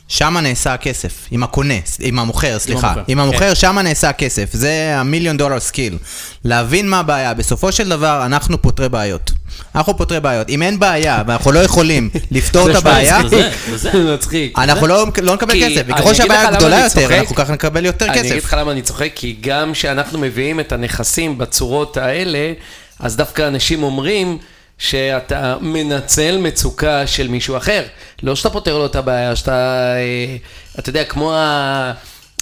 שם 0.08 0.38
נעשה 0.38 0.74
הכסף, 0.74 1.28
עם 1.32 1.44
הקונה, 1.44 1.74
עם 2.00 2.20
המוכר, 2.20 2.60
סליחה. 2.60 2.88
המוכר, 2.88 3.04
עם 3.08 3.20
המוכר, 3.20 3.54
שם 3.54 3.80
נעשה 3.80 4.10
הכסף. 4.10 4.50
זה 4.54 4.94
ה 4.96 5.01
million 5.01 5.38
dollar 5.38 5.60
skill. 5.60 5.98
להבין 6.44 6.90
מה 6.90 7.00
הבעיה. 7.00 7.34
בסופו 7.34 7.72
של 7.72 7.90
דבר, 7.90 8.26
אנחנו 8.26 8.62
פותרי 8.62 8.90
בעיות. 8.90 9.32
אנחנו 9.76 9.98
פותרי 9.98 10.20
בעיות. 10.20 10.50
אם 10.50 10.62
אין 10.62 10.80
בעיה, 10.80 11.24
ואנחנו 11.28 11.52
לא 11.52 11.60
יכולים 11.60 12.10
לפתור 12.32 12.72
את 12.72 12.76
הבעיה. 12.76 13.20
אנחנו 14.58 14.88
לא, 14.88 15.06
לא 15.22 15.34
נקבל 15.36 15.54
כי 15.54 15.76
כסף. 15.76 15.84
וככל 15.88 16.14
שהבעיה 16.14 16.52
גדולה 16.52 16.80
יותר. 16.80 17.20
אנחנו 17.20 17.36
ככה 17.36 17.54
נקבל 17.54 17.86
יותר 17.86 18.06
אני 18.06 18.20
אגיד 18.20 18.32
כסף. 18.32 18.44
לך 18.46 18.56
למה 18.60 18.72
אני 18.72 18.82
צוחק, 18.82 19.12
כי 19.16 19.36
גם 19.42 19.74
כשאנחנו 19.74 20.20
מביאים 20.20 20.60
את 20.60 20.72
הנכסים 20.72 21.38
בצורות 21.38 21.98
האלה, 21.98 22.54
אז 23.00 23.16
דווקא 23.16 23.48
אנשים 23.48 23.84
אומרים 23.84 24.38
שאתה 24.78 25.56
מנצל 25.62 26.38
מצוקה 26.38 27.08
של 27.08 27.28
מישהו 27.28 27.58
אחר. 27.58 27.84
לא 28.24 28.36
שאתה 28.36 28.50
פותר 28.50 28.78
לו 28.78 28.86
את 28.86 28.96
הבעיה, 28.96 29.36
שאתה, 29.36 29.96
אה, 29.96 30.36
אתה 30.80 30.90
יודע, 30.90 31.04
כמו 31.04 31.34
ה... 31.34 31.92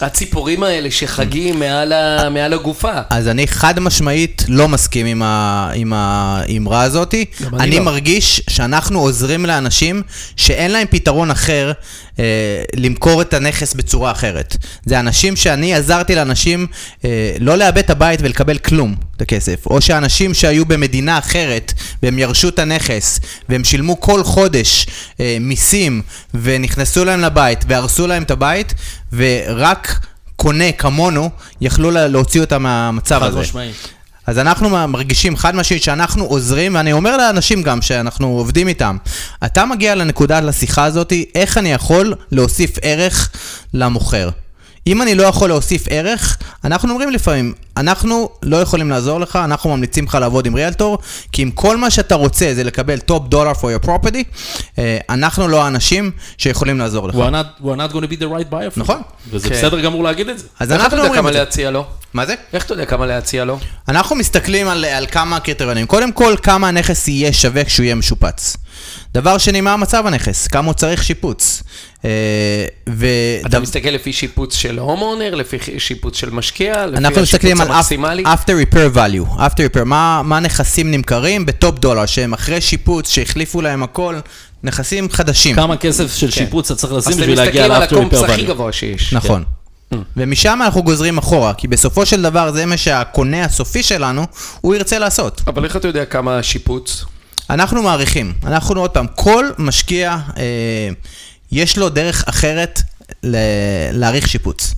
הציפורים 0.02 0.64
האלה 0.64 0.92
שחגים 0.92 1.60
מעל, 1.60 1.94
ה... 1.94 2.30
מעל 2.30 2.54
הגופה. 2.54 2.92
אז 3.10 3.28
אני 3.28 3.48
חד 3.48 3.80
משמעית 3.80 4.44
לא 4.48 4.68
מסכים 4.68 5.06
עם, 5.06 5.22
ה, 5.24 5.72
עם 5.74 5.94
האמרה 5.96 6.82
הזאתי. 6.82 7.26
גם 7.42 7.56
אני 7.56 7.64
אני 7.64 7.76
לא. 7.76 7.84
מרגיש 7.86 8.42
שאנחנו 8.50 9.00
עוזרים 9.00 9.46
לאנשים 9.46 10.02
שאין 10.36 10.72
להם 10.72 10.88
פתרון 10.90 11.32
אחר 11.32 11.72
אה, 12.20 12.24
למכור 12.76 13.22
את 13.22 13.34
הנכס 13.34 13.74
בצורה 13.74 14.12
אחרת. 14.12 14.58
זה 14.86 15.00
אנשים 15.00 15.36
שאני 15.36 15.74
עזרתי 15.76 16.16
לאנשים 16.16 16.68
אה, 17.06 17.36
לא 17.40 17.56
לאבד 17.58 17.78
את 17.78 17.90
הבית 17.90 18.20
ולקבל 18.24 18.58
כלום, 18.58 18.96
את 19.18 19.22
הכסף. 19.22 19.66
או 19.66 19.82
שאנשים 19.82 20.34
שהיו 20.34 20.66
במדינה 20.66 21.18
אחרת 21.18 21.74
והם 22.04 22.20
ירשו 22.20 22.50
את 22.50 22.60
הנכס 22.60 23.20
והם 23.50 23.64
שילמו 23.64 24.00
כל 24.00 24.24
חודש 24.24 24.86
אה, 25.20 25.38
מיסים 25.40 26.02
ונכנסו 26.34 27.06
להם 27.06 27.22
לבית 27.22 27.66
והרסו 27.68 28.08
להם 28.08 28.24
את 28.24 28.32
הבית 28.32 28.74
ורק... 29.14 30.00
קונה 30.38 30.72
כמונו, 30.72 31.30
יכלו 31.62 31.92
לה- 31.92 32.08
להוציא 32.08 32.42
אותם 32.42 32.64
מהמצב 32.64 33.20
חד 33.20 33.28
הזה. 33.28 33.40
משמעית. 33.40 33.76
אז 34.28 34.40
אנחנו 34.40 34.70
מרגישים 34.88 35.38
חד 35.38 35.56
משמעית 35.56 35.84
שאנחנו 35.84 36.24
עוזרים, 36.26 36.76
ואני 36.76 36.94
אומר 36.94 37.18
לאנשים 37.18 37.64
גם 37.64 37.82
שאנחנו 37.82 38.28
עובדים 38.28 38.68
איתם, 38.68 38.98
אתה 39.46 39.66
מגיע 39.66 39.96
לנקודה 39.96 40.40
לשיחה 40.40 40.84
הזאת, 40.84 41.14
איך 41.36 41.58
אני 41.58 41.72
יכול 41.72 42.14
להוסיף 42.32 42.72
ערך 42.82 43.30
למוכר. 43.74 44.30
אם 44.88 45.02
אני 45.02 45.16
לא 45.16 45.24
יכול 45.24 45.50
להוסיף 45.50 45.84
ערך, 45.90 46.38
אנחנו 46.64 46.90
אומרים 46.90 47.10
לפעמים, 47.10 47.54
אנחנו 47.78 48.30
לא 48.44 48.58
יכולים 48.58 48.90
לעזור 48.90 49.20
לך, 49.20 49.36
אנחנו 49.36 49.70
ממליצים 49.70 50.06
לך 50.06 50.16
לעבוד 50.16 50.46
עם 50.46 50.56
ריאלטור, 50.56 50.98
כי 51.32 51.44
אם 51.44 51.52
כל 51.52 51.78
מה 51.78 51.90
שאתה 51.90 52.16
רוצה 52.16 52.52
זה 52.56 52.64
לקבל 52.64 53.00
top 53.00 53.28
dollar 53.28 53.52
for 53.52 53.82
your 53.84 53.86
property, 53.86 54.24
אה, 54.80 54.98
אנחנו 55.10 55.48
לא 55.48 55.64
האנשים 55.64 56.12
שיכולים 56.38 56.80
לעזור 56.80 57.08
לך. 57.08 57.16
We're 57.16 57.18
not, 57.18 57.64
we're 57.64 57.92
not 57.92 57.94
going 57.94 58.02
to 58.06 58.12
be 58.12 58.20
the 58.20 58.28
right 58.28 58.52
buyer 58.54 58.78
for 58.78 58.80
נכון. 58.80 59.02
וזה 59.30 59.50
כן. 59.50 59.56
בסדר 59.56 59.82
גמור 59.82 60.04
להגיד 60.04 60.30
את 60.30 60.40
זה. 60.40 60.46
אז 60.60 60.72
איך 60.72 60.80
אתה 60.80 60.86
אנחנו 60.86 60.98
יודע 60.98 61.08
אומרים 61.08 61.22
כמה 61.22 61.30
את 61.30 61.34
זה. 61.34 61.40
להציע 61.40 61.72
לו? 61.72 61.86
מה 62.14 62.26
זה? 62.26 62.36
איך 62.54 62.66
אתה 62.66 62.74
יודע 62.74 62.86
כמה 62.86 63.06
להציע 63.06 63.46
לו? 63.46 63.60
אנחנו 63.90 64.16
מסתכלים 64.16 64.68
על, 64.68 64.86
על 64.86 65.06
כמה 65.12 65.40
קריטריונים. 65.40 65.86
קודם 65.86 66.12
כל, 66.12 66.36
כמה 66.44 66.68
הנכס 66.68 67.08
יהיה 67.08 67.34
שווה 67.34 67.64
כשהוא 67.64 67.84
יהיה 67.84 67.96
משופץ. 67.96 68.58
דבר 69.16 69.38
שני, 69.38 69.62
מה 69.62 69.74
המצב 69.74 70.08
הנכס? 70.08 70.48
כמה 70.48 70.66
הוא 70.66 70.74
צריך 70.74 71.04
שיפוץ? 71.04 71.64
אה, 72.06 72.10
ו... 72.90 73.08
אתה 73.46 73.60
מסתכל 73.60 73.90
לפי 73.90 74.14
שיפוץ 74.14 74.56
של 74.56 74.80
homeowner, 74.80 75.36
לפי 75.36 75.58
שיפוץ 75.78 76.18
של 76.18 76.30
משקיע, 76.30 76.86
לפי 76.88 76.98
אנחנו 76.98 77.22
מסתכלים 77.22 77.62
השיפוץ 77.62 77.72
על 77.72 77.78
המקסימלי? 77.78 78.24
after 78.24 78.74
repair 78.74 78.98
value, 78.98 79.40
after 79.40 79.76
repair, 79.76 79.84
מה, 79.86 80.22
מה 80.24 80.40
נכסים 80.40 80.92
נמכרים 80.92 81.46
בטופ 81.46 81.80
דולר, 81.80 82.06
שהם 82.06 82.34
אחרי 82.34 82.62
שיפוץ, 82.62 83.10
שהחליפו 83.10 83.62
להם 83.62 83.84
הכל, 83.84 84.16
נכסים 84.64 85.10
חדשים. 85.12 85.56
כמה 85.56 85.78
כסף 85.78 86.16
של 86.16 86.32
שיפוץ 86.32 86.72
אתה 86.72 86.80
צריך 86.80 86.94
לשים 86.94 87.12
אז 87.12 87.18
אתם 87.18 87.22
בשביל 87.22 87.38
להגיע 87.38 87.62
מסתכלים 87.62 87.72
על 87.72 87.82
לאפטר 87.82 87.96
הקומפס 87.96 88.14
ריפר 88.14 88.32
הכי 88.32 88.42
ואליו. 88.42 88.56
גבוה 88.56 88.72
שיש. 88.72 89.14
נכון. 89.14 89.44
ומשם 90.18 90.60
אנחנו 90.64 90.84
גוזרים 90.84 91.18
אחורה, 91.18 91.54
כי 91.54 91.68
בסופו 91.68 92.06
של 92.06 92.22
דבר 92.22 92.52
זה 92.52 92.66
מה 92.66 92.78
שהקונה 92.78 93.46
הסופי 93.46 93.84
שלנו, 93.84 94.26
הוא 94.62 94.76
ירצה 94.76 95.00
לעשות. 95.00 95.42
אבל 95.48 95.66
איך 95.66 95.76
אתה 95.76 95.88
יודע 95.88 96.06
כמה 96.06 96.44
שיפוץ? 96.44 97.06
אנחנו 97.50 97.82
מעריכים, 97.82 98.34
אנחנו 98.46 98.82
עוד 98.82 98.92
פעם, 98.92 99.06
כל 99.16 99.46
משקיע, 99.58 100.18
אה, 100.38 100.90
יש 101.52 101.78
לו 101.78 101.90
דרך 101.90 102.24
אחרת 102.28 102.82
ל- 103.24 103.38
להעריך 103.92 104.28
שיפוץ. 104.28 104.74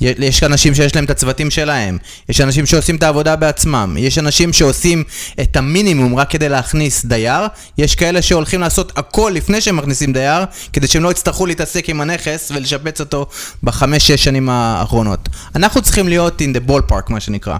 יש 0.00 0.42
אנשים 0.42 0.74
שיש 0.74 0.94
להם 0.94 1.04
את 1.04 1.10
הצוותים 1.10 1.50
שלהם, 1.50 1.98
יש 2.28 2.40
אנשים 2.40 2.66
שעושים 2.66 2.96
את 2.96 3.02
העבודה 3.02 3.36
בעצמם, 3.36 3.96
יש 3.98 4.18
אנשים 4.18 4.52
שעושים 4.52 5.04
את 5.40 5.56
המינימום 5.56 6.14
רק 6.16 6.30
כדי 6.30 6.48
להכניס 6.48 7.04
דייר, 7.04 7.46
יש 7.78 7.94
כאלה 7.94 8.22
שהולכים 8.22 8.60
לעשות 8.60 8.98
הכל 8.98 9.32
לפני 9.34 9.60
שהם 9.60 9.76
מכניסים 9.76 10.12
דייר, 10.12 10.44
כדי 10.72 10.86
שהם 10.86 11.02
לא 11.02 11.10
יצטרכו 11.10 11.46
להתעסק 11.46 11.88
עם 11.88 12.00
הנכס 12.00 12.50
ולשפץ 12.54 13.00
אותו 13.00 13.26
בחמש-שש 13.62 14.24
שנים 14.24 14.48
האחרונות. 14.48 15.28
אנחנו 15.56 15.82
צריכים 15.82 16.08
להיות 16.08 16.40
in 16.40 16.56
the 16.56 16.70
ballpark, 16.70 17.12
מה 17.12 17.20
שנקרא. 17.20 17.56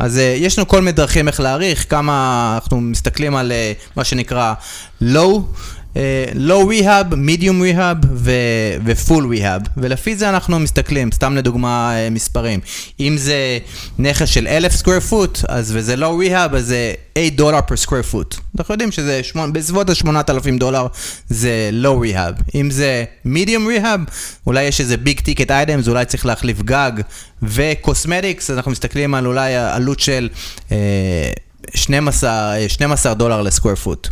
אז 0.00 0.16
uh, 0.16 0.20
יש 0.20 0.58
לנו 0.58 0.68
כל 0.68 0.78
מיני 0.78 0.92
דרכים 0.92 1.28
איך 1.28 1.40
להעריך, 1.40 1.90
כמה 1.90 2.52
אנחנו 2.54 2.80
מסתכלים 2.80 3.36
על 3.36 3.52
uh, 3.52 3.96
מה 3.96 4.04
שנקרא 4.04 4.54
low, 5.02 5.40
uh, 5.94 5.98
low 6.34 6.64
rehab, 6.70 7.14
medium 7.14 7.60
rehab 7.62 8.06
ו- 8.12 8.76
ו-full 8.84 9.24
rehab, 9.38 9.68
ולפי 9.76 10.16
זה 10.16 10.28
אנחנו 10.28 10.58
מסתכלים, 10.58 11.12
סתם 11.12 11.36
לדוגמה 11.36 11.92
uh, 11.94 12.10
מספרים. 12.10 12.60
אם 13.00 13.16
זה 13.18 13.58
נכס 13.98 14.28
של 14.28 14.46
1,000 14.46 14.72
square 14.72 15.10
foot, 15.10 15.44
אז 15.48 15.72
וזה 15.76 15.94
low 15.94 16.28
rehab, 16.28 16.56
אז 16.56 16.66
זה 16.66 16.94
8 17.14 17.30
דולר 17.30 17.58
per 17.58 17.86
square 17.86 18.12
foot. 18.12 18.40
אנחנו 18.58 18.74
יודעים 18.74 18.92
שזה 18.92 19.20
בסביבות 19.52 19.90
ה-8,000 19.90 20.58
דולר 20.58 20.86
זה 21.28 21.70
low 21.82 22.04
rehab. 22.06 22.42
אם 22.54 22.70
זה 22.70 23.04
medium 23.26 23.78
rehab, 23.78 24.10
אולי 24.46 24.62
יש 24.62 24.80
איזה 24.80 24.96
big 25.04 25.18
ticket 25.18 25.48
items, 25.48 25.88
אולי 25.88 26.04
צריך 26.04 26.26
להחליף 26.26 26.62
גג 26.62 26.92
ו-cosmetics, 27.42 28.52
אנחנו 28.52 28.70
מסתכלים 28.70 29.14
על 29.14 29.26
אולי 29.26 29.56
עלות 29.56 30.00
של 30.00 30.28
אה, 30.72 31.30
12, 31.74 32.56
אה, 32.56 32.68
12 32.68 33.14
דולר 33.14 33.42
לסקוויר 33.42 33.74
פוט. 33.74 34.08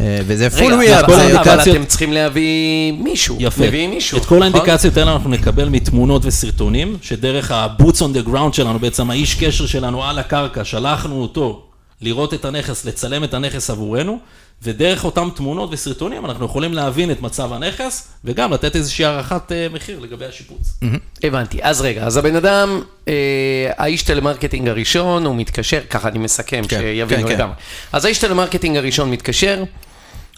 אה, 0.00 0.18
וזה 0.26 0.46
rehab, 0.46 0.56
כל 0.60 0.72
אבל- 1.14 1.60
אתם 1.62 1.84
צריכים 1.84 2.12
להביא 2.12 2.92
מישהו. 2.92 3.36
יפה. 3.40 3.66
מביאים 3.66 3.90
מישהו. 3.90 4.18
את 4.18 4.24
כל 4.24 4.36
נכון? 4.38 4.42
האינדיקציות 4.54 4.96
האלה 4.96 5.12
אנחנו 5.12 5.30
נקבל 5.30 5.68
מתמונות 5.68 6.22
וסרטונים, 6.24 6.96
שדרך 7.02 7.50
ה-boots 7.50 7.98
on 7.98 8.16
the 8.24 8.28
ground 8.28 8.52
שלנו, 8.52 8.78
בעצם 8.78 9.10
האיש 9.10 9.34
קשר 9.34 9.66
שלנו 9.66 10.04
על 10.04 10.18
הקרקע, 10.18 10.64
שלחנו 10.64 11.22
אותו 11.22 11.62
לראות 12.00 12.34
את 12.34 12.44
הנכס, 12.44 12.84
לצלם 12.84 13.24
את 13.24 13.34
הנכס 13.34 13.70
עבורנו, 13.70 14.18
ודרך 14.62 15.04
אותם 15.04 15.28
תמונות 15.34 15.68
וסרטונים 15.72 16.24
אנחנו 16.24 16.44
יכולים 16.46 16.74
להבין 16.74 17.10
את 17.10 17.20
מצב 17.22 17.52
הנכס, 17.52 18.08
וגם 18.24 18.52
לתת 18.52 18.76
איזושהי 18.76 19.04
הערכת 19.04 19.52
אה, 19.52 19.66
מחיר 19.72 19.98
לגבי 20.00 20.24
השיפוץ. 20.24 20.78
הבנתי. 21.22 21.58
אז 21.62 21.80
רגע, 21.80 22.02
אז 22.06 22.16
הבן 22.16 22.36
אדם, 22.36 22.80
אה, 23.08 23.14
האיש 23.76 24.02
טלמרקטינג 24.02 24.68
הראשון, 24.68 25.26
הוא 25.26 25.36
מתקשר, 25.36 25.80
ככה 25.90 26.08
אני 26.08 26.18
מסכם, 26.18 26.62
כן, 26.68 26.78
שיבינו 26.80 27.22
כן, 27.22 27.28
כן. 27.28 27.34
לגמרי. 27.34 27.54
אז 27.92 28.04
האיש 28.04 28.18
טלמרקטינג 28.18 28.76
הראשון 28.76 29.10
מתקשר, 29.10 29.62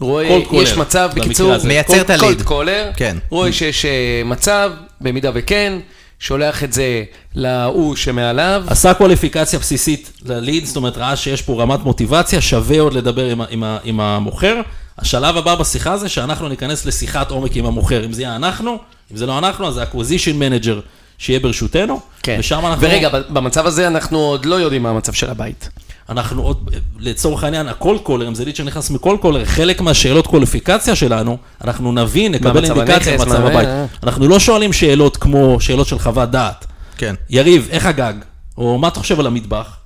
רואה, 0.03 0.39
יש 0.53 0.77
מצב, 0.77 1.11
בקיצור. 1.15 1.53
מייצר 1.65 2.01
את 2.01 2.11
הליד. 2.11 2.23
cold 2.23 2.43
caller, 2.43 2.91
כן. 2.97 3.17
רואה 3.31 3.53
שיש 3.53 3.85
אה, 3.85 4.23
מצב, 4.25 4.71
במידה 5.01 5.31
וכן, 5.35 5.79
שולח 6.19 6.65
את 6.65 6.73
זה 6.73 7.05
להוא 7.35 7.97
שמעליו. 7.97 8.65
עשה 8.67 8.95
קואליפיקציה 8.95 9.59
בסיסית 9.59 10.13
לליד, 10.25 10.65
זאת 10.65 10.77
אומרת, 10.77 10.97
ראה 10.97 11.17
שיש 11.17 11.43
פה 11.43 11.63
רמת 11.63 11.81
מוטיבציה, 11.81 12.41
שווה 12.41 12.81
עוד 12.81 12.95
לדבר 12.95 13.25
עם, 13.25 13.41
עם, 13.51 13.65
עם 13.85 14.01
המוכר. 14.01 14.61
השלב 14.99 15.37
הבא 15.37 15.55
בשיחה 15.55 15.97
זה 15.97 16.09
שאנחנו 16.09 16.49
ניכנס 16.49 16.87
לשיחת 16.87 17.31
עומק 17.31 17.57
עם 17.57 17.67
המוכר. 17.67 18.05
אם 18.05 18.13
זה 18.13 18.23
יהיה 18.23 18.37
אנחנו, 18.37 18.79
אם 19.13 19.17
זה 19.17 19.27
לא 19.27 19.39
אנחנו, 19.39 19.69
אז 19.69 19.75
זה 19.75 19.83
ה-acquisition 19.83 20.35
manager 20.39 20.81
שיהיה 21.19 21.41
ברשותנו. 21.41 22.01
כן. 22.23 22.37
ושם 22.41 22.67
אנחנו... 22.67 22.89
ורגע, 22.89 23.09
במצב 23.29 23.67
הזה 23.67 23.87
אנחנו 23.87 24.19
עוד 24.19 24.45
לא 24.45 24.55
יודעים 24.55 24.83
מה 24.83 24.91
המצב 24.91 25.13
של 25.13 25.31
הבית. 25.31 25.69
אנחנו 26.09 26.43
עוד, 26.43 26.71
לצורך 26.99 27.45
העניין, 27.45 27.69
הכל 27.69 27.99
קולר, 28.03 28.29
אם 28.29 28.35
זה 28.35 28.45
ליד 28.45 28.57
שנכנס 28.57 28.91
מכל 28.91 29.17
קולר, 29.21 29.45
חלק 29.45 29.81
מהשאלות 29.81 30.27
קואליפיקציה 30.27 30.97
שלנו, 30.97 31.37
אנחנו 31.65 31.93
נבין, 31.93 32.33
נקבל 32.33 32.65
אינדיקציה 32.65 33.19
במצב 33.19 33.41
מה- 33.43 33.49
הבית. 33.51 33.69
אה. 33.69 33.87
אנחנו 34.03 34.29
לא 34.29 34.39
שואלים 34.39 34.73
שאלות 34.73 35.17
כמו 35.17 35.61
שאלות 35.61 35.87
של 35.87 35.99
חוות 35.99 36.31
דעת. 36.31 36.67
כן. 36.97 37.15
יריב, 37.31 37.69
איך 37.71 37.87
הגג? 37.87 38.15
או 38.59 38.79
מה 38.79 38.89
אתה 38.89 39.01
חושב 39.01 39.21
על 39.21 39.27
המטבח? 39.27 39.77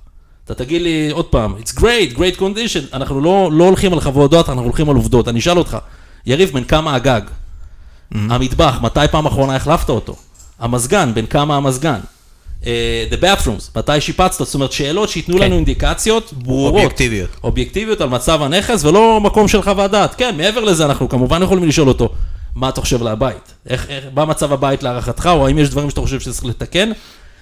אתה 0.45 0.53
תגיד 0.55 0.81
לי 0.81 1.09
עוד 1.11 1.25
פעם, 1.25 1.55
it's 1.63 1.79
great, 1.79 2.15
great 2.17 2.39
condition, 2.39 2.93
אנחנו 2.95 3.21
לא, 3.21 3.49
לא 3.53 3.63
הולכים 3.63 3.93
על 3.93 3.99
חוות 4.01 4.31
דעת, 4.31 4.49
אנחנו 4.49 4.63
הולכים 4.63 4.89
על 4.89 4.95
עובדות. 4.95 5.27
אני 5.27 5.39
אשאל 5.39 5.57
אותך, 5.57 5.77
יריב, 6.25 6.49
בן 6.53 6.63
כמה 6.63 6.95
הגג? 6.95 7.21
המטבח, 8.11 8.77
מתי 8.81 8.99
פעם 9.11 9.25
אחרונה 9.25 9.55
החלפת 9.55 9.89
אותו? 9.89 10.15
המזגן, 10.59 11.11
בן 11.13 11.25
כמה 11.25 11.57
המזגן? 11.57 11.99
אה, 12.65 13.05
the 13.11 13.15
bathrooms, 13.23 13.77
מתי 13.79 14.01
שיפצת? 14.01 14.45
זאת 14.45 14.53
אומרת, 14.55 14.71
שאלות 14.71 15.09
שייתנו 15.09 15.37
כן. 15.37 15.43
לנו 15.43 15.55
אינדיקציות 15.55 16.33
ברורות. 16.33 16.73
אובייקטיביות. 16.73 17.29
אובייקטיביות 17.43 18.01
על 18.01 18.09
מצב 18.09 18.41
הנכס, 18.41 18.83
ולא 18.85 19.21
מקום 19.21 19.47
של 19.47 19.61
חוות 19.61 19.91
דעת. 19.91 20.15
כן, 20.15 20.35
מעבר 20.37 20.63
לזה, 20.63 20.85
אנחנו 20.85 21.09
כמובן 21.09 21.43
יכולים 21.43 21.63
לשאול 21.67 21.87
אותו, 21.87 22.09
מה 22.55 22.69
אתה 22.69 22.81
חושב 22.81 23.01
על 23.01 23.07
הבית? 23.07 23.53
איך, 23.69 23.85
איך, 23.89 24.05
מה 24.15 24.25
מצב 24.25 24.53
הבית 24.53 24.83
להערכתך, 24.83 25.29
או 25.33 25.47
האם 25.47 25.57
יש 25.59 25.69
דברים 25.69 25.89
שאתה 25.89 26.01
חושב 26.01 26.19
שצריך 26.19 26.45
לתקן? 26.45 26.91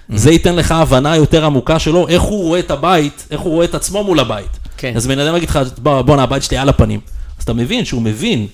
זה 0.08 0.30
ייתן 0.30 0.56
לך 0.56 0.72
הבנה 0.72 1.16
יותר 1.16 1.44
עמוקה 1.44 1.78
שלו, 1.78 2.08
איך 2.08 2.22
הוא 2.22 2.42
רואה 2.42 2.58
את 2.58 2.70
הבית, 2.70 3.26
איך 3.30 3.40
הוא 3.40 3.52
רואה 3.52 3.64
את 3.64 3.74
עצמו 3.74 4.04
מול 4.04 4.20
הבית. 4.20 4.58
כן. 4.76 4.92
אז 4.96 5.06
בן 5.06 5.18
אדם 5.18 5.36
יגיד 5.36 5.48
לך, 5.48 5.58
"בוא, 5.78 6.02
בואנה, 6.02 6.22
הבית 6.22 6.42
שלי 6.42 6.56
על 6.56 6.68
הפנים. 6.68 7.00
אז 7.38 7.44
אתה 7.44 7.52
מבין 7.52 7.84
שהוא 7.84 8.02
מבין, 8.02 8.46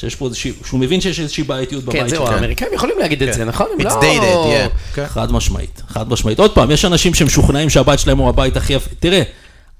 שיש 0.00 0.14
פה 0.16 0.26
איזושהי, 0.26 0.52
שהוא 0.66 0.80
מבין 0.80 1.00
שיש 1.00 1.20
איזושהי 1.20 1.44
בעייתיות 1.44 1.84
כן, 1.84 1.90
בבית 1.90 2.08
זהו, 2.08 2.26
שלו. 2.26 2.34
האמריקאים 2.34 2.70
יכולים 2.74 2.98
להגיד 2.98 3.22
את 3.22 3.34
זה, 3.34 3.44
נכון? 3.44 3.66
It's 3.78 3.84
לא- 3.84 4.00
dated, 4.00 4.46
yeah. 4.72 4.94
כן. 4.94 5.06
חד 5.06 5.32
משמעית, 5.32 5.82
חד 5.88 6.08
משמעית. 6.08 6.38
עוד 6.38 6.50
פעם, 6.50 6.70
יש 6.70 6.84
אנשים 6.84 7.14
שמשוכנעים 7.14 7.70
שהבית 7.70 7.98
שלהם 8.00 8.18
הוא 8.18 8.28
הבית 8.28 8.56
הכי 8.56 8.72
יפה. 8.72 8.90
תראה, 9.00 9.22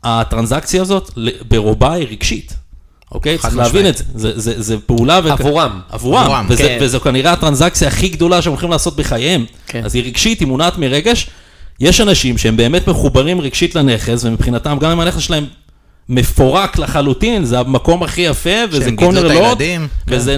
הטרנזקציה 0.05 0.83
הזאת 0.83 1.11
ברובה 1.49 1.93
היא 1.93 2.07
רגשית, 2.11 2.55
אוקיי? 3.13 3.39
צריך 3.39 3.55
משמעית. 3.55 3.67
להבין 3.67 3.87
את 3.89 3.97
זה. 3.97 4.05
זה, 4.15 4.33
זה, 4.41 4.63
זה 4.63 4.77
פעולה... 4.87 5.17
עבורם. 5.17 5.81
עבורם. 5.91 6.23
עבורם, 6.23 6.47
וזה, 6.49 6.63
כן. 6.63 6.79
וזו 6.81 7.01
כנראה 7.01 7.33
הטרנזקציה 7.33 7.89
הכי 7.89 8.09
גדולה 8.09 8.43
שהם 8.43 8.53
הולכים 8.53 8.71
לעשות 8.71 8.97
בחייהם. 8.97 9.45
כן. 9.67 9.85
אז 9.85 9.95
היא 9.95 10.05
רגשית, 10.05 10.41
היא 10.41 10.49
מונעת 10.49 10.79
מרגש. 10.79 11.31
יש 11.81 12.01
אנשים 12.01 12.39
שהם 12.39 12.57
באמת 12.57 12.89
מחוברים 12.89 13.41
רגשית 13.41 13.75
לנכס, 13.75 14.25
ומבחינתם 14.25 14.79
גם 14.81 14.91
אם 14.91 15.01
הנכס 15.01 15.21
שלהם 15.21 15.47
מפורק 16.11 16.79
לחלוטין, 16.79 17.45
זה 17.45 17.59
המקום 17.59 18.03
הכי 18.03 18.21
יפה, 18.21 18.51
וזה 18.71 18.91
קונר 18.97 19.31
הילדים, 19.31 19.89
כן. 20.07 20.15
וזה, 20.15 20.37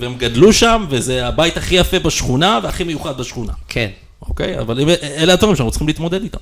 והם 0.00 0.14
גדלו 0.18 0.52
שם, 0.52 0.86
וזה 0.88 1.26
הבית 1.26 1.56
הכי 1.56 1.74
יפה 1.74 1.98
בשכונה, 1.98 2.60
והכי 2.62 2.84
מיוחד 2.84 3.18
בשכונה. 3.18 3.52
כן. 3.68 3.88
אוקיי? 4.28 4.58
אבל 4.58 4.80
אלה 5.02 5.32
הדברים 5.32 5.56
שאנחנו 5.56 5.70
צריכים 5.70 5.88
להתמודד 5.88 6.22
איתם. 6.22 6.38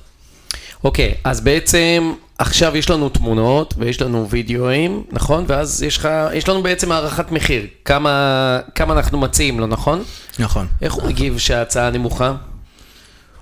אוקיי, 0.83 1.13
אז 1.23 1.41
בעצם 1.41 2.13
עכשיו 2.37 2.77
יש 2.77 2.89
לנו 2.89 3.09
תמונות 3.09 3.73
ויש 3.77 4.01
לנו 4.01 4.29
וידאוים, 4.29 5.03
נכון? 5.11 5.45
ואז 5.47 5.83
יש 5.83 5.97
לך, 5.97 6.09
יש 6.33 6.49
לנו 6.49 6.63
בעצם 6.63 6.91
הערכת 6.91 7.31
מחיר. 7.31 7.67
כמה, 7.85 8.59
כמה 8.75 8.93
אנחנו 8.93 9.19
מציעים 9.19 9.59
לו, 9.59 9.67
נכון? 9.67 10.03
נכון. 10.39 10.67
איך 10.81 10.93
הוא 10.93 11.03
מגיב 11.03 11.37
שההצעה 11.37 11.89
נמוכה? 11.89 12.33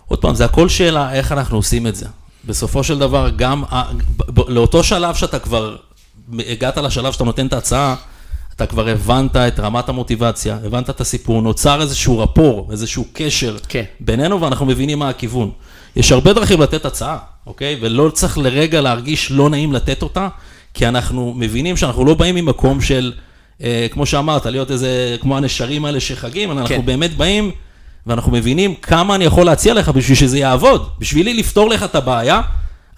עוד 0.08 0.22
פעם, 0.22 0.36
זה 0.36 0.46
הכל 0.46 0.70
שאלה 0.70 1.14
איך 1.14 1.32
אנחנו 1.32 1.58
עושים 1.58 1.88
את 1.88 1.96
זה. 1.96 2.06
בסופו 2.48 2.84
של 2.84 3.00
דבר, 3.00 3.30
גם 3.36 3.64
לאותו 4.48 4.84
שלב 4.84 5.16
שאתה 5.16 5.40
כבר 5.40 5.76
הגעת 6.34 6.78
לשלב 6.78 7.14
שאתה 7.14 7.24
נותן 7.24 7.48
את 7.48 7.54
ההצעה, 7.54 7.96
אתה 8.56 8.66
כבר 8.66 8.88
הבנת 8.88 9.36
את 9.36 9.60
רמת 9.60 9.90
המוטיבציה, 9.90 10.58
הבנת 10.66 10.90
את 10.90 11.02
הסיפור, 11.02 11.42
נוצר 11.42 11.82
איזשהו 11.82 12.20
רפור, 12.20 12.68
איזשהו 12.72 13.06
קשר 13.14 13.58
כן. 13.70 13.84
בינינו, 14.00 14.42
ואנחנו 14.42 14.66
מבינים 14.66 15.00
מה 15.00 15.10
הכיוון. 15.10 15.52
יש 15.96 16.12
הרבה 16.12 16.34
דרכים 16.34 16.62
לתת 16.62 16.86
הצעה, 16.86 17.18
אוקיי? 17.48 17.78
ולא 17.82 18.10
צריך 18.10 18.38
לרגע 18.38 18.82
להרגיש 18.82 19.32
לא 19.32 19.50
נעים 19.50 19.74
לתת 19.74 20.02
אותה, 20.02 20.28
כי 20.74 20.88
אנחנו 20.88 21.34
מבינים 21.38 21.78
שאנחנו 21.78 22.06
לא 22.06 22.14
באים 22.14 22.36
ממקום 22.36 22.82
של, 22.82 23.14
אה, 23.64 23.88
כמו 23.92 24.06
שאמרת, 24.06 24.46
להיות 24.46 24.72
איזה, 24.72 25.16
כמו 25.22 25.38
הנשרים 25.38 25.86
האלה 25.86 26.00
שחגים, 26.00 26.52
אנחנו 26.52 26.68
כן. 26.68 26.86
באמת 26.86 27.18
באים 27.18 27.52
ואנחנו 28.08 28.32
מבינים 28.32 28.76
כמה 28.76 29.16
אני 29.16 29.26
יכול 29.26 29.46
להציע 29.46 29.74
לך 29.74 29.90
בשביל 29.90 30.18
שזה 30.18 30.38
יעבוד. 30.40 30.90
בשבילי 31.00 31.34
לפתור 31.34 31.70
לך 31.70 31.84
את 31.84 31.96
הבעיה, 31.96 32.42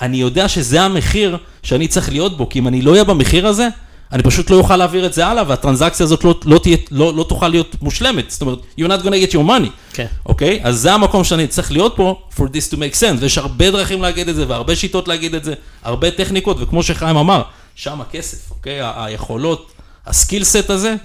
אני 0.02 0.18
יודע 0.18 0.48
שזה 0.48 0.82
המחיר 0.82 1.38
שאני 1.64 1.88
צריך 1.88 2.10
להיות 2.10 2.38
בו, 2.38 2.50
כי 2.50 2.60
אם 2.60 2.68
אני 2.68 2.82
לא 2.82 2.92
אהיה 2.92 3.04
במחיר 3.04 3.48
הזה, 3.48 3.68
אני 4.12 4.24
פשוט 4.24 4.50
לא 4.50 4.56
אוכל 4.56 4.76
להעביר 4.78 5.06
את 5.06 5.14
זה 5.14 5.28
הלאה, 5.28 5.44
והטרנזקציה 5.48 6.04
הזאת 6.04 6.24
לא, 6.24 6.40
לא, 6.46 6.60
תהיה, 6.60 6.78
לא, 6.92 7.14
לא 7.16 7.24
תוכל 7.30 7.48
להיות 7.48 7.76
מושלמת. 7.82 8.32
זאת 8.32 8.42
אומרת, 8.42 8.60
you're 8.80 8.84
not 8.84 9.04
gonna 9.06 9.30
get 9.30 9.34
your 9.34 9.48
money. 9.50 9.70
כן. 9.94 10.06
אוקיי? 10.26 10.60
אז 10.64 10.78
זה 10.80 10.94
המקום 10.94 11.24
שאני 11.24 11.48
צריך 11.48 11.72
להיות 11.72 11.94
פה, 11.96 12.22
for 12.36 12.44
this 12.44 12.74
to 12.74 12.76
make 12.76 13.00
sense. 13.02 13.20
ויש 13.20 13.38
הרבה 13.38 13.72
דרכים 13.72 14.02
להגיד 14.02 14.30
את 14.30 14.36
זה, 14.36 14.46
והרבה 14.48 14.76
שיטות 14.76 15.08
להגיד 15.08 15.36
את 15.36 15.44
זה, 15.44 15.54
הרבה 15.84 16.12
טכניקות, 16.12 16.58
וכמו 16.60 16.84
שחיים 16.84 17.18
אמר, 17.18 17.42
שם 17.76 18.02
הכסף, 18.02 18.52
אוקיי? 18.52 18.82
ה- 18.82 19.06
היכולות 19.06 19.72
הסקיל 20.06 20.44
סט 20.44 20.70
הזה, 20.70 20.96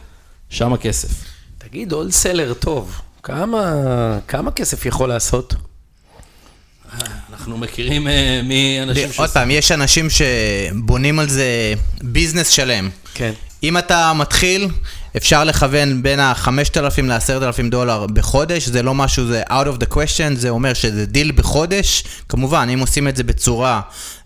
שם 0.51 0.73
הכסף. 0.73 1.09
תגיד, 1.59 1.93
wholesaler 1.93 2.53
טוב, 2.55 3.01
כמה, 3.25 3.73
כמה 4.29 4.51
כסף 4.51 4.87
יכול 4.87 5.09
לעשות? 5.09 5.55
אנחנו 7.33 7.59
מכירים 7.59 8.09
אה, 8.09 8.41
מאנשים 8.45 9.09
עוד 9.17 9.31
פעם, 9.31 9.51
יש 9.51 9.73
אנשים 9.73 10.09
שבונים 10.11 11.19
על 11.19 11.29
זה 11.29 11.75
ביזנס 12.03 12.49
שלם. 12.49 12.91
כן. 13.15 13.33
אם 13.63 13.79
אתה 13.79 14.13
מתחיל, 14.17 14.69
אפשר 15.17 15.45
לכוון 15.45 16.03
בין 16.03 16.21
ה-5,000 16.21 16.79
ל-10,000 17.03 17.71
דולר 17.71 18.07
בחודש, 18.07 18.69
זה 18.69 18.83
לא 18.83 18.95
משהו, 18.95 19.27
זה 19.27 19.43
out 19.49 19.67
of 19.77 19.83
the 19.83 19.95
question, 19.95 20.35
זה 20.37 20.49
אומר 20.49 20.75
שזה 20.75 21.07
דיל 21.07 21.33
בחודש. 21.33 22.05
כמובן, 22.29 22.69
אם 22.75 22.79
עושים 22.81 23.09
את 23.09 23.17
זה 23.17 23.23
בצורה 23.25 23.81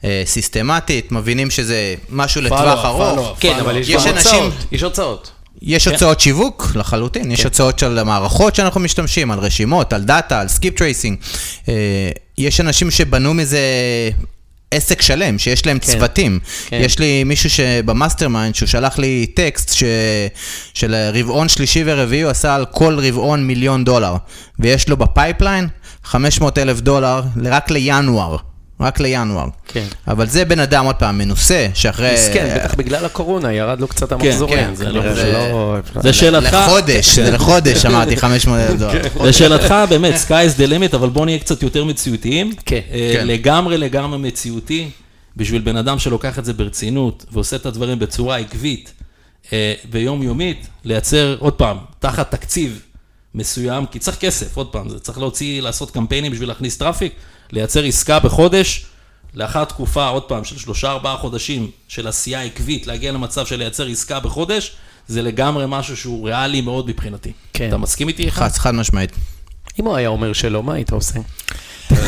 אה, 0.04 0.22
סיסטמטית, 0.26 1.12
מבינים 1.12 1.50
שזה 1.50 1.94
משהו 2.10 2.40
לטווח 2.42 2.84
ארוך. 2.84 3.36
כן, 3.40 3.56
אבל 3.60 3.76
יש 3.76 3.88
יש 3.88 4.06
גם 4.06 4.12
אנשים- 4.14 4.34
הוצאות. 4.34 4.54
יש 4.72 4.82
הוצאות. 4.82 5.30
יש 5.62 5.84
כן. 5.84 5.94
הוצאות 5.94 6.20
שיווק 6.20 6.72
לחלוטין, 6.74 7.30
יש 7.30 7.44
הוצאות 7.44 7.78
של 7.78 8.02
מערכות 8.02 8.54
שאנחנו 8.54 8.80
משתמשים, 8.80 9.30
על 9.30 9.38
רשימות, 9.38 9.92
על 9.92 10.02
דאטה, 10.04 10.40
על 10.40 10.48
skip 10.48 10.76
tracing. 10.76 11.18
יש 12.38 12.60
אנשים 12.60 12.90
שבנו 12.90 13.34
מזה 13.34 13.60
עסק 14.70 15.02
שלם, 15.02 15.38
שיש 15.38 15.66
להם 15.66 15.78
כן. 15.78 15.92
צוותים. 15.92 16.38
כן. 16.68 16.80
יש 16.84 16.98
לי 16.98 17.24
מישהו 17.24 17.50
שב 17.50 18.28
mastermind, 18.28 18.54
שהוא 18.54 18.66
שלח 18.66 18.98
לי 18.98 19.26
טקסט 19.26 19.74
ש... 19.74 19.84
של 20.74 20.94
רבעון 21.14 21.48
שלישי 21.48 21.82
ורביעי, 21.86 22.22
הוא 22.22 22.30
עשה 22.30 22.54
על 22.54 22.66
כל 22.66 22.98
רבעון 22.98 23.46
מיליון 23.46 23.84
דולר. 23.84 24.16
ויש 24.58 24.88
לו 24.88 24.96
ב 24.96 25.04
pipeline 25.04 25.68
500 26.04 26.58
אלף 26.58 26.80
דולר 26.80 27.22
רק 27.44 27.70
לינואר. 27.70 28.36
רק 28.80 29.00
לינואר. 29.00 29.46
כן. 29.68 29.84
אבל 30.08 30.26
זה 30.26 30.44
בן 30.44 30.60
אדם, 30.60 30.84
עוד 30.84 30.94
פעם, 30.96 31.18
מנוסה, 31.18 31.66
שאחרי... 31.74 32.14
מסכן, 32.14 32.56
בטח 32.56 32.74
בגלל 32.74 33.04
הקורונה 33.04 33.52
ירד 33.52 33.80
לו 33.80 33.88
קצת 33.88 34.12
המחזורים. 34.12 34.58
כן, 34.58 34.74
זה 34.74 34.84
זה 35.14 35.32
לא-. 35.32 35.76
זה 36.00 36.12
שאלתך, 36.12 36.52
לחודש, 36.52 37.18
זה 37.18 37.30
לחודש, 37.30 37.86
אמרתי 37.86 38.16
500 38.26 38.60
אלף 38.60 38.78
דולר. 38.78 39.02
לשאלתך, 39.24 39.74
באמת, 39.88 40.14
sky 40.26 40.28
is 40.28 40.58
the 40.60 40.70
limit, 40.70 40.96
אבל 40.96 41.08
בוא 41.08 41.24
נהיה 41.24 41.38
קצת 41.38 41.62
יותר 41.62 41.84
מציאותיים. 41.84 42.52
כן. 42.66 42.80
אה, 42.92 43.10
כן. 43.12 43.26
לגמרי 43.26 43.78
לגמרי 43.78 44.18
מציאותי, 44.18 44.90
בשביל 45.36 45.62
בן 45.62 45.76
אדם 45.76 45.98
שלוקח 45.98 46.38
את 46.38 46.44
זה 46.44 46.52
ברצינות, 46.52 47.24
ועושה 47.32 47.56
את 47.56 47.66
הדברים 47.66 47.98
בצורה 47.98 48.36
עקבית 48.36 48.92
אה, 49.52 49.74
ויומיומית, 49.90 50.66
לייצר, 50.84 51.36
עוד 51.38 51.52
פעם, 51.52 51.76
תחת 51.98 52.30
תקציב 52.30 52.80
מסוים, 53.34 53.86
כי 53.86 53.98
צריך 53.98 54.16
כסף, 54.18 54.56
עוד 54.56 54.66
פעם, 54.66 54.88
זה 54.88 54.98
צריך 54.98 55.18
להוציא, 55.18 55.62
לעשות 55.62 55.90
קמפיינים 55.90 56.32
בשביל 56.32 56.48
להכניס 56.48 56.76
traffic, 56.76 57.12
לייצר 57.52 57.84
עסקה 57.84 58.18
בחודש, 58.18 58.86
לאחר 59.34 59.64
תקופה, 59.64 60.06
עוד 60.06 60.22
פעם, 60.22 60.44
של 60.44 60.58
שלושה 60.58 60.90
ארבעה 60.90 61.16
חודשים 61.16 61.70
של 61.88 62.08
עשייה 62.08 62.42
עקבית, 62.42 62.86
להגיע 62.86 63.12
למצב 63.12 63.46
של 63.46 63.56
לייצר 63.56 63.86
עסקה 63.86 64.20
בחודש, 64.20 64.72
זה 65.08 65.22
לגמרי 65.22 65.64
משהו 65.68 65.96
שהוא 65.96 66.26
ריאלי 66.28 66.60
מאוד 66.60 66.88
מבחינתי. 66.88 67.32
כן. 67.52 67.68
אתה 67.68 67.76
מסכים 67.76 68.08
איתי? 68.08 68.30
חד 68.30 68.48
חד 68.52 68.74
משמעית. 68.74 69.10
אם 69.80 69.84
הוא 69.84 69.96
היה 69.96 70.08
אומר 70.08 70.32
שלא, 70.32 70.62
מה 70.62 70.74
היית 70.74 70.90
עושה? 70.92 71.18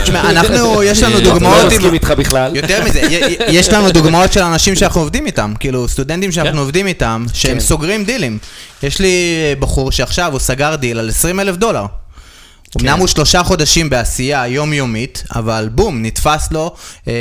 תשמע, 0.02 0.20
אנחנו, 0.30 0.82
יש 0.82 1.02
לנו 1.02 1.14
לא 1.14 1.20
דוגמאות, 1.20 1.66
מסכים 1.66 1.86
עם- 1.86 1.94
איתך 1.94 2.10
בכלל. 2.10 2.56
יותר 2.56 2.84
מזה, 2.84 3.00
יש 3.48 3.68
לנו 3.68 3.90
דוגמאות 3.90 4.32
של 4.32 4.40
אנשים 4.42 4.74
שאנחנו 4.76 5.00
עובדים 5.00 5.26
איתם, 5.26 5.54
כאילו 5.60 5.88
סטודנטים 5.88 6.32
שאנחנו 6.32 6.52
כן. 6.52 6.58
עובדים 6.58 6.86
איתם, 6.86 7.24
שהם 7.34 7.54
כן. 7.54 7.60
סוגרים 7.60 8.04
דילים. 8.04 8.38
יש 8.82 9.00
לי 9.00 9.14
בחור 9.58 9.92
שעכשיו 9.92 10.32
הוא 10.32 10.40
סגר 10.40 10.74
דיל 10.76 10.98
על 10.98 11.08
20 11.08 11.40
אלף 11.40 11.56
דולר. 11.56 11.86
אמנם 12.76 12.98
הוא 12.98 13.06
שלושה 13.06 13.42
חודשים 13.42 13.90
בעשייה 13.90 14.46
יומיומית, 14.46 15.24
אבל 15.34 15.68
בום, 15.72 16.02
נתפס 16.02 16.52
לו 16.52 16.74
אה, 17.08 17.12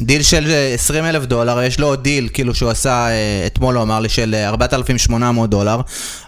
דיל 0.00 0.22
של 0.22 0.50
אה, 0.50 0.74
20 0.74 1.04
אלף 1.04 1.24
דולר, 1.24 1.62
יש 1.62 1.80
לו 1.80 1.86
עוד 1.86 2.02
דיל, 2.02 2.28
כאילו 2.32 2.54
שהוא 2.54 2.70
עשה, 2.70 3.08
אה, 3.08 3.46
אתמול 3.46 3.74
הוא 3.74 3.82
אמר 3.82 4.00
לי, 4.00 4.08
של 4.08 4.34
אה, 4.34 4.48
4,800 4.48 5.50
דולר, 5.50 5.80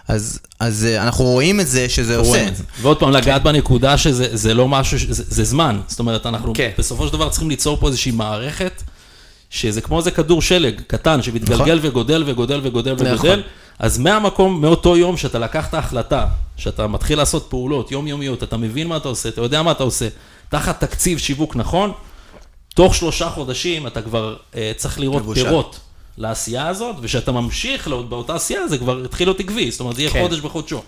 אז, 0.07 0.39
אז 0.59 0.87
אה, 0.89 1.03
אנחנו 1.03 1.25
רואים 1.25 1.59
את 1.59 1.67
זה 1.67 1.89
שזה 1.89 2.17
עושה. 2.17 2.29
רואים 2.29 2.47
את 2.47 2.55
זה. 2.55 2.63
ועוד 2.81 2.99
פעם, 2.99 3.11
לגעת 3.11 3.43
בנקודה 3.43 3.97
שזה 3.97 4.27
זה 4.31 4.53
לא 4.53 4.67
משהו, 4.67 4.97
זה, 5.09 5.23
זה 5.27 5.43
זמן. 5.43 5.79
זאת 5.87 5.99
אומרת, 5.99 6.25
אנחנו 6.25 6.53
כן. 6.53 6.69
בסופו 6.77 7.07
של 7.07 7.13
דבר 7.13 7.29
צריכים 7.29 7.49
ליצור 7.49 7.77
פה 7.79 7.87
איזושהי 7.87 8.11
מערכת, 8.11 8.83
שזה 9.49 9.81
כמו 9.81 9.99
איזה 9.99 10.11
כדור 10.11 10.41
שלג 10.41 10.81
קטן, 10.87 11.21
שמתגלגל 11.21 11.79
וגודל 11.81 12.23
וגודל 12.25 12.61
וגודל 12.63 12.93
נכון. 12.93 13.13
וגודל. 13.13 13.41
אז 13.79 13.97
מהמקום, 13.97 14.61
מאותו 14.61 14.97
יום 14.97 15.17
שאתה 15.17 15.39
לקחת 15.39 15.73
החלטה, 15.73 16.25
שאתה 16.59 16.87
מתחיל 16.87 17.17
לעשות 17.17 17.47
פעולות 17.49 17.91
יומיומיות, 17.91 18.43
אתה 18.43 18.57
מבין 18.57 18.87
מה 18.87 18.97
אתה 18.97 19.07
עושה, 19.07 19.29
אתה 19.29 19.41
יודע 19.41 19.61
מה 19.61 19.71
אתה 19.71 19.83
עושה, 19.83 20.07
תחת 20.49 20.79
תקציב 20.79 21.17
שיווק 21.17 21.55
נכון, 21.55 21.91
תוך 22.75 22.95
שלושה 22.95 23.29
חודשים 23.29 23.87
אתה 23.87 24.01
כבר 24.01 24.35
אה, 24.55 24.71
צריך 24.77 24.99
לראות 24.99 25.21
מבושל. 25.21 25.43
פירות 25.43 25.79
לעשייה 26.17 26.67
הזאת, 26.67 26.95
וכשאתה 27.01 27.31
ממשיך 27.31 27.87
לא- 27.87 28.01
באותה 28.01 28.35
עשייה, 28.35 28.67
זה 28.67 28.77
כבר 28.77 29.03
התחיל 29.05 29.27
להיות 29.27 29.39
עקבי, 29.39 29.71
זאת 29.71 29.79
אומרת, 29.79 29.95
זה 29.95 30.01
יהיה 30.01 30.11
כן. 30.11 30.21
חודש 30.21 30.39
בחודשו. 30.39 30.81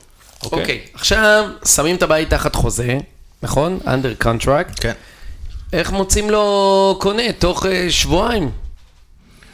אוקיי, 0.43 0.80
עכשיו 0.93 1.49
שמים 1.65 1.95
את 1.95 2.03
הבית 2.03 2.30
תחת 2.30 2.55
חוזה, 2.55 2.97
נכון? 3.43 3.80
under 3.86 4.24
contract. 4.24 4.82
כן. 4.82 4.93
איך 5.74 5.91
מוצאים 5.91 6.30
לו 6.30 6.97
קונה? 7.01 7.24
תוך 7.39 7.65
אה, 7.65 7.88
שבועיים. 7.89 8.51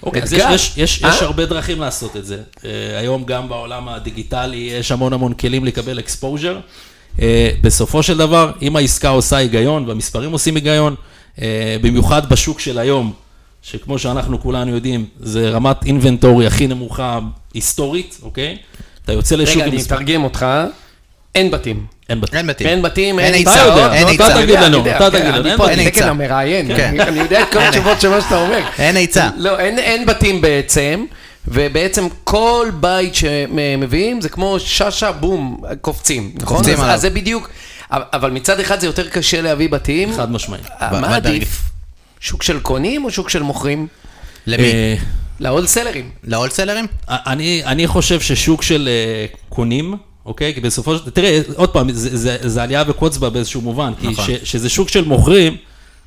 אוקיי, 0.07 0.23
אז. 0.23 0.33
יש, 0.33 0.43
יש, 0.49 0.73
יש, 0.77 1.03
אה? 1.03 1.09
יש 1.09 1.21
הרבה 1.21 1.45
דרכים 1.45 1.81
לעשות 1.81 2.17
את 2.17 2.25
זה. 2.25 2.41
Uh, 2.55 2.61
היום 2.99 3.23
גם 3.23 3.49
בעולם 3.49 3.89
הדיגיטלי 3.89 4.57
יש 4.57 4.91
המון 4.91 5.13
המון 5.13 5.33
כלים 5.33 5.65
לקבל 5.65 5.99
exposure. 5.99 7.17
Uh, 7.17 7.19
בסופו 7.61 8.03
של 8.03 8.17
דבר, 8.17 8.51
אם 8.61 8.75
העסקה 8.75 9.09
עושה 9.09 9.37
היגיון 9.37 9.85
והמספרים 9.87 10.31
עושים 10.31 10.55
היגיון, 10.55 10.95
uh, 11.35 11.39
במיוחד 11.81 12.29
בשוק 12.29 12.59
של 12.59 12.79
היום, 12.79 13.13
שכמו 13.61 13.99
שאנחנו 13.99 14.41
כולנו 14.41 14.71
יודעים, 14.71 15.05
זה 15.19 15.49
רמת 15.49 15.85
אינבנטורי 15.85 16.47
הכי 16.47 16.67
נמוכה 16.67 17.19
היסטורית, 17.53 18.19
אוקיי? 18.23 18.57
אתה 19.03 19.13
יוצא 19.13 19.35
לשוק 19.35 19.55
רגע, 19.55 19.65
אני 19.65 19.75
מספר... 19.75 19.95
אתרגם 19.95 20.23
אותך. 20.23 20.45
אין 21.35 21.51
בתים. 21.51 21.96
אין 22.09 22.21
בתים. 22.21 22.37
אין 22.37 22.47
בתים. 22.47 22.67
אין 22.67 22.81
בתים, 22.81 23.19
אין 23.19 23.25
אין 23.27 23.33
היצע, 23.33 23.65
לא, 23.67 23.85
היצע. 23.91 24.27
אתה 24.27 24.35
תגיד 24.35 24.49
יודע, 24.49 24.61
לנו, 24.61 24.67
אני 24.67 24.77
יודע, 24.77 24.97
אתה 24.97 25.11
כן, 25.11 25.19
תגיד 25.19 25.25
לנו, 25.33 25.41
אני 25.41 25.49
אין 25.49 25.57
פה 25.57 25.65
בתים. 25.67 25.79
על 25.79 25.89
תקן 25.89 25.99
אין 26.01 26.09
המראיין, 26.09 26.75
כן. 26.77 26.87
אני- 26.87 27.01
אני 27.01 27.19
יודע 27.19 27.41
את 27.41 27.47
כל 27.53 27.59
התשובות 27.59 28.01
של 28.01 28.09
מה 28.09 28.21
שאתה 28.21 28.41
אומר. 28.41 28.59
אין 28.79 28.95
היצע. 28.97 29.29
לא, 29.37 29.59
אין, 29.59 30.05
בתים 30.05 30.41
בעצם, 30.41 31.05
ובעצם 31.47 32.07
כל 32.23 32.71
בית 32.79 33.15
שמביאים 33.15 34.21
זה 34.21 34.29
כמו 34.29 34.59
שאשא 34.59 35.11
בום, 35.11 35.61
קופצים, 35.81 36.31
נכון? 36.41 36.57
קופצים 36.57 36.73
אז, 36.73 36.79
עליו. 36.79 36.93
אז 36.93 37.01
זה 37.01 37.09
בדיוק, 37.09 37.49
אבל 37.91 38.31
מצד 38.31 38.59
אחד 38.59 38.79
זה 38.79 38.85
יותר 38.87 39.07
קשה 39.09 39.41
להביא 39.41 39.69
בתים. 39.69 40.13
חד 40.17 40.31
משמעית. 40.31 40.65
אה, 40.81 41.01
מה. 41.01 41.15
עדיף? 41.15 41.61
שוק 42.19 42.43
של 42.43 42.59
קונים 42.59 43.05
או 43.05 43.11
שוק 43.11 43.29
של 43.29 43.43
מוכרים? 43.43 43.87
למי? 44.47 44.63
אה, 44.63 44.95
להולסלרים. 45.39 46.09
להולסלרים? 46.23 46.85
אני, 47.09 47.61
אני 47.65 47.87
חושב 47.87 48.19
ששוק 48.21 48.63
של 48.63 48.89
אה, 48.91 49.25
קונים, 49.49 49.95
אוקיי? 50.27 50.53
כי 50.53 50.61
בסופו 50.61 50.97
של... 50.97 51.09
תראה, 51.09 51.41
עוד 51.55 51.69
פעם, 51.69 51.91
זה, 51.91 52.17
זה, 52.17 52.37
זה 52.41 52.63
עלייה 52.63 52.83
וקוץ 52.87 53.17
בה 53.17 53.29
באיזשהו 53.29 53.61
מובן. 53.61 53.93
כי 54.01 54.07
נכון. 54.07 54.25
ש, 54.25 54.29
שזה 54.43 54.69
שוק 54.69 54.89
של 54.89 55.05
מוכרים, 55.05 55.57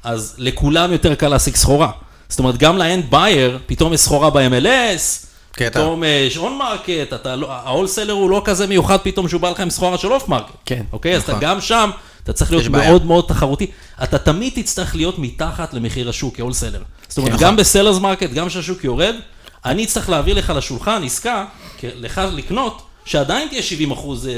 אז 0.04 0.34
לכולם 0.38 0.92
יותר 0.92 1.14
קל 1.14 1.28
להשיג 1.28 1.56
סחורה. 1.56 1.90
זאת 2.28 2.38
אומרת, 2.38 2.56
גם 2.56 2.78
ל 2.78 2.85
end 2.85 3.04
buyer, 3.10 3.58
פתאום 3.66 3.92
יש 3.92 4.00
סחורה 4.00 4.30
ב-MLS. 4.30 5.26
פתאום 5.52 6.04
אה, 6.04 6.08
יש 6.08 6.36
on 6.36 6.58
market, 6.58 7.26
ה 7.48 7.54
wholesaler 7.54 8.12
הוא 8.12 8.30
לא 8.30 8.42
כזה 8.44 8.66
מיוחד 8.66 8.96
פתאום 9.02 9.28
שהוא 9.28 9.40
בא 9.40 9.50
לך 9.50 9.60
עם 9.60 9.70
סחורה 9.70 9.98
של 9.98 10.12
off 10.12 10.28
market. 10.28 10.52
כן, 10.64 10.82
אוקיי? 10.92 11.16
אז 11.16 11.22
אתה 11.22 11.32
נכון. 11.32 11.44
גם 11.44 11.60
שם, 11.60 11.90
אתה 12.24 12.32
צריך 12.32 12.52
להיות. 12.52 12.68
מאוד 12.68 13.06
מאוד 13.06 13.24
תחרותי. 13.28 13.66
אתה 14.02 14.18
תמיד 14.18 14.52
תצטרך 14.54 14.96
להיות 14.96 15.18
מתחת 15.18 15.74
למחיר 15.74 16.08
השוק 16.08 16.36
כ 16.36 16.43
wholesaler. 16.43 16.82
זאת 17.08 17.18
אומרת, 17.18 17.32
כן, 17.32 17.38
גם 17.38 17.56
ב 17.56 17.61
sellers 17.61 17.98
market, 17.98 18.30
גם 18.30 18.48
כשהשוק 18.48 18.84
יורד, 18.84 19.14
אני 19.64 19.84
אצטרך 19.84 20.08
להעביר 20.08 20.38
לך 20.38 20.52
לשולחן 20.56 21.02
עסקה, 21.04 21.44
לך 21.82 22.20
לקנות, 22.32 22.82
שעדיין 23.10 23.48
תהיה 23.48 23.62
70 23.62 23.90
אחוז 23.90 24.28
אה, 24.28 24.32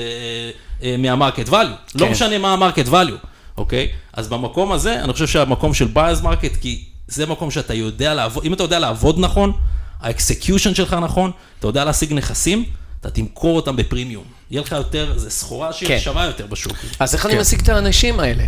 אה, 0.82 0.96
מה 0.96 1.09
market 1.09 1.48
value. 1.48 1.94
לא 1.94 2.06
כן. 2.06 2.10
משנה 2.10 2.38
מה 2.38 2.52
ה 2.52 2.57
market 2.57 2.86
value, 2.86 3.26
אוקיי? 3.56 3.88
אז 4.12 4.28
במקום 4.28 4.72
הזה, 4.72 5.00
אני 5.04 5.12
חושב 5.12 5.26
שהמקום 5.26 5.74
של 5.74 5.86
buyers 5.86 6.20
market, 6.20 6.56
כי 6.60 6.84
זה 7.08 7.26
מקום 7.26 7.50
שאתה 7.50 7.74
יודע 7.74 8.14
לעבוד, 8.14 8.44
אם 8.44 8.54
אתה 8.54 8.62
יודע 8.62 8.78
לעבוד 8.78 9.18
נכון, 9.18 9.52
ה 10.00 10.08
execution 10.08 10.74
שלך 10.74 10.96
נכון, 11.02 11.30
אתה 11.58 11.66
יודע 11.66 11.84
להשיג 11.84 12.12
נכסים, 12.12 12.64
אתה 13.00 13.10
תמכור 13.10 13.56
אותם 13.56 13.76
בפרימיום. 13.76 14.24
יהיה 14.50 14.62
לך 14.62 14.72
יותר, 14.72 15.12
זו 15.16 15.30
סחורה 15.30 15.72
שהיא 15.72 15.88
כן. 15.88 15.98
שווה 15.98 16.24
יותר 16.24 16.46
בשוק. 16.46 16.76
אז 16.98 17.14
איך 17.14 17.26
אני 17.26 17.34
כן. 17.34 17.40
משיג 17.40 17.60
את 17.60 17.68
האנשים 17.68 18.20
האלה? 18.20 18.44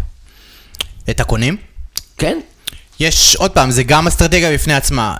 את 1.10 1.20
הקונים? 1.20 1.56
כן? 2.18 2.38
יש, 3.00 3.36
עוד 3.36 3.50
פעם, 3.50 3.70
זה 3.70 3.82
גם 3.82 4.06
אסטרטגיה 4.06 4.54
בפני 4.54 4.74
עצמה. 4.74 5.16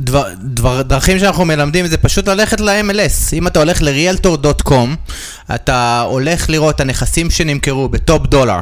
דבר, 0.00 0.28
דבר, 0.40 0.82
דרכים 0.82 1.18
שאנחנו 1.18 1.44
מלמדים 1.44 1.86
זה 1.86 1.96
פשוט 1.96 2.28
ללכת 2.28 2.60
ל-MLS. 2.60 3.32
אם 3.32 3.46
אתה 3.46 3.58
הולך 3.58 3.82
ל-realtor.com, 3.82 5.12
אתה 5.54 6.00
הולך 6.00 6.50
לראות 6.50 6.74
את 6.74 6.80
הנכסים 6.80 7.30
שנמכרו 7.30 7.88
ב 7.88 7.97
top 7.97 8.26
dollar, 8.26 8.60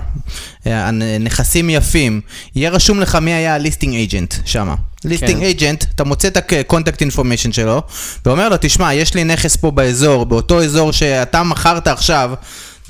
נכסים 1.20 1.70
יפים, 1.70 2.20
יהיה 2.54 2.70
רשום 2.70 3.00
לך 3.00 3.14
מי 3.14 3.32
היה 3.32 3.54
ה 3.54 3.59
listing 3.59 3.94
agent 3.94 4.34
שם. 4.44 4.74
listing 5.04 5.42
agent, 5.42 5.84
אתה 5.94 6.04
מוצא 6.04 6.28
את 6.28 6.36
ה-contact 6.36 6.98
information 7.10 7.52
שלו, 7.52 7.82
ואומר 8.26 8.48
לו, 8.48 8.56
תשמע, 8.60 8.94
יש 8.94 9.14
לי 9.14 9.24
נכס 9.24 9.56
פה 9.56 9.70
באזור, 9.70 10.26
באותו 10.26 10.62
אזור 10.62 10.92
שאתה 10.92 11.42
מכרת 11.42 11.88
עכשיו, 11.88 12.30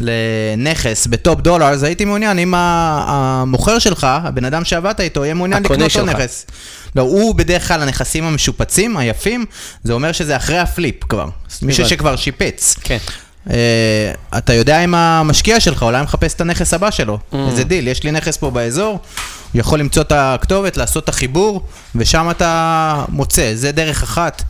לנכס 0.03 1.07
ב 1.07 1.15
top 1.15 1.40
dollar, 1.40 1.66
אז 1.66 1.82
הייתי 1.82 2.05
מעוניין 2.05 2.38
אם 2.38 2.55
המוכר 2.57 3.78
שלך, 3.78 4.07
הבן 4.11 4.44
אדם 4.44 4.64
שעבדת 4.64 5.00
איתו, 5.00 5.24
יהיה 5.24 5.34
מעוניין 5.34 5.62
לקנות 5.62 5.90
שלך. 5.90 6.09
נכס. 6.09 6.46
לא, 6.96 7.03
הוא 7.03 7.34
בדרך 7.34 7.68
כלל 7.68 7.82
הנכסים 7.82 8.24
המשופצים, 8.24 8.96
היפים, 8.96 9.44
זה 9.84 9.92
אומר 9.92 10.12
שזה 10.12 10.36
אחרי 10.36 10.59
ה 10.59 10.68
flip 10.68 11.05
כבר. 11.05 11.28
מישהו. 11.62 11.86
שכבר 11.86 12.16
שיפץ. 12.16 12.76
כן. 12.82 12.98
אה, 13.50 14.12
אתה 14.38 14.53
יודע 14.53 14.84
אם 14.84 14.94
המשקיע 14.94 15.61
שלך 15.61 15.82
אולי 15.82 16.03
מחפש 16.03 16.34
את 16.34 16.40
הנכס 16.40 16.74
הבא 16.74 16.90
שלו. 16.90 17.18
Mm. 17.18 17.36
איזה 17.50 17.64
דיל, 17.64 17.88
יש 17.88 18.03
לי 18.03 18.11
נכס 18.11 18.36
פה 18.36 18.50
באזור, 18.50 18.98
הוא 19.53 19.61
יכול 19.61 19.80
למצוא 19.80 20.03
את 20.03 20.12
הכתובת, 20.12 20.76
לעשות 20.76 21.05
את 21.05 21.09
החיבור, 21.09 21.66
ושם 21.94 22.30
אתה 22.30 23.05
מוצא, 23.09 23.53
זה 23.55 23.72
דרך 23.72 24.03
אחת. 24.03 24.42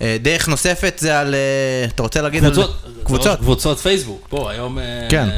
אה, 0.00 0.16
דרך 0.22 0.48
נוספת 0.48 0.94
זה 0.98 1.20
על, 1.20 1.34
אה, 1.34 1.84
אתה 1.84 2.02
רוצה 2.02 2.22
להגיד 2.22 2.44
קבוצות, 2.44 2.70
על 2.84 2.92
קבוצות? 3.04 3.38
קבוצות 3.38 3.78
פייסבוק. 3.78 4.28
בוא, 4.30 4.50
היום 4.50 4.78
אה, 4.78 5.06
כן. 5.08 5.28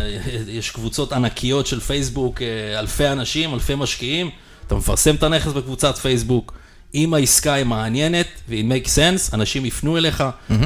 יש 0.49 0.71
קבוצות 0.71 1.13
ענקיות 1.13 1.67
של 1.67 1.81
פייסבוק, 1.81 2.43
אלפי 2.79 3.09
אנשים, 3.09 3.55
אלפי 3.55 3.75
משקיעים. 3.75 4.31
אתה 4.67 4.75
מפרסם 4.75 5.15
את 5.15 5.23
הנכס 5.23 5.53
בקבוצת 5.53 5.99
פייסבוק. 5.99 6.53
אם 6.95 7.15
העסקה 7.15 7.53
היא 7.53 7.65
מעניינת, 7.65 8.27
והיא 8.49 8.71
make 8.71 8.87
sense, 8.87 9.35
אנשים 9.35 9.67
יפנו 9.67 9.97
אליך. 9.97 10.25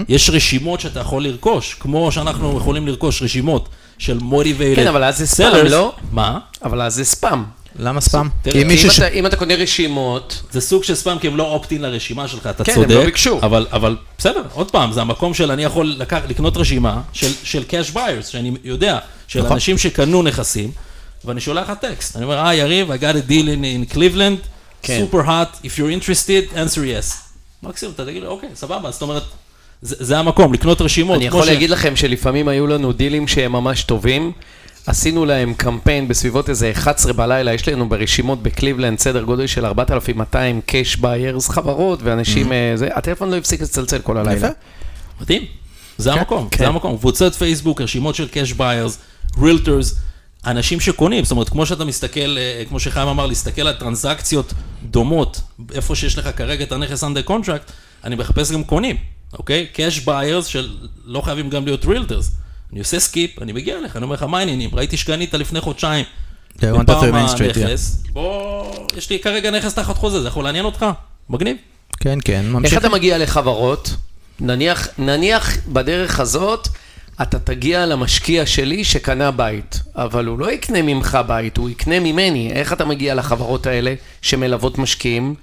יש 0.08 0.30
רשימות 0.30 0.80
שאתה 0.80 1.00
יכול 1.00 1.24
לרכוש, 1.24 1.74
כמו 1.74 2.12
שאנחנו 2.12 2.56
יכולים 2.56 2.86
לרכוש 2.86 3.22
רשימות 3.22 3.68
של 3.98 4.18
motivated 4.18 4.76
כן, 4.76 4.86
אבל 4.86 5.04
אז 5.04 5.18
זה 5.18 5.26
ספאם. 5.26 5.66
לא? 5.66 5.94
מה? 6.12 6.38
אבל 6.64 6.82
אז 6.82 6.94
זה 6.94 7.04
ספאם. 7.04 7.42
למה 7.78 8.00
ספאם? 8.00 8.28
תראה, 8.42 8.54
כי 8.54 8.60
כי 8.62 8.64
מישהו 8.64 8.88
אם 8.88 8.92
ש... 8.94 8.98
אתה- 8.98 9.08
אם 9.08 9.26
אתה 9.26 9.36
קונה 9.36 9.54
רשימות, 9.54 10.42
זה 10.50 10.60
סוג 10.60 10.84
של 10.84 10.94
ספאם, 10.94 11.18
כי 11.18 11.26
הם 11.26 11.36
לא 11.36 11.42
אופטין 11.52 11.82
לרשימה 11.82 12.28
שלך, 12.28 12.46
אתה 12.46 12.64
כן, 12.64 12.74
צודק. 12.74 12.90
הם 12.90 12.96
לא 12.98 13.04
ביקשו. 13.04 13.38
אבל, 13.42 13.66
אבל 13.72 13.96
בסדר, 14.18 14.42
עוד 14.52 14.70
פעם, 14.70 14.92
זה 14.92 15.00
המקום 15.00 15.34
של 15.34 15.50
אני 15.50 15.64
יכול 15.64 15.94
לקח, 15.98 16.20
לקנות 16.28 16.56
רשימה 16.56 17.00
של, 17.12 17.30
של 17.44 17.62
cash 17.70 17.94
buyers, 17.94 18.22
שאני 18.28 18.52
יודע, 18.64 18.98
של 19.28 19.38
נכון. 19.40 19.52
אנשים 19.52 19.78
שקנו 19.78 20.22
נכסים, 20.22 20.70
ואני 21.24 21.40
שולח 21.40 21.70
לך 21.70 21.78
טקסט. 21.80 22.16
אני 22.16 22.24
אומר, 22.24 22.38
אה, 22.38 22.54
יריב, 22.54 22.90
I 22.90 22.94
got 22.94 23.16
a 23.26 23.30
deal 23.30 23.46
in, 23.46 23.92
in 23.92 23.94
Cleveland, 23.94 24.46
כן. 24.82 25.04
super 25.12 25.26
hot, 25.26 25.64
if 25.64 25.68
you're 25.78 26.02
interested, 26.02 26.54
answer 26.54 26.78
yes. 26.78 27.16
מקסימום, 27.62 27.94
אתה 27.94 28.04
תגיד 28.04 28.22
לי, 28.22 28.28
אוקיי, 28.28 28.48
סבבה, 28.54 28.90
זאת 28.90 29.02
אומרת, 29.02 29.22
זה, 29.82 29.96
זה 29.98 30.18
המקום, 30.18 30.54
לקנות 30.54 30.80
רשימות. 30.80 31.16
אני 31.16 31.26
יכול 31.26 31.44
ש- 31.44 31.48
להגיד 31.48 31.70
לכם 31.70 31.96
שלפעמים 31.96 32.48
היו 32.48 32.66
לנו 32.66 32.92
דילים 32.92 33.28
שהם 33.28 33.52
ממש 33.52 33.82
טובים. 33.82 34.32
עשינו 34.86 35.24
להם 35.24 35.54
קמפיין 35.54 36.08
בסביבות 36.08 36.48
איזה 36.50 36.70
11 36.70 37.12
בלילה, 37.12 37.54
יש 37.54 37.68
לנו 37.68 37.88
ברשימות 37.88 38.42
בקליבלנד 38.42 38.98
סדר 38.98 39.22
גודל 39.22 39.46
של 39.46 39.66
4,200 39.66 40.60
cash 40.66 40.96
buyers, 40.96 41.48
חברות 41.48 42.00
ואנשים, 42.02 42.52
אה, 42.52 42.72
זה, 42.74 42.88
הטלפון 42.94 43.30
לא 43.30 43.36
הפסיק 43.36 43.60
לצלצל 43.60 43.98
כל 43.98 44.16
הלילה. 44.16 44.36
יפה. 44.36 44.46
מדהים, 45.20 45.44
זה 45.98 46.12
המקום, 46.12 46.48
כן. 46.50 46.58
זה 46.58 46.68
המקום. 46.68 46.98
קבוצות 46.98 47.34
פייסבוק, 47.34 47.80
רשימות 47.80 48.14
של 48.14 48.28
cash 48.32 48.58
buyers, 48.58 48.92
realtors, 49.36 49.94
אנשים 50.46 50.80
שקונים, 50.80 51.24
זאת 51.24 51.30
אומרת, 51.30 51.48
כמו 51.48 51.66
שאתה 51.66 51.84
מסתכל, 51.84 52.38
אה, 52.38 52.62
כמו 52.68 52.80
שחיים 52.80 53.08
אמר, 53.08 53.26
להסתכל 53.26 53.62
על 53.62 53.74
טרנזקציות 53.74 54.52
דומות, 54.82 55.40
איפה 55.74 55.94
שיש 55.94 56.18
לך 56.18 56.28
כרגע 56.36 56.64
את 56.64 56.72
הנכס 56.72 57.04
under 57.04 57.28
contract, 57.28 57.72
אני 58.04 58.16
מחפש 58.16 58.52
גם 58.52 58.64
קונים, 58.64 58.96
אוקיי? 59.32 59.66
cash 59.74 60.06
buyers 60.06 60.44
שלא 60.46 61.20
חייבים 61.20 61.50
גם 61.50 61.64
להיות 61.64 61.84
realtors. 61.84 62.45
אני 62.72 62.78
עושה 62.78 63.00
skip, 63.00 63.42
אני 63.42 63.52
מגיע 63.52 63.78
אליך, 63.78 63.96
אני 63.96 64.04
אומר 64.04 64.14
לך, 64.14 64.22
מה 64.22 64.38
העניינים? 64.38 64.70
ראיתי 64.72 64.96
שקנית 64.96 65.34
לפני 65.34 65.60
חודשיים. 65.60 66.04
To 66.58 66.60
בפעם 66.60 67.14
הנכס, 67.14 68.02
בוא, 68.12 68.64
יש 68.96 69.10
לי 69.10 69.18
כרגע 69.18 69.50
נכס 69.50 69.74
תחת 69.74 69.96
חוזה, 69.96 70.22
זה 70.22 70.28
יכול 70.28 70.44
לעניין 70.44 70.64
אותך? 70.64 70.86
מגניב. 71.30 71.56
כן, 72.00 72.18
כן, 72.24 72.40
איך 72.44 72.52
ממשיך. 72.52 72.78
אתה 72.78 72.88
מגיע 72.88 73.18
לחברות? 73.18 73.94
נניח, 74.40 74.88
נניח 74.98 75.56
בדרך 75.68 76.20
הזאת, 76.20 76.68
אתה 77.22 77.38
תגיע 77.38 77.86
למשקיע 77.86 78.46
שלי 78.46 78.84
שקנה 78.84 79.30
בית, 79.30 79.80
אבל 79.94 80.26
הוא 80.26 80.38
לא 80.38 80.52
יקנה 80.52 80.82
ממך 80.82 81.18
בית, 81.26 81.56
הוא 81.56 81.70
יקנה 81.70 82.00
ממני. 82.00 82.52
איך 82.52 82.72
אתה 82.72 82.84
מגיע 82.84 83.14
לחברות 83.14 83.66
האלה 83.66 83.94
שמלוות 84.22 84.78
משקיעים? 84.78 85.34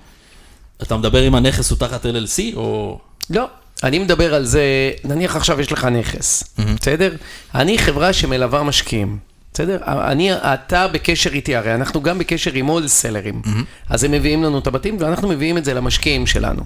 אתה 0.82 0.98
מדבר 0.98 1.28
אם 1.28 1.36
הנכס 1.36 1.72
הוא 1.72 1.80
תחת 1.80 2.06
LLC, 2.06 2.56
או... 2.56 3.00
לא. 3.30 3.48
אני 3.84 4.00
מדבר 4.00 4.34
על 4.34 4.46
זה, 4.46 4.64
נניח 5.04 5.36
עכשיו 5.36 5.62
יש 5.62 5.72
לך 5.72 5.86
נכס, 5.86 6.44
בסדר? 6.82 7.16
אני 7.56 7.78
חברה 7.78 8.14
שמלווה 8.14 8.64
משקיעים, 8.64 9.18
בסדר? 9.54 9.78
אני, 9.86 10.34
אתה 10.34 10.88
בקשר 10.88 11.30
איתי, 11.34 11.56
הרי 11.56 11.76
אנחנו 11.76 12.02
גם 12.02 12.18
בקשר 12.20 12.52
עם 12.54 12.66
הולסלרים. 12.66 13.42
אז 13.90 14.04
הם 14.04 14.12
מביאים 14.12 14.44
לנו 14.44 14.60
את 14.60 14.68
הבתים 14.68 14.98
ואנחנו 15.00 15.28
מביאים 15.28 15.58
את 15.58 15.66
זה 15.66 15.74
למשקיעים 15.74 16.28
שלנו. 16.28 16.62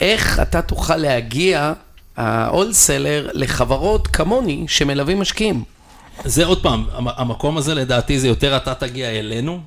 איך 0.00 0.40
אתה 0.42 0.62
תוכל 0.62 0.96
להגיע, 0.96 1.72
ה 2.16 2.25
wholesaler, 2.25 3.28
לחברות 3.32 4.06
כמוני 4.06 4.64
שמלווים 4.68 5.20
משקיעים? 5.20 5.64
זה 6.24 6.44
עוד 6.44 6.62
פעם, 6.62 6.84
המ- 6.92 7.08
המקום 7.16 7.56
הזה 7.56 7.74
לדעתי 7.74 8.20
זה 8.20 8.28
יותר 8.28 8.56
אתה 8.56 8.74
תגיע 8.74 9.08
אלינו, 9.10 9.60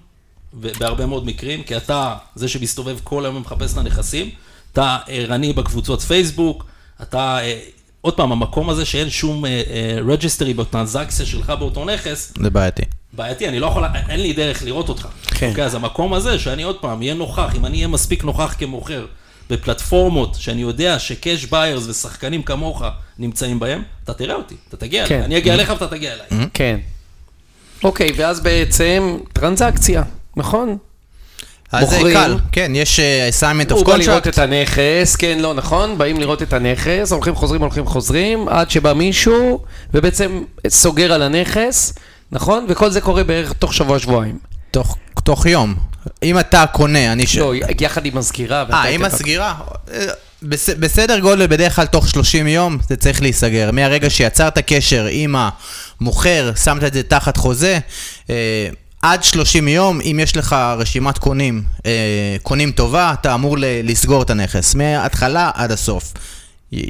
בהרבה 0.53 1.05
מאוד 1.05 1.26
מקרים, 1.26 1.64
כי 1.64 1.78
אתה 1.78 2.16
זה 2.36 2.47
שמסתובב 2.47 2.97
כל 3.03 3.26
היום 3.26 3.36
ומחפש 3.36 3.74
את 3.74 3.78
הנכסים, 3.78 4.30
אתה 4.74 4.97
ערני 5.07 5.53
בקבוצות 5.53 6.01
פייסבוק, 6.01 6.65
אתה, 7.01 7.38
אה, 7.41 7.59
עוד 8.01 8.13
פעם, 8.13 8.32
המקום 8.32 8.69
הזה 8.69 8.86
שאין 8.86 9.09
שום 9.09 9.45
registry 10.07 10.53
בטרנזקציה 10.53 11.26
שלך 11.26 11.49
באותו 11.49 11.86
נכס, 11.86 12.34
זה 12.41 12.49
בעייתי. 12.49 12.84
בעייתי, 13.13 13.47
אני 13.47 13.59
לא 13.59 13.67
יכול, 13.67 13.84
אין 14.09 14.19
לי 14.19 14.34
דרך 14.34 14.63
לראות 14.63 14.89
אותך. 14.89 15.07
כן. 15.26 15.49
אוקיי, 15.49 15.65
אז 15.65 15.76
המקום 15.76 16.13
הזה, 16.13 16.39
שאני 16.39 16.63
עוד 16.63 16.78
פעם, 16.80 17.01
אהיה 17.01 17.13
נוכח, 17.13 17.55
אם 17.55 17.65
אני 17.65 17.78
אהיה 17.78 17.88
מספיק 17.88 18.24
נוכח 18.24 18.55
כמוכר, 18.59 19.05
בפלטפורמות 19.49 20.36
שאני 20.39 20.61
יודע 20.61 20.99
שקאש 20.99 21.45
ביירס 21.45 21.88
ושחקנים 21.88 22.43
כמוך 22.43 22.84
נמצאים 23.19 23.59
בהם, 23.59 23.84
אתה 24.03 24.13
תראה 24.13 24.36
אותי, 24.36 24.55
אתה 24.69 24.78
תגיע 24.78 25.07
כן. 25.07 25.15
אליי. 25.15 25.26
אני 25.26 25.38
אגיע 25.38 25.53
אליך 25.53 25.69
ואתה 25.69 25.88
תגיע 25.88 26.13
אליי. 26.13 26.47
כן. 26.53 26.80
אוקיי, 27.84 28.11
ואז 28.15 28.39
בעצם 28.39 29.17
טרנזקציה, 29.34 30.03
נכון? 30.38 30.78
אז 31.74 31.89
זה 31.89 31.95
מוכרים. 31.95 32.13
קל, 32.17 32.38
כן, 32.51 32.71
יש 32.76 32.99
אה, 32.99 33.30
assignment 33.30 33.74
הוא 33.74 33.82
of 33.82 33.86
בא 33.88 33.95
לראות 33.95 34.26
contract. 34.28 34.30
את 34.30 34.38
הנכס, 34.38 35.15
כן, 35.15 35.38
לא, 35.41 35.53
נכון? 35.53 35.97
באים 35.97 36.19
לראות 36.19 36.41
את 36.41 36.53
הנכס, 36.53 37.11
הולכים 37.11 37.36
חוזרים, 37.36 37.61
הולכים 37.61 37.86
חוזרים, 37.86 38.47
עד 38.49 38.69
שבא 38.69 38.93
מישהו, 38.93 39.63
ובעצם 39.93 40.41
סוגר 40.67 41.13
על 41.13 41.21
הנכס, 41.21 41.93
נכון? 42.32 42.65
וכל 42.69 42.89
זה 42.89 43.01
קורה 43.01 43.24
בערך 43.24 43.53
תוך 43.53 43.74
שבוע-שבועיים. 43.74 44.38
תוך- 44.71 44.97
תוך 45.24 45.45
יום. 45.45 45.76
אם 46.24 46.39
אתה 46.39 46.65
קונה, 46.71 47.11
אני 47.11 47.28
ש... 47.28 47.38
לא, 47.38 47.53
יחד 47.82 48.05
עם 48.05 48.17
הסגירה. 48.17 48.63
ואתה 48.67 48.78
אה, 48.78 48.89
עם 48.89 49.05
הסגירה? 49.05 49.53
אה, 49.93 50.05
בס- 50.43 50.69
בסדר 50.69 51.19
גודל, 51.19 51.47
בדרך 51.47 51.76
כלל 51.76 51.86
תוך 51.86 52.09
30 52.09 52.47
יום 52.47 52.78
זה 52.89 52.95
צריך 52.95 53.21
להיסגר. 53.21 53.69
מהרגע 53.74 54.09
שיצרת 54.09 54.59
קשר 54.59 55.07
עם 55.11 55.36
המוכר, 56.01 56.51
שמת 56.63 56.84
את 56.84 56.93
זה 56.93 57.03
תחת 57.03 57.38
חוזה, 57.38 57.80
אה, 58.30 58.67
עד 59.04 59.24
30 59.24 59.68
יום, 59.68 60.01
אם 60.01 60.20
יש 60.22 60.38
לך 60.38 60.56
רשימת 60.78 61.18
קונים, 61.18 61.64
אה, 61.86 62.36
קונים 62.43 62.72
טובה, 62.72 63.14
אתה 63.14 63.34
אמור 63.34 63.58
לסגור 63.60 64.22
את 64.22 64.30
הנכס, 64.30 64.76
מההתחלה 64.76 65.51
עד 65.54 65.72
הסוף. 65.72 66.14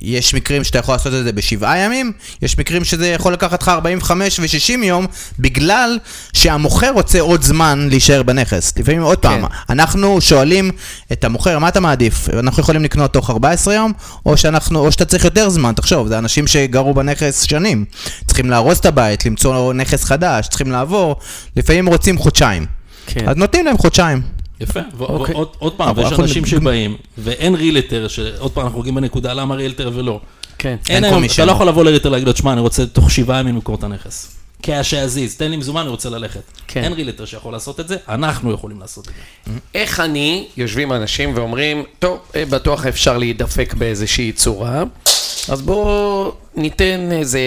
יש 0.01 0.34
מקרים 0.34 0.63
שאתה 0.63 0.79
יכול 0.79 0.95
לעשות 0.95 1.13
את 1.13 1.23
זה 1.23 1.31
בשבעה 1.31 1.77
ימים, 1.77 2.11
יש 2.41 2.59
מקרים 2.59 2.84
שזה 2.86 3.07
יכול 3.07 3.34
לקחת 3.34 3.61
לך 3.61 3.69
45 3.69 4.39
ו-60 4.39 4.84
יום, 4.86 5.07
בגלל 5.39 5.99
שהמוכר 6.34 6.91
רוצה 6.91 7.21
עוד 7.21 7.43
זמן 7.43 7.88
להישאר 7.89 8.23
בנכס. 8.23 8.73
לפעמים 8.77 9.01
עוד 9.01 9.17
פעם, 9.17 9.43
אנחנו 9.69 10.21
שואלים 10.21 10.71
את 11.11 11.23
המוכר, 11.23 11.59
מה 11.59 11.67
אתה 11.67 11.79
מעדיף? 11.79 12.29
אנחנו 12.29 12.61
יכולים 12.61 12.84
לקנות 12.84 13.13
תוך 13.13 13.29
14 13.29 13.73
יום, 13.73 13.93
או, 14.25 14.38
שאנחנו, 14.38 14.79
או 14.79 14.91
שאתה 14.91 15.05
צריך 15.05 15.25
יותר 15.25 15.49
זמן, 15.49 15.73
תחשוב, 15.73 16.07
זה 16.07 16.17
אנשים 16.17 16.47
שגרו 16.47 16.93
בנכס 16.93 17.41
שנים. 17.41 17.86
צריכים 18.27 18.49
לארוז 18.49 18.77
את 18.77 18.86
הבית, 18.86 19.25
למצוא 19.25 19.73
נכס 19.73 20.03
חדש, 20.03 20.47
צריכים 20.47 20.71
לעבור, 20.71 21.15
לפעמים 21.55 21.88
רוצים 21.88 22.17
חודשיים. 22.17 22.65
כן. 23.05 23.29
אז 23.29 23.36
נותנים 23.36 23.65
להם 23.65 23.77
חודשיים. 23.77 24.42
יפה, 24.64 24.80
אוקיי. 24.99 25.36
ועוד 25.36 25.47
עוד 25.59 25.74
פעם, 25.74 25.97
ויש 25.97 26.11
אנשים 26.20 26.43
נ- 26.43 26.47
שבאים, 26.47 26.97
ואין 27.18 27.55
רילטר, 27.55 28.07
שעוד 28.07 28.51
פעם 28.51 28.66
אנחנו 28.66 28.80
מגיעים 28.80 28.95
בנקודה 28.95 29.34
למה 29.34 29.55
רילטר 29.55 29.91
ולא. 29.93 30.20
כן. 30.57 30.76
אין 30.89 31.03
אין 31.03 31.14
היום. 31.14 31.24
אתה 31.26 31.45
לא 31.45 31.51
יכול 31.51 31.68
לבוא 31.68 31.84
לרילטר 31.84 32.09
להגיד 32.09 32.28
לו, 32.28 32.34
תשמע, 32.34 32.53
אני 32.53 32.61
רוצה 32.61 32.86
תוך 32.86 33.11
שבעה 33.11 33.39
ימים 33.39 33.55
למכור 33.55 33.76
את 33.76 33.84
הנכס. 33.84 34.36
as 34.61 34.66
is, 35.16 35.38
תן 35.38 35.51
לי 35.51 35.57
מזומן, 35.57 35.82
אני 35.82 35.89
רוצה 35.89 36.09
ללכת. 36.09 36.41
כן. 36.68 36.84
אין 36.84 36.93
רילטר 36.93 37.26
שיכול 37.26 37.53
לעשות 37.53 37.80
את 37.80 37.88
זה, 37.88 37.95
אנחנו 38.09 38.51
יכולים 38.51 38.80
לעשות 38.80 39.07
את 39.07 39.14
זה. 39.47 39.59
איך 39.76 39.99
אני, 39.99 40.47
יושבים 40.57 40.93
אנשים 40.93 41.32
ואומרים, 41.36 41.84
טוב, 41.99 42.20
אה, 42.36 42.45
בטוח 42.45 42.86
אפשר 42.86 43.18
להידפק 43.18 43.74
באיזושהי 43.78 44.32
צורה, 44.32 44.84
אז 45.49 45.61
בואו 45.61 46.32
ניתן 46.55 47.09
איזה 47.11 47.39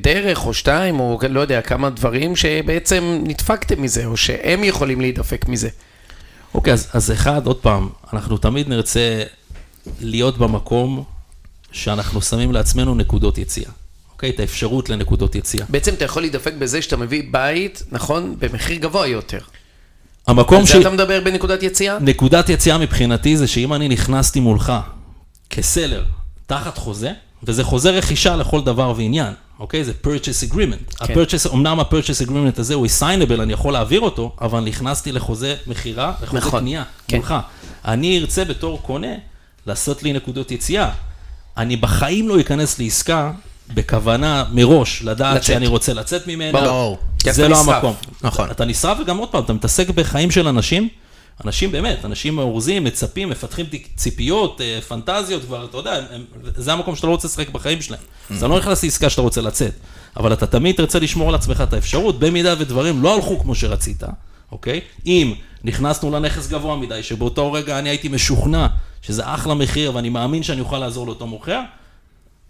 דרך 0.00 0.46
או 0.46 0.54
שתיים, 0.54 1.00
או 1.00 1.18
לא 1.30 1.40
יודע, 1.40 1.60
כמה 1.60 1.90
דברים 1.90 2.36
שבעצם 2.36 3.18
נדפקתם 3.26 3.82
מזה, 3.82 4.04
או 4.06 4.16
שהם 4.16 4.64
יכולים 4.64 5.00
להידפק 5.00 5.48
מזה. 5.48 5.68
אוקיי, 6.54 6.72
אז, 6.72 6.88
אז 6.92 7.12
אחד, 7.12 7.46
עוד 7.46 7.56
פעם, 7.56 7.88
אנחנו 8.12 8.38
תמיד 8.38 8.68
נרצה 8.68 9.22
להיות 10.00 10.38
במקום 10.38 11.04
שאנחנו 11.72 12.22
שמים 12.22 12.52
לעצמנו 12.52 12.94
נקודות 12.94 13.38
יציאה. 13.38 13.70
אוקיי? 14.12 14.30
את 14.30 14.40
האפשרות 14.40 14.90
לנקודות 14.90 15.34
יציאה. 15.34 15.66
בעצם 15.68 15.94
אתה 15.94 16.04
יכול 16.04 16.22
להידפק 16.22 16.52
בזה 16.58 16.82
שאתה 16.82 16.96
מביא 16.96 17.22
בית, 17.30 17.82
נכון, 17.92 18.36
במחיר 18.38 18.76
גבוה 18.76 19.06
יותר. 19.06 19.38
המקום 20.26 20.58
על 20.58 20.66
ש... 20.66 20.72
זה 20.72 20.80
אתה 20.80 20.90
מדבר 20.90 21.20
בנקודת 21.24 21.62
יציאה? 21.62 21.98
נקודת 21.98 22.48
יציאה 22.48 22.78
מבחינתי 22.78 23.36
זה 23.36 23.46
שאם 23.46 23.74
אני 23.74 23.88
נכנסתי 23.88 24.40
מולך 24.40 24.72
כסלר 25.50 26.04
תחת 26.46 26.78
חוזה, 26.78 27.12
וזה 27.42 27.64
חוזה 27.64 27.90
רכישה 27.90 28.36
לכל 28.36 28.60
דבר 28.60 28.92
ועניין, 28.96 29.32
אוקיי? 29.58 29.84
זה 29.84 29.92
purchase 30.04 30.52
agreement. 30.52 30.96
ה-purchase, 31.00 31.52
אמנם 31.52 31.80
ה-purchase 31.80 32.28
agreement 32.28 32.60
הזה 32.60 32.74
הוא 32.74 32.86
assignable, 32.86 33.42
אני 33.42 33.52
יכול 33.52 33.72
להעביר 33.72 34.00
אותו, 34.00 34.36
אבל 34.40 34.60
נכנסתי 34.60 35.12
לחוזה 35.12 35.56
מכירה, 35.66 36.12
לחוזה 36.22 36.38
נכון. 36.38 36.60
קנייה, 36.60 36.84
כן. 37.08 37.16
מולך. 37.16 37.34
אני 37.84 38.18
ארצה 38.18 38.44
בתור 38.44 38.82
קונה 38.82 39.14
לעשות 39.66 40.02
לי 40.02 40.12
נקודות 40.12 40.50
יציאה. 40.50 40.90
אני 41.56 41.76
בחיים 41.76 42.28
לא 42.28 42.40
אכנס 42.40 42.78
לעסקה 42.78 43.32
בכוונה 43.74 44.44
מראש 44.52 45.02
לדעת 45.02 45.36
לצאת. 45.36 45.44
שאני 45.44 45.66
רוצה 45.66 45.94
לצאת 45.94 46.26
ממנה. 46.26 46.60
ברור. 46.60 46.98
זה 47.30 47.48
לא 47.48 47.60
נשרף. 47.62 47.68
המקום. 47.68 47.94
נכון. 48.22 48.50
אתה 48.50 48.64
נשרף 48.64 48.98
וגם 49.00 49.16
עוד 49.16 49.28
פעם, 49.28 49.44
אתה 49.44 49.52
מתעסק 49.52 49.90
בחיים 49.90 50.30
של 50.30 50.48
אנשים, 50.48 50.88
אנשים 51.44 51.72
באמת, 51.72 52.04
אנשים 52.04 52.36
מאורזים, 52.36 52.84
מצפים, 52.84 53.30
מפתחים 53.30 53.66
ציפיות, 53.96 54.60
אה, 54.60 54.80
פנטזיות 54.88 55.42
כבר, 55.42 55.64
אתה 55.64 55.76
יודע, 55.76 55.92
הם, 55.94 56.04
הם, 56.12 56.24
זה 56.56 56.72
המקום 56.72 56.96
שאתה 56.96 57.06
לא 57.06 57.12
רוצה 57.12 57.28
לשחק 57.28 57.48
בחיים 57.48 57.82
שלהם. 57.82 58.00
אז 58.30 58.36
אתה 58.36 58.48
לא 58.48 58.58
נכנס 58.58 58.84
לעסקה 58.84 59.10
שאתה 59.10 59.22
רוצה 59.22 59.40
לצאת, 59.40 59.72
אבל 60.16 60.32
אתה 60.32 60.46
תמיד 60.46 60.76
תרצה 60.76 60.98
לשמור 60.98 61.28
על 61.28 61.34
עצמך 61.34 61.60
את 61.60 61.72
האפשרות, 61.72 62.18
במידה 62.18 62.54
ודברים 62.58 63.02
לא 63.02 63.14
הלכו 63.14 63.40
כמו 63.40 63.54
שרצית, 63.54 64.02
אוקיי? 64.52 64.80
אם 65.06 65.34
נכנסנו 65.64 66.10
לנכס 66.10 66.46
גבוה 66.48 66.76
מדי, 66.76 67.02
שבאותו 67.02 67.52
רגע 67.52 67.78
אני 67.78 67.88
הייתי 67.88 68.08
משוכנע 68.08 68.66
שזה 69.02 69.34
אחלה 69.34 69.54
מחיר 69.54 69.94
ואני 69.94 70.08
מאמין 70.08 70.42
שאני 70.42 70.60
אוכל 70.60 70.78
לעזור 70.78 71.06
לאותו 71.06 71.26
מוכר, 71.26 71.60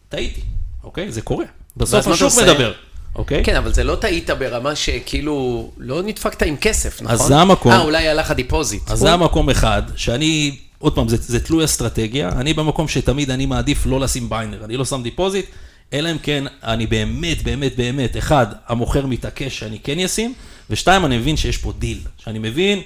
טעיתי, 0.09 0.41
אוקיי? 0.85 1.13
זה 1.13 1.23
קורה. 1.23 1.45
בסוף 1.77 2.07
השוק? 2.07 2.33
מדבר, 2.43 2.73
אוקיי? 3.17 3.45
כן, 3.45 3.57
אבל 3.57 3.73
זה 3.73 3.85
לא 3.85 3.97
טעית 3.97 4.31
ברמה 4.31 4.77
שכאילו, 4.77 5.71
לא 5.79 6.03
נדפקת 6.03 6.43
עם 6.43 6.57
כסף, 6.57 7.03
נכון? 7.03 7.29
זה 7.29 7.37
המקום. 7.37 7.73
אה, 7.73 7.81
אולי 7.81 8.09
הלך 8.09 8.31
ה 8.31 8.38
deposit. 8.38 8.91
אז 8.91 8.99
זה 8.99 9.13
המקום 9.13 9.51
אחד, 9.51 9.83
שאני, 9.97 10.57
עוד 10.79 10.95
פעם, 10.95 11.09
זה, 11.09 11.17
זה 11.21 11.41
תלוי 11.41 11.65
אסטרטגיה, 11.65 12.29
אני 12.29 12.55
במקום 12.55 12.89
שתמיד 12.89 13.31
אני 13.31 13.47
מעדיף 13.47 13.87
לא 13.87 14.01
לשים 14.01 14.29
binder, 14.29 14.65
אני 14.65 14.77
לא 14.77 14.85
שם 14.85 15.03
deposit, 15.03 15.47
אלא 15.93 16.11
אם 16.11 16.19
כן 16.19 16.45
אני 16.63 16.87
באמת, 16.87 17.43
באמת, 17.43 17.77
באמת, 17.77 18.17
אחד, 18.17 18.47
המוכר 18.69 19.07
מתעקש 19.07 19.59
שאני 19.59 19.79
כן 19.79 19.99
אשים, 19.99 20.35
ושתיים, 20.71 21.05
אני 21.05 21.19
מבין 21.19 21.37
שיש 21.37 21.59
פה 21.59 21.73
דיל, 21.79 21.99
שאני 22.25 22.39
מבין 22.39 22.81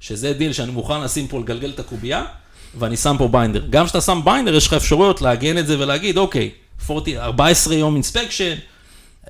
שזה 0.00 0.32
דיל 0.32 0.52
שאני 0.52 0.72
מוכן 0.72 1.00
לשים 1.00 1.26
פה, 1.26 1.40
לגלגל 1.40 1.70
את 1.70 1.80
הקובייה, 1.80 2.24
ואני 2.78 2.96
שם 2.96 3.16
פה 3.18 3.28
binder. 3.28 3.64
גם 3.70 3.84
כשאתה 3.84 4.00
שם 4.00 4.20
binder, 4.24 4.54
יש 4.54 4.66
לך 4.66 4.72
אפשרויות 4.72 5.22
לעגן 5.22 5.58
את 5.58 5.66
זה 5.66 5.78
ולהגיד, 5.78 6.18
אוקיי, 6.18 6.50
40, 6.90 7.18
14 7.18 7.74
יום 7.74 7.94
inspection, 7.94 8.54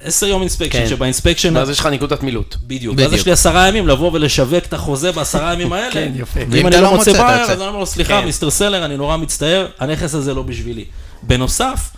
10 0.01 0.27
יום 0.27 0.41
inspection, 0.41 0.79
כן. 0.79 0.87
שב 0.89 1.01
inspection... 1.01 1.57
ואז 1.57 1.71
יש 1.71 1.81
לך 1.81 1.87
נקודת 1.87 2.23
מילוט. 2.23 2.57
בדיוק. 2.67 2.95
ואז 2.99 3.13
יש 3.13 3.27
לי 3.27 3.33
עשרה 3.33 3.69
ימים 3.69 3.89
לבוא 3.89 4.11
ולשווק 4.13 4.65
את 4.65 4.73
החוזה 4.73 5.13
בעשרה 5.13 5.53
ימים 5.53 5.73
האלה. 5.77 5.93
כן, 5.93 6.13
יפה. 6.15 6.41
ואם 6.51 6.67
אני 6.67 6.77
לא 6.77 6.83
לא 6.83 6.97
מוצא 6.97 7.11
יוצא. 7.11 7.43
אז 7.43 7.51
אני 7.51 7.69
אומר 7.69 7.79
לו, 7.79 7.87
סליחה, 7.87 8.21
כן. 8.21 8.27
Mister 8.27 8.51
seller, 8.51 8.85
אני 8.85 8.97
נורא 8.97 9.17
מצטער, 9.17 9.67
הנכס 9.79 10.15
הזה 10.15 10.35
לא 10.35 10.43
בשבילי. 10.43 10.85
בנוסף, 11.23 11.91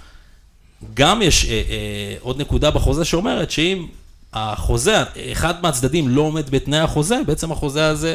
גם 0.95 1.23
יש 1.23 1.45
אה, 1.45 1.51
אה, 1.51 1.63
עוד 2.21 2.41
נקודה 2.41 2.71
בחוזה 2.71 3.05
שאומרת 3.05 3.51
שאם 3.51 3.87
החוזה, 4.33 5.03
אחד 5.33 5.55
מהצדדים 5.63 6.09
לא 6.09 6.23
עומד 6.23 6.51
בתנאי 6.51 6.79
החוזה, 6.79 7.19
בעצם 7.27 7.53
החוזה 7.53 7.87
הזה 7.89 8.15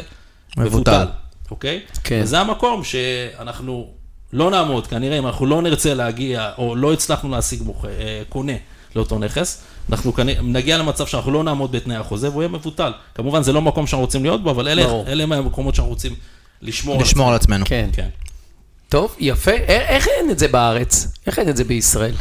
מבוטל. 0.56 0.66
מבוטל, 0.66 1.06
אוקיי? 1.50 1.80
כן. 2.04 2.20
וזה 2.22 2.40
המקום 2.40 2.84
שאנחנו 2.84 3.88
לא 4.32 4.50
נעמוד, 4.50 4.86
כנראה, 4.86 5.18
אם 5.18 5.26
אנחנו 5.26 5.46
לא 5.46 5.62
נרצה 5.62 5.94
להגיע, 5.94 6.50
או 6.58 6.76
לא 6.76 6.92
הצלחנו 6.92 7.30
להשיג 7.30 7.62
מוכר, 7.62 7.88
אה, 7.88 8.22
קונה 8.28 8.52
לאותו 8.96 9.18
נכס, 9.18 9.62
אנחנו 9.90 10.12
נגיע 10.42 10.78
למצב 10.78 11.06
שאנחנו 11.06 11.32
לא 11.32 11.44
נעמוד 11.44 11.72
בתנאי 11.72 11.96
החוזה 11.96 12.28
והוא 12.30 12.42
יהיה 12.42 12.48
מבוטל. 12.52 12.92
כמובן, 13.14 13.42
זה 13.42 13.52
לא 13.52 13.62
מקום 13.62 13.86
שאנחנו 13.86 14.04
רוצים 14.04 14.22
להיות 14.22 14.42
בו, 14.42 14.50
אבל 14.50 14.68
אלה, 14.68 14.84
ברור. 14.84 15.04
אלה 15.08 15.22
הם 15.22 15.32
המקומות 15.32 15.74
שאנחנו 15.74 15.90
רוצים 15.90 16.14
לשמור 16.62 16.96
על 16.96 17.02
לשמור 17.02 17.28
על 17.28 17.34
עצמנו. 17.34 17.64
כן. 17.68 17.90
כן. 17.92 18.08
טוב, 18.88 19.14
יפה. 19.18 19.50
א- 19.50 19.54
איך 19.68 20.08
אין 20.08 20.30
את 20.30 20.38
זה 20.38 20.48
בארץ? 20.48 21.08
איך 21.26 21.38
אין 21.38 21.48
את 21.48 21.56
זה 21.56 21.64
בישראל? 21.64 22.14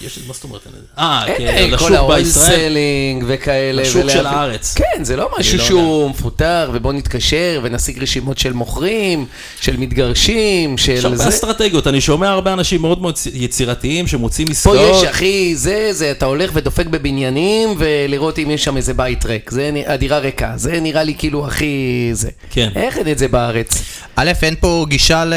יש, 0.00 0.18
מה 0.26 0.34
זאת 0.34 0.44
אומרת? 0.44 0.60
אין 0.66 0.74
את 0.74 0.80
זה? 0.80 0.86
אה, 0.98 1.24
כן, 1.38 1.68
כל 1.70 1.74
לשוק 1.74 1.90
בישראל. 1.90 1.96
ה 1.96 2.07
wholesaling 2.07 3.24
וכאלה. 3.26 3.82
לשוק 3.82 4.10
של 4.10 4.26
הארץ. 4.26 4.74
כן, 4.74 5.04
זה 5.04 5.16
לא 5.16 5.30
משהו 5.38 5.58
לא 5.58 5.64
שהוא 5.64 6.10
מפותח, 6.10 6.68
ובוא 6.72 6.92
נתקשר 6.92 7.60
ונשיג 7.62 8.02
רשימות 8.02 8.38
של 8.38 8.52
מוכרים, 8.52 9.26
של 9.60 9.76
מתגרשים, 9.76 10.74
יש 10.74 10.86
של 10.86 11.06
הרבה 11.06 11.16
זה. 11.16 11.28
אסטרטגיות, 11.28 11.86
אני 11.86 12.00
שומע 12.00 12.28
הרבה 12.28 12.52
אנשים 12.52 12.80
מאוד 12.80 13.02
מאוד 13.02 13.18
יצירתיים 13.34 14.06
שמוצאים 14.06 14.46
פה 14.46 14.52
עסקאות. 14.52 15.02
יש, 15.02 15.08
אחי, 15.08 15.56
זה, 15.56 15.88
זה, 15.92 16.10
אתה 16.10 16.26
הולך 16.26 16.50
ודופק 16.54 16.86
בבניינים, 16.86 17.74
ולראות 17.78 18.38
אם 18.38 18.50
יש 18.50 18.64
שם 18.64 18.76
איזה 18.76 18.94
בית 18.94 19.24
ריק. 19.24 19.50
זה 19.50 19.70
הדירה 19.86 20.18
ריקה. 20.18 20.52
זה 20.56 20.80
נראה 20.80 21.02
לי 21.02 21.14
כאילו 21.18 21.46
הכי... 21.46 22.10
זה. 22.12 22.28
כן. 22.50 22.68
איך 22.76 22.98
אין 22.98 23.08
את 23.08 23.18
זה 23.18 23.28
בארץ? 23.28 23.82
א', 24.16 24.32
אין 24.42 24.54
פה 24.60 24.86
גישה 24.88 25.24
ל... 25.24 25.34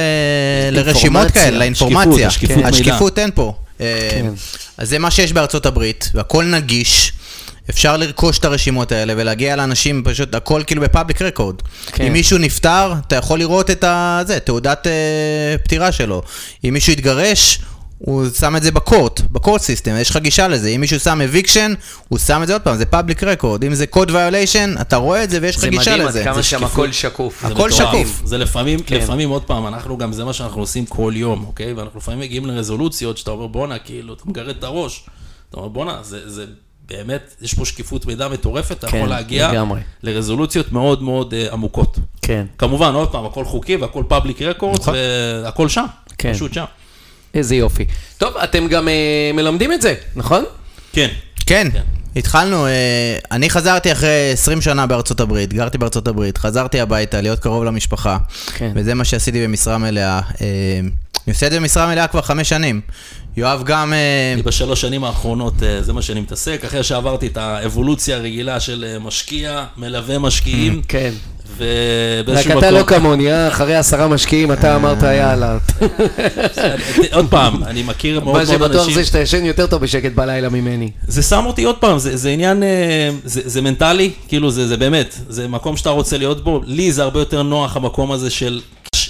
לרשימות. 0.72 1.32
כאלה, 1.32 1.58
לאינפורמציה. 1.58 2.30
מידע. 2.50 2.68
השקיפות 2.68 3.20
אין 3.20 3.30
פה. 3.36 3.54
אה, 3.82 4.10
כן. 4.12 4.26
אז 4.78 4.90
זה 4.90 5.00
מה 5.00 5.12
שיש 5.12 5.34
בארצות 5.34 5.66
הברית, 5.66 6.12
והכל 6.14 6.46
נגיש. 6.46 7.14
אפשר 7.70 7.98
לרכוש 7.98 8.40
את 8.40 8.46
הרשימות 8.46 8.92
האלה 8.92 9.14
ולהגיע 9.18 9.56
לאנשים, 9.56 10.04
פשוט 10.06 10.36
הכל 10.36 10.62
כאילו 10.68 10.82
ב 10.82 10.88
public 10.88 11.22
record. 11.22 11.56
כן. 11.92 12.04
אם 12.06 12.14
מישהו 12.14 12.38
נפטר, 12.38 12.94
אתה 13.08 13.16
יכול 13.16 13.40
לראות 13.40 13.70
את 13.70 13.84
ה... 13.84 14.22
זה, 14.28 14.40
תעודת 14.40 14.88
אה, 14.88 15.58
פטירה 15.64 15.92
שלו. 15.92 16.22
אם 16.64 16.74
מישהו 16.74 16.94
התגרש, 16.94 17.60
הוא 18.06 18.26
שם 18.40 18.56
את 18.56 18.64
זה 18.64 18.72
ב 18.72 18.79
court, 18.79 19.22
ב 19.32 19.37
court 19.37 19.62
system, 19.62 19.96
יש 20.00 20.10
לך 20.10 20.18
גישה 20.18 20.48
לזה. 20.48 20.68
אם 20.70 20.82
מישהו 20.82 21.00
שם 21.00 21.22
eviction, 21.22 21.74
הוא 22.10 22.20
שם 22.20 22.44
את 22.44 22.48
זה 22.48 22.54
עוד 22.54 22.62
פעם, 22.62 22.78
זה 22.78 22.86
public 22.86 23.24
record. 23.24 23.64
אם 23.64 23.74
זה 23.74 23.88
code 23.88 24.12
violation, 24.12 24.76
אתה 24.82 24.96
רואה 24.96 25.24
את 25.24 25.30
זה 25.30 25.40
ויש 25.42 25.56
לך 25.56 25.62
זה 25.62 25.70
גישה 25.70 25.92
מדהים 25.92 26.02
עד 26.02 26.08
לזה. 26.08 26.24
כמה 26.24 26.34
זה 26.34 26.44
שם. 26.44 26.64
הכל 26.64 26.92
שקוף. 26.92 27.46
זה 27.48 27.54
הכל. 27.54 27.72
שקוף. 27.72 28.22
זה 28.26 28.38
לפעמים, 28.38 28.80
כן. 28.80 28.96
לפעמים 28.96 29.30
עוד 29.30 29.44
פעם, 29.44 29.68
אנחנו 29.68 29.98
גם, 29.98 30.14
זה 30.14 30.26
מה 30.26 30.34
שאנחנו 30.34 30.62
עושים 30.62 30.86
כל 30.86 31.14
יום, 31.16 31.46
אוקיי? 31.48 31.74
ואנחנו 31.74 32.00
לפעמים 32.00 32.20
מגיעים 32.20 32.46
לרזולוציות 32.46 33.18
שאתה 33.18 33.32
אומר, 33.32 33.48
בואנה, 33.48 33.80
כאילו, 33.80 34.14
אתה 34.14 34.24
מגרד 34.26 34.58
את 34.58 34.64
הראש. 34.64 35.04
אתה 35.50 35.58
אומר, 35.58 35.68
בואנה, 35.70 35.98
זה, 36.02 36.30
זה 36.30 36.46
באמת, 36.88 37.36
יש 37.42 37.54
פה 37.54 37.66
שקיפות 37.66 38.06
מידע 38.06 38.28
מטורפת, 38.28 38.72
אתה 38.72 38.88
כן, 38.88 38.98
יכול 38.98 39.10
להגיע 39.10 39.52
לגמרי. 39.52 39.82
לרזולוציות 40.04 40.72
מאוד 40.72 41.04
מאוד 41.04 41.34
אה, 41.34 41.48
עמוקות. 41.52 42.00
כן. 42.22 42.46
כמובן, 42.58 42.94
עוד 42.94 43.12
פעם, 43.12 43.26
הכל 43.26 43.46
חוקי 43.46 43.76
והכל 43.76 44.04
פאבליק 44.08 44.42
רקורד, 44.42 44.80
נכון. 44.80 44.94
והכל 45.44 45.70
שם, 45.70 45.86
כן. 46.18 46.34
פשוט 46.34 46.54
שם. 46.54 46.66
איזה 47.34 47.56
יופי. 47.56 47.86
טוב, 48.18 48.38
אתם 48.38 48.68
גם 48.68 48.88
אה, 48.88 49.32
מלמדים 49.34 49.74
את 49.74 49.82
זה, 49.82 49.94
נכון? 50.16 50.44
כן. 50.94 51.08
כן, 51.46 51.68
כן. 51.74 51.82
התחלנו, 52.16 52.66
אה, 52.66 53.18
אני 53.32 53.50
חזרתי 53.50 53.92
אחרי 53.92 54.32
20 54.34 54.62
שנה 54.62 54.88
בארצות 54.88 55.20
הברית, 55.20 55.54
גרתי 55.54 55.78
בארצות 55.78 56.08
הברית, 56.08 56.38
חזרתי 56.38 56.80
הביתה 56.80 57.22
להיות 57.22 57.40
קרוב 57.40 57.64
למשפחה, 57.64 58.18
כן. 58.54 58.72
וזה 58.76 58.94
מה 58.94 59.06
שעשיתי 59.06 59.44
במשרה 59.44 59.78
מלאה. 59.78 60.20
אה, 60.42 60.80
אני 61.28 61.34
עושה 61.34 61.48
את 61.48 61.52
זה 61.52 61.60
במשרה 61.60 61.88
מלאה 61.88 62.08
כבר 62.08 62.22
חמש 62.22 62.50
שנים. 62.50 62.82
יואב 63.38 63.64
גם, 63.66 63.94
אה, 63.94 64.34
אני 64.34 64.42
בשלוש 64.42 64.82
שנים 64.82 65.04
האחרונות, 65.04 65.64
אה, 65.64 65.82
זה 65.82 65.94
מה 65.94 66.02
שאני 66.02 66.20
מתעסק, 66.20 66.66
אחרי 66.66 66.84
שעברתי 66.84 67.28
את 67.28 67.38
האבולוציה 67.38 68.16
הרגילה 68.16 68.60
של 68.60 68.86
אה, 68.88 69.00
משקיע, 69.00 69.66
מלווה 69.78 70.20
משקיעים, 70.20 70.82
כן. 70.88 71.14
ובאיזשהו 71.58 72.52
רק 72.52 72.58
מקום... 72.58 72.64
אתה 72.64 72.72
לא 72.72 72.84
כמוני, 72.84 73.34
אה? 73.34 73.48
אחרי 73.48 73.76
עשרה 73.76 74.08
משקיעים 74.08 74.52
אתה 74.52 74.76
אמרת 74.76 75.04
יאללה. 75.04 75.58
עוד 77.14 77.28
פעם, 77.30 77.64
אני 77.64 77.84
מכיר 77.84 78.20
מאוד 78.20 78.38
מה 78.38 78.44
מאוד 78.44 78.56
שבטוח 78.56 78.82
אנשים... 78.82 78.94
זה 78.94 79.06
שאתה 79.06 79.20
ישן 79.20 79.46
יותר 79.46 79.68
טוב 79.68 79.82
בשקט 79.82 80.12
בלילה 80.12 80.50
ממני. 80.50 80.92
זה 81.08 81.24
שם 81.24 81.44
אותי 81.46 81.64
עוד 81.64 81.78
פעם, 81.78 82.00
זה, 82.00 82.30
עניין, 82.30 82.64
אה, 82.64 83.10
זה, 83.26 83.62
מנטלי, 83.62 84.12
כאילו 84.28 84.52
זה, 84.52 84.78
באמת, 84.78 85.16
זה 85.30 85.48
מקום 85.48 85.78
שאתה 85.78 85.90
רוצה 85.90 86.18
להיות 86.18 86.44
בו. 86.44 86.62
לי 86.66 86.92
זה 86.92 87.04
הרבה 87.04 87.20
יותר 87.20 87.44
נוח 87.44 87.76
המקום 87.76 88.12
הזה 88.12 88.30
של 88.30 88.62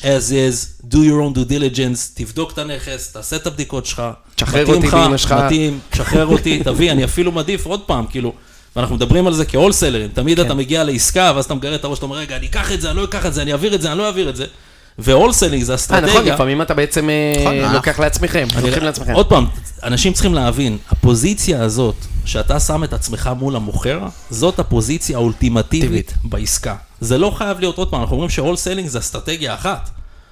as 0.02 0.32
is, 0.32 0.86
do 0.92 0.98
your 0.98 1.22
own 1.22 1.34
due 1.36 1.50
diligence, 1.50 2.12
תבדוק 2.14 2.52
את 2.52 2.58
הנכס, 2.58 3.12
תעשה 3.12 3.36
את 3.36 3.48
הבדיקות 3.48 3.86
שלך. 3.86 4.02
תשחרר 4.36 4.66
אותי 4.66 4.88
לך, 4.88 4.94
באמא 4.94 5.18
שלך. 5.18 5.32
מתאים, 5.32 5.80
תשחרר 5.89 6.26
אותי, 6.26 6.64
תביא, 6.64 6.92
אני 6.92 7.04
אפילו 7.04 7.32
מעדיף 7.32 7.66
עוד 7.66 7.82
פעם, 7.82 8.06
כאילו, 8.10 8.34
ואנחנו 8.76 8.95
מדברים 8.95 9.28
על 9.28 9.34
זה 9.34 9.45
כהולסלרים, 9.45 10.09
תמיד 10.13 10.39
כן. 10.39 10.45
אתה 10.45 10.53
מגיע 10.53 10.84
לעסקה, 10.84 11.32
ואז 11.36 11.45
אתה 11.45 11.53
מגרד 11.53 11.74
את 11.74 11.84
הראש, 11.84 11.97
אתה 11.97 12.05
אומר, 12.05 12.17
רגע, 12.17 12.36
אני 12.36 12.45
אקח 12.47 12.72
את 12.72 12.82
זה, 12.82 12.89
אני 12.89 12.97
לא 12.97 13.03
אקח 13.03 13.26
את 13.26 13.34
זה, 13.34 13.41
אני 13.41 13.51
אעביר 13.51 13.76
את 13.76 13.82
זה, 13.82 13.91
אני 13.91 13.97
לא 13.97 14.05
אעביר 14.05 14.30
את 14.30 14.36
זה. 14.36 14.45
והולסלינג 14.99 15.63
זה 15.63 15.72
אה, 15.74 15.78
נכון, 15.78 16.03
אסטרטגיה. 16.03 16.34
לפעמים 16.34 16.61
אתה 16.61 16.74
בעצם 16.74 17.09
אה, 17.09 17.34
נכון, 17.41 17.53
אה. 17.53 17.74
לוקח 17.74 17.99
לעצמכם, 17.99 18.47
לוקחים 18.61 18.84
לעצמכם. 18.84 19.13
עוד 19.13 19.30
פעם, 19.30 19.45
אנשים 19.84 20.13
צריכים 20.13 20.34
להבין, 20.34 20.78
הפוזיציה 20.89 21.63
הזאת, 21.63 21.95
שאתה 22.26 22.59
שם 22.59 22.84
את 22.84 22.93
עצמך 22.93 23.30
מול 23.38 23.55
המוכר, 23.55 23.99
זאת 24.30 24.59
הפוזיציה 24.59 25.17
האולטימטיבית 25.17 26.07
טיבית. 26.07 26.13
בעסקה. 26.24 26.76
זה 27.01 27.17
לא 27.17 27.32
חייב 27.38 27.59
להיות, 27.59 27.78
עוד 27.78 27.91
פעם, 27.91 28.01
אנחנו 28.01 28.15
אומרים 28.15 28.30
ש 28.30 28.56
wholesaling 28.56 28.88
זה 28.88 28.99
אסטרטגיה 28.99 29.53
אחת. 29.53 29.89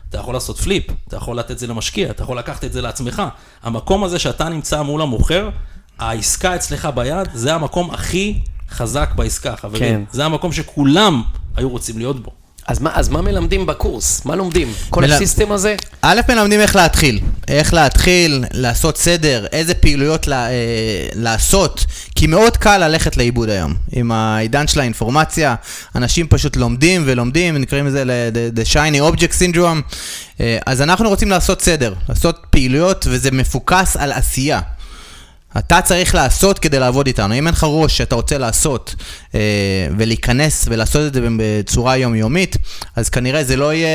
אתה 0.10 0.18
יכול 0.18 0.34
לעשות 0.34 0.58
flip, 0.58 0.84
אתה 1.08 1.18
יכול 1.18 1.40
לתת 1.40 1.52
את 1.52 1.60
זה 1.60 1.68
למשקיע, 1.68 2.10
אתה 2.10 2.24
יכול 2.24 2.38
לקחת 2.38 2.64
את 2.64 2.74
זה 2.74 2.82
לעצמך. 2.82 3.24
המקום 3.64 4.04
הזה 4.04 4.20
שאתה 4.20 4.50
נמצא 4.50 4.82
מול 4.82 5.02
המוכר, 5.02 5.50
העסקה 6.00 6.56
אצלך 6.56 6.90
ביד, 6.96 7.28
זה 7.34 7.54
המקום 7.56 7.92
הכי 7.92 8.40
חזק 8.72 9.10
בעסקה, 9.16 9.56
חברים. 9.56 9.80
כן. 9.84 10.02
זה 10.12 10.26
המקום 10.26 10.52
שכולם 10.54 11.22
היו 11.56 11.70
רוצים 11.70 11.98
להיות 11.98 12.24
בו. 12.24 12.32
אז 12.68 12.80
מה- 12.80 12.92
אז 12.94 13.10
מה 13.10 13.22
מלמדים 13.22 13.66
בקורס? 13.66 14.26
מה 14.26 14.36
לומדים? 14.36 14.74
כל 14.90 15.02
מל- 15.02 15.14
ה 15.14 15.19
system 15.19 15.52
הזה? 15.52 15.76
א', 16.02 16.22
מלמדים 16.30 16.60
איך 16.60 16.76
להתחיל. 16.76 17.20
איך 17.48 17.74
להתחיל, 17.74 18.46
לעשות 18.54 18.98
סדר, 18.98 19.46
איזה 19.52 19.74
פעילויות 19.74 20.28
לה, 20.28 20.50
אה, 20.50 20.54
לעשות, 21.16 21.86
כי 22.16 22.28
מאוד 22.28 22.58
קל 22.58 22.78
ללכת 22.88 23.18
לאיבוד 23.18 23.50
היום. 23.50 23.74
עם 23.92 24.12
העידן 24.12 24.68
של 24.68 24.80
האינפורמציה, 24.80 25.56
אנשים 25.96 26.28
פשוט 26.28 26.56
לומדים 26.56 27.04
ולומדים, 27.06 27.58
נקראים 27.58 27.88
לזה 27.88 28.04
the 28.56 28.74
shiny 28.74 29.14
object 29.16 29.34
syndrome. 29.34 29.94
אה, 30.40 30.58
אז 30.66 30.82
אנחנו 30.82 31.10
רוצים 31.10 31.30
לעשות 31.30 31.62
סדר, 31.62 31.94
לעשות 32.10 32.40
פעילויות, 32.50 33.06
וזה 33.10 33.32
מפוקס 33.32 33.98
על 33.98 34.12
עשייה. 34.12 34.60
אתה 35.58 35.82
צריך 35.82 36.16
לעשות 36.16 36.60
כדי 36.60 36.80
לעבוד 36.80 37.08
איתנו. 37.08 37.34
אם 37.34 37.48
אין 37.48 37.54
לך 37.54 37.66
ראש 37.68 37.98
שאתה 37.98 38.16
רוצה 38.16 38.38
לעשות 38.38 38.96
אה, 39.36 39.40
ולהיכנס 39.98 40.66
ולעשות 40.70 41.08
את 41.08 41.14
זה 41.14 41.22
בצורה 41.38 41.98
יומיומית, 41.98 42.58
אז 42.96 43.10
כנראה 43.10 43.44
זה 43.44 43.56
לא 43.56 43.74
יהיה, 43.74 43.90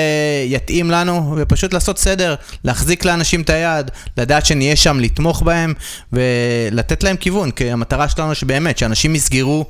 יתאים 0.45 0.91
לנו, 0.91 1.35
ופשוט 1.39 1.75
לעשות 1.75 1.99
סדר, 1.99 2.35
להחזיק 2.65 3.05
לאנשים 3.05 3.43
את 3.43 3.51
היד, 3.51 3.91
לדעת 4.17 4.47
שנהיה 4.47 4.77
שם 4.77 5.01
לתמוך 5.01 5.43
בהם 5.43 5.75
ולתת 6.13 7.03
להם 7.03 7.17
כיוון, 7.17 7.51
כי 7.51 7.71
המטרה 7.71 8.09
שלנו 8.09 8.35
שבאמת, 8.35 8.79
שאנשים 8.79 9.15
יסגרו 9.15 9.67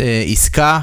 אה, 0.00 0.24
עסקה. 0.26 0.80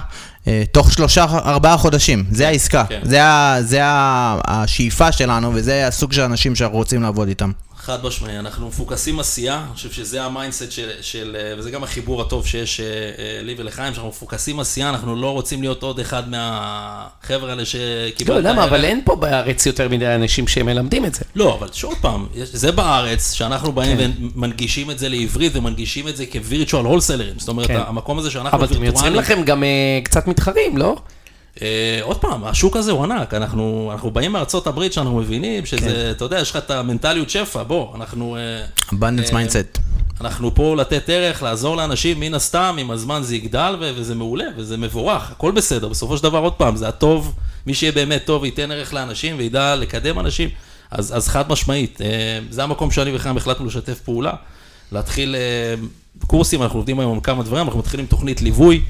אה, 0.48 0.64
תוך 0.72 0.92
שלושה, 0.92 1.24
ארבעה 1.24 1.78
חודשים, 1.78 2.24
זה 2.32 2.48
העסקה, 2.48 2.86
כן. 2.90 3.00
זה, 3.04 3.24
ה, 3.24 3.58
זה 3.62 3.84
ה, 3.84 4.40
השאיפה 4.48 5.12
שלנו 5.12 5.52
וזה 5.54 5.88
הסוג 5.88 6.14
של 6.14 6.22
אנשים 6.22 6.56
שאנחנו 6.56 6.78
רוצים 6.78 7.02
לעבוד 7.02 7.28
איתם. 7.28 7.52
חד 7.84 8.06
משמעי, 8.06 8.40
אנחנו 8.40 8.68
מפוקסים 8.68 9.20
עשייה, 9.20 9.64
אני 9.68 9.76
חושב 9.76 9.92
שזה 9.92 10.24
ה 10.24 10.30
mindset 10.30 10.72
של, 10.72 10.90
של, 11.02 11.38
וזה 11.58 11.72
גם 11.72 11.84
החיבור 11.84 12.22
הטוב 12.22 12.48
שיש 12.48 12.80
אה, 12.80 12.86
אה, 12.86 13.42
לי 13.42 13.56
ולחיים, 13.58 13.94
שאנחנו 13.94 14.10
מפוקסים 14.10 14.60
עשייה, 14.60 14.90
אנחנו 14.90 15.16
לא 15.16 15.32
רוצים 15.32 15.62
להיות 15.62 15.84
עוד 15.84 16.00
אחד 16.00 16.30
מהחבר'ה 16.30 17.50
האלה 17.50 17.66
שקיבלת... 17.66 18.44
לא, 18.44 18.50
למה? 18.50 18.64
אבל. 18.64 18.86
אין 18.86 19.02
פה 19.06 19.16
בארץ 19.16 19.66
יותר 19.66 19.90
מדי 19.90 20.16
אנשים 20.16 20.48
שמלמדים 20.48 21.06
את 21.06 21.16
זה. 21.16 21.26
לא, 21.36 21.56
אבל 21.60 21.68
שוב 21.74 21.94
פעם, 22.02 22.28
זה 22.44 22.72
בארץ, 22.72 23.34
שאנחנו 23.34 23.72
באים 23.72 23.98
כן. 23.98 24.12
ומנגישים 24.36 24.92
את 24.92 25.00
זה 25.00 25.10
לעברית 25.10 25.56
ומנגישים 25.56 26.08
את 26.08 26.18
זה 26.18 26.26
כווירטואל 26.26 26.86
הולסלרים, 26.86 27.40
זאת 27.40 27.50
אומרת, 27.50 27.68
כן. 27.68 27.80
המקום 27.88 28.20
הזה 28.20 28.32
שאנחנו 28.32 28.58
אבל 28.58 28.66
אתם 28.66 28.84
יוצרים 28.84 29.16
לכם 29.16 29.44
גם 29.46 29.64
אה, 29.64 30.00
קצת 30.04 30.28
מתחרים, 30.28 30.78
לא? 30.78 30.96
אה, 31.62 32.00
עוד 32.02 32.18
פעם, 32.18 32.44
השוק 32.44 32.78
הזה 32.78 32.92
הוא 32.92 33.04
ענק, 33.04 33.34
אנחנו, 33.34 33.90
אנחנו 33.92 34.12
באים 34.12 34.32
מארצות 34.32 34.68
הברית 34.68 34.94
שאנחנו 34.94 35.18
מבינים 35.18 35.66
שזה, 35.66 35.80
כן. 35.80 36.12
אתה 36.12 36.26
יודע, 36.26 36.40
יש 36.40 36.52
לך 36.52 36.58
את 36.58 36.72
המנטליות 36.72 37.30
שפע, 37.30 37.64
בוא, 37.64 37.96
אנחנו... 37.96 38.38
אה, 38.38 38.66
abundance 38.90 39.36
אה, 39.36 39.46
mindset. 39.46 39.80
אנחנו 40.22 40.56
פה 40.56 40.76
לתת 40.76 41.10
ערך, 41.10 41.44
לעזור 41.44 41.78
לאנשים, 41.78 42.20
מן 42.20 42.34
הסתם, 42.34 42.76
עם 42.80 42.92
הזמן 42.92 43.22
זה 43.24 43.36
יגדל, 43.36 43.76
ו- 43.80 43.92
וזה 43.96 44.16
מעולה, 44.16 44.46
וזה 44.58 44.78
מבורך, 44.78 45.32
הכל 45.32 45.52
בסדר. 45.52 45.88
בסופו 45.88 46.18
של 46.18 46.24
דבר, 46.24 46.38
עוד 46.38 46.54
פעם, 46.54 46.76
זה 46.76 46.88
הטוב, 46.88 47.34
מי 47.68 47.74
שיהיה 47.74 47.92
באמת 47.92 48.26
טוב 48.26 48.42
וייתן 48.42 48.72
ערך 48.72 48.94
לאנשים 48.94 49.36
וידע 49.38 49.76
לקדם 49.76 50.20
אנשים, 50.20 50.50
אז, 50.92 51.18
אז 51.18 51.28
חד 51.28 51.52
משמעית, 51.52 52.02
זה 52.50 52.64
המקום 52.64 52.92
שאני 52.92 53.16
וחיים 53.16 53.38
החלטנו 53.38 53.66
לשתף 53.66 54.00
פעולה, 54.00 54.34
להתחיל 54.92 55.36
קורסים, 56.28 56.64
אנחנו 56.64 56.80
עובדים 56.80 57.00
היום 57.00 57.14
על 57.14 57.20
כמה 57.24 57.44
דברים, 57.44 57.66
אנחנו 57.66 57.80
מתחילים 57.80 58.06
תוכנית 58.06 58.42
ליווי, 58.42 58.82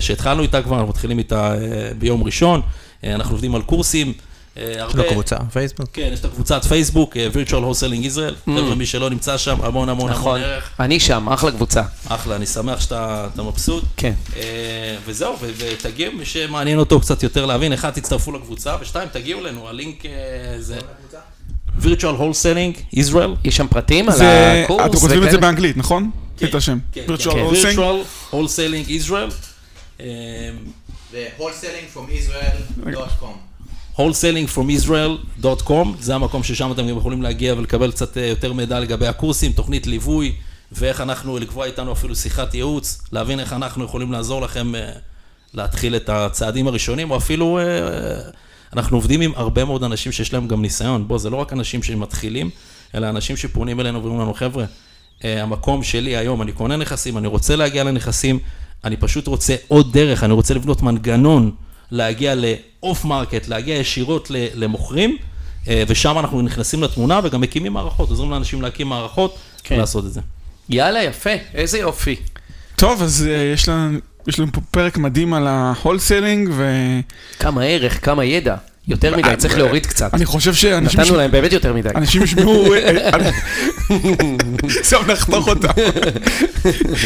שהתחלנו 0.00 0.42
איתה 0.42 0.62
כבר, 0.62 0.74
אנחנו 0.76 0.88
מתחילים 0.88 1.18
איתה 1.18 1.54
אה, 1.54 1.58
ביום 1.98 2.22
ראשון, 2.24 2.60
אה, 3.04 3.14
אנחנו 3.14 3.34
עובדים 3.34 3.54
על 3.54 3.62
קורסים. 3.62 4.12
אה, 4.58 4.86
יש 4.88 4.94
לו 4.94 5.04
קבוצה, 5.10 5.36
פייסבוק. 5.52 5.88
כן, 5.92 6.10
יש 6.12 6.20
את 6.20 6.24
הקבוצת 6.24 6.64
פייסבוק, 6.64 7.16
אה, 7.16 7.28
virtual 7.32 7.50
wholesaling 7.50 8.14
Israel, 8.14 8.34
חבר'ה, 8.58 8.74
מי 8.74 8.86
שלא 8.86 9.10
נמצא 9.10 9.38
שם, 9.38 9.56
המון 9.62 9.66
המון 9.68 9.88
המון 9.88 10.10
Mm. 10.10 10.14
נכון. 10.14 10.40
ערך. 10.40 10.70
אני 10.80 11.00
שם, 11.00 11.28
אחלה 11.28 11.50
קבוצה. 11.50 11.82
אחלה, 12.08 12.36
אני 12.36 12.46
שמח 12.46 12.80
שאתה 12.80 13.28
אתה 13.34 13.42
מבסוט. 13.42 13.84
כן. 13.96 14.12
אה, 14.36 14.42
וזהו, 15.06 15.34
ותגיעו, 15.58 16.12
מי 16.12 16.24
שמעניין 16.24 16.78
אותו 16.78 17.00
קצת 17.00 17.22
יותר 17.22 17.46
להבין, 17.46 17.72
אחד, 17.72 17.90
תצטרפו 17.90 18.32
לקבוצה, 18.32 18.76
ושתיים, 18.80 19.08
תגיעו 19.12 19.40
אלינו, 19.40 19.68
הלינק 19.68 20.06
אה, 20.06 20.10
זה 20.58 20.78
virtual 21.82 22.18
wholesaling 22.20 22.96
Israel. 22.96 23.30
יש 23.44 23.56
שם 23.56 23.66
פרטים 23.68 24.08
על 24.08 24.18
הקורס? 24.64 24.86
אתם 24.86 24.96
כותבים 24.98 25.24
את 25.24 25.30
זה? 25.30 25.38
באנגלית, 25.38 25.76
נכון? 25.76 26.10
את 26.44 26.54
השם. 26.54 26.78
כן, 26.92 27.04
virtual 27.08 27.32
כן, 27.32 27.46
wholesaling. 27.46 27.76
virtual 27.78 28.32
wholesaling 28.34 29.06
Israel. 29.06 29.47
אה, 30.00 30.50
ו-wholesaling 31.12 31.96
from 31.96 32.08
Israel.com 32.10 33.48
wholesalingfromisrael.com, 33.98 35.88
זה 36.00 36.14
המקום 36.14 36.42
ששם 36.42 36.72
אתם 36.72 36.88
גם 36.88 36.98
יכולים 36.98 37.22
להגיע 37.22 37.54
ולקבל 37.54 37.92
קצת 37.92 38.18
אה, 38.18 38.26
יותר 38.26 38.52
מידע 38.52 38.80
לגבי 38.80 39.06
הקורסים, 39.06 39.52
תוכנית 39.52 39.86
ליווי, 39.86 40.32
ואיך 40.72 41.00
אנחנו, 41.00 41.38
לקבוע 41.38 41.66
איתנו 41.66 41.92
אפילו 41.92 42.16
שיחת 42.16 42.54
ייעוץ, 42.54 43.02
להבין 43.12 43.40
איך 43.40 43.52
אנחנו 43.52 43.84
יכולים 43.84 44.12
לעזור 44.12 44.42
לכם 44.42 44.74
אה, 44.74 44.92
להתחיל 45.54 45.96
את 45.96 46.08
הצעדים 46.08 46.68
הראשונים, 46.68 47.10
או 47.10 47.16
אפילו, 47.16 47.58
אה, 47.58 47.62
אנחנו 48.72 48.96
עובדים 48.96 49.20
עם 49.20 49.32
הרבה 49.36 49.64
מאוד 49.64 49.84
אנשים 49.84 50.12
שיש 50.12 50.32
להם 50.32 50.48
גם 50.48 50.62
ניסיון. 50.62 51.08
בוא, 51.08 51.18
זה 51.18 51.30
לא 51.30 51.36
רק 51.36 51.52
אנשים 51.52 51.82
שמתחילים, 51.82 52.50
אלא 52.94 53.08
אנשים 53.08 53.36
שפונים 53.36 53.80
אלינו 53.80 54.02
ואומרים 54.02 54.20
לנו, 54.20 54.34
חבר'ה, 54.34 54.64
המקום 55.24 55.82
שלי 55.82 56.16
היום, 56.16 56.42
אני 56.42 56.52
קונה 56.52 56.76
נכסים, 56.76 57.18
אני 57.18 57.26
רוצה 57.26 57.56
להגיע 57.56 57.84
לנכסים, 57.84 58.38
אני 58.84 58.96
פשוט 58.96 59.26
רוצה 59.26 59.54
עוד 59.68 59.92
דרך, 59.92 60.24
אני 60.24 60.32
רוצה 60.32 60.54
לבנות 60.54 60.82
מנגנון 60.82 61.50
להגיע 61.90 62.34
ל 62.34 62.51
off 62.51 63.04
market, 63.04 63.48
להגיע 63.48 63.74
ישירות 63.74 64.30
למוכרים, 64.30 65.16
אה, 65.68 65.82
ושם 65.88 66.18
אנחנו 66.18 66.42
נכנסים 66.42 66.82
לתמונה 66.82 67.20
וגם 67.24 67.40
מקימים 67.40 67.72
מערכות, 67.72 68.10
עוזרים 68.10 68.30
לאנשים 68.30 68.62
להקים 68.62 68.86
מערכות 68.86 69.38
כן. 69.62 69.74
ולעשות 69.74 70.04
את 70.04 70.12
זה. 70.12 70.20
יאללה, 70.68 71.02
יפה, 71.02 71.30
איזה 71.54 71.78
יופי. 71.78 72.16
טוב, 72.76 73.02
אז 73.02 73.28
אה, 73.30 73.52
יש 73.54 73.68
לנו, 73.68 73.98
יש 74.26 74.38
לנו 74.38 74.52
פה 74.52 74.60
פרק 74.70 74.96
מדהים 74.96 75.34
על 75.34 75.46
ה 75.46 75.54
wholesaling, 75.54 76.50
ואני 76.56 77.02
כמה 77.38 77.64
ערך, 77.64 78.04
כמה 78.04 78.24
ידע. 78.24 78.56
יותר 78.88 79.16
מדי, 79.16 79.36
צריך 79.36 79.58
להוריד 79.58 79.86
קצת. 79.86 80.10
חושב 80.24 80.54
שאנשים... 80.54 81.00
נתנו 81.00 81.16
להם 81.16 81.30
באמת 81.30 81.52
יותר 81.52 81.72
מדי. 81.72 81.88
אנשים 81.94 82.22
ישמעו, 82.22 82.74
אה, 82.74 82.78
אה, 82.78 83.30
עכשיו 84.80 85.02
נחתוך 85.08 85.48
אותם. 85.48 85.68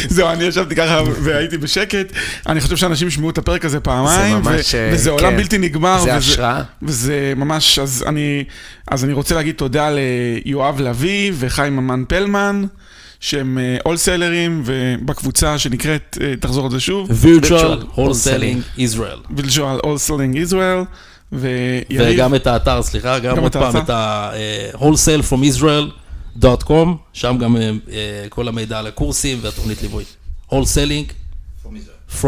זהו, 0.07 0.29
אני 0.29 0.43
ישבתי 0.43 0.75
ככה 0.75 1.01
והייתי 1.21 1.57
בשקט. 1.57 2.13
אני 2.47 2.61
חושב 2.61 2.77
שאנשים 2.77 3.07
ישמעו 3.07 3.29
את 3.29 3.37
הפרק 3.37 3.65
הזה 3.65 3.79
פעמיים, 3.79 4.43
זה 4.43 4.49
ממש, 4.49 4.75
אה, 4.75 4.89
וזה 4.93 5.09
עולם 5.09 5.31
כן. 5.31 5.37
בלתי 5.37 5.57
נגמר. 5.57 5.99
זה 6.03 6.15
השראה. 6.15 6.61
וזה 6.81 7.33
ממש, 7.35 7.79
אז 7.79 8.03
אני, 8.07 8.43
אז 8.87 9.03
אני 9.03 9.13
רוצה 9.13 9.35
להגיד 9.35 9.55
תודה 9.55 9.89
ליואב 10.45 10.81
לביא 10.81 11.31
וחיים 11.39 11.75
ממן 11.75 12.03
פלמן, 12.07 12.65
שהם 13.19 13.57
wholesaler 13.85 14.45
ים, 14.45 14.63
ובקבוצה 14.65 15.57
שנקראת, 15.57 16.17
תחזור 16.39 16.65
על 16.65 16.71
זה 16.71 16.79
שוב, 16.79 17.09
virtual 17.09 17.45
Virtual 17.45 17.97
wholesaling 17.97 18.79
Israel. 18.79 19.35
virtual 19.35 19.79
wholesaling 19.83 20.35
Israel, 20.35 20.83
וגם 21.97 22.35
את 22.35 22.47
האתר, 22.47 22.81
סליחה, 22.83 23.19
גם 23.19 23.35
גם 23.35 23.43
עוד 23.43 23.55
את 23.55 23.61
פעם. 23.61 23.77
את 23.77 23.89
ה-wholesale-from-israel.com, 23.89 26.87
שם 27.13 27.37
גם 27.39 27.57
אה, 27.57 27.61
אה, 27.91 27.97
כל 28.29 28.47
המידע 28.47 28.79
על 28.79 28.87
הקורסים 28.87 29.39
והתוכנית 29.41 29.81
ליווי. 29.81 30.03
wholesaling 30.51 31.11
from 32.21 32.25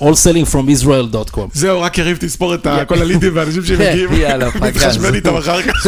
wholesaling-from-israel.com. 0.00 1.48
זהו, 1.52 1.80
רק 1.80 1.98
יריב 1.98 2.16
תספור 2.20 2.54
את 2.54 2.66
ה- 2.66 2.84
כל 2.84 3.02
הלידים 3.02 3.36
והאנשים 3.36 3.64
שמגיעים, 3.64 4.08
יאללה, 4.22 4.50
פגז. 4.60 4.62
נתחשבן 4.82 5.14
איתם 5.14 5.36
אחר 5.36 5.62
כך. 5.62 5.86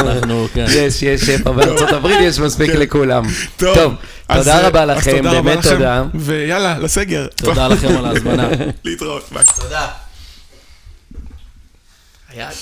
אנחנו, 0.00 0.46
כן. 0.54 0.66
יש, 0.70 1.02
יש, 1.02 1.30
בארצות 1.30 1.92
הברית 1.92 2.16
יש 2.20 2.38
מספיק 2.38 2.70
כן. 2.70 2.76
לכולם. 2.80 3.24
טוב, 3.56 3.92
תודה 4.36 4.60
אה, 4.62 4.68
רבה 4.68 4.84
לכם, 4.84 5.22
באמת 5.22 5.66
תודה. 5.66 6.04
ויאללה, 6.14 6.78
לסגר. 6.78 7.26
תודה 7.36 7.68
לכם 7.68 7.96
על 7.96 8.04
ההזמנה. 8.04 8.48
להתראות, 8.84 9.22
ביי. 9.32 9.44
תודה. 9.62 9.86
היה 12.32 12.52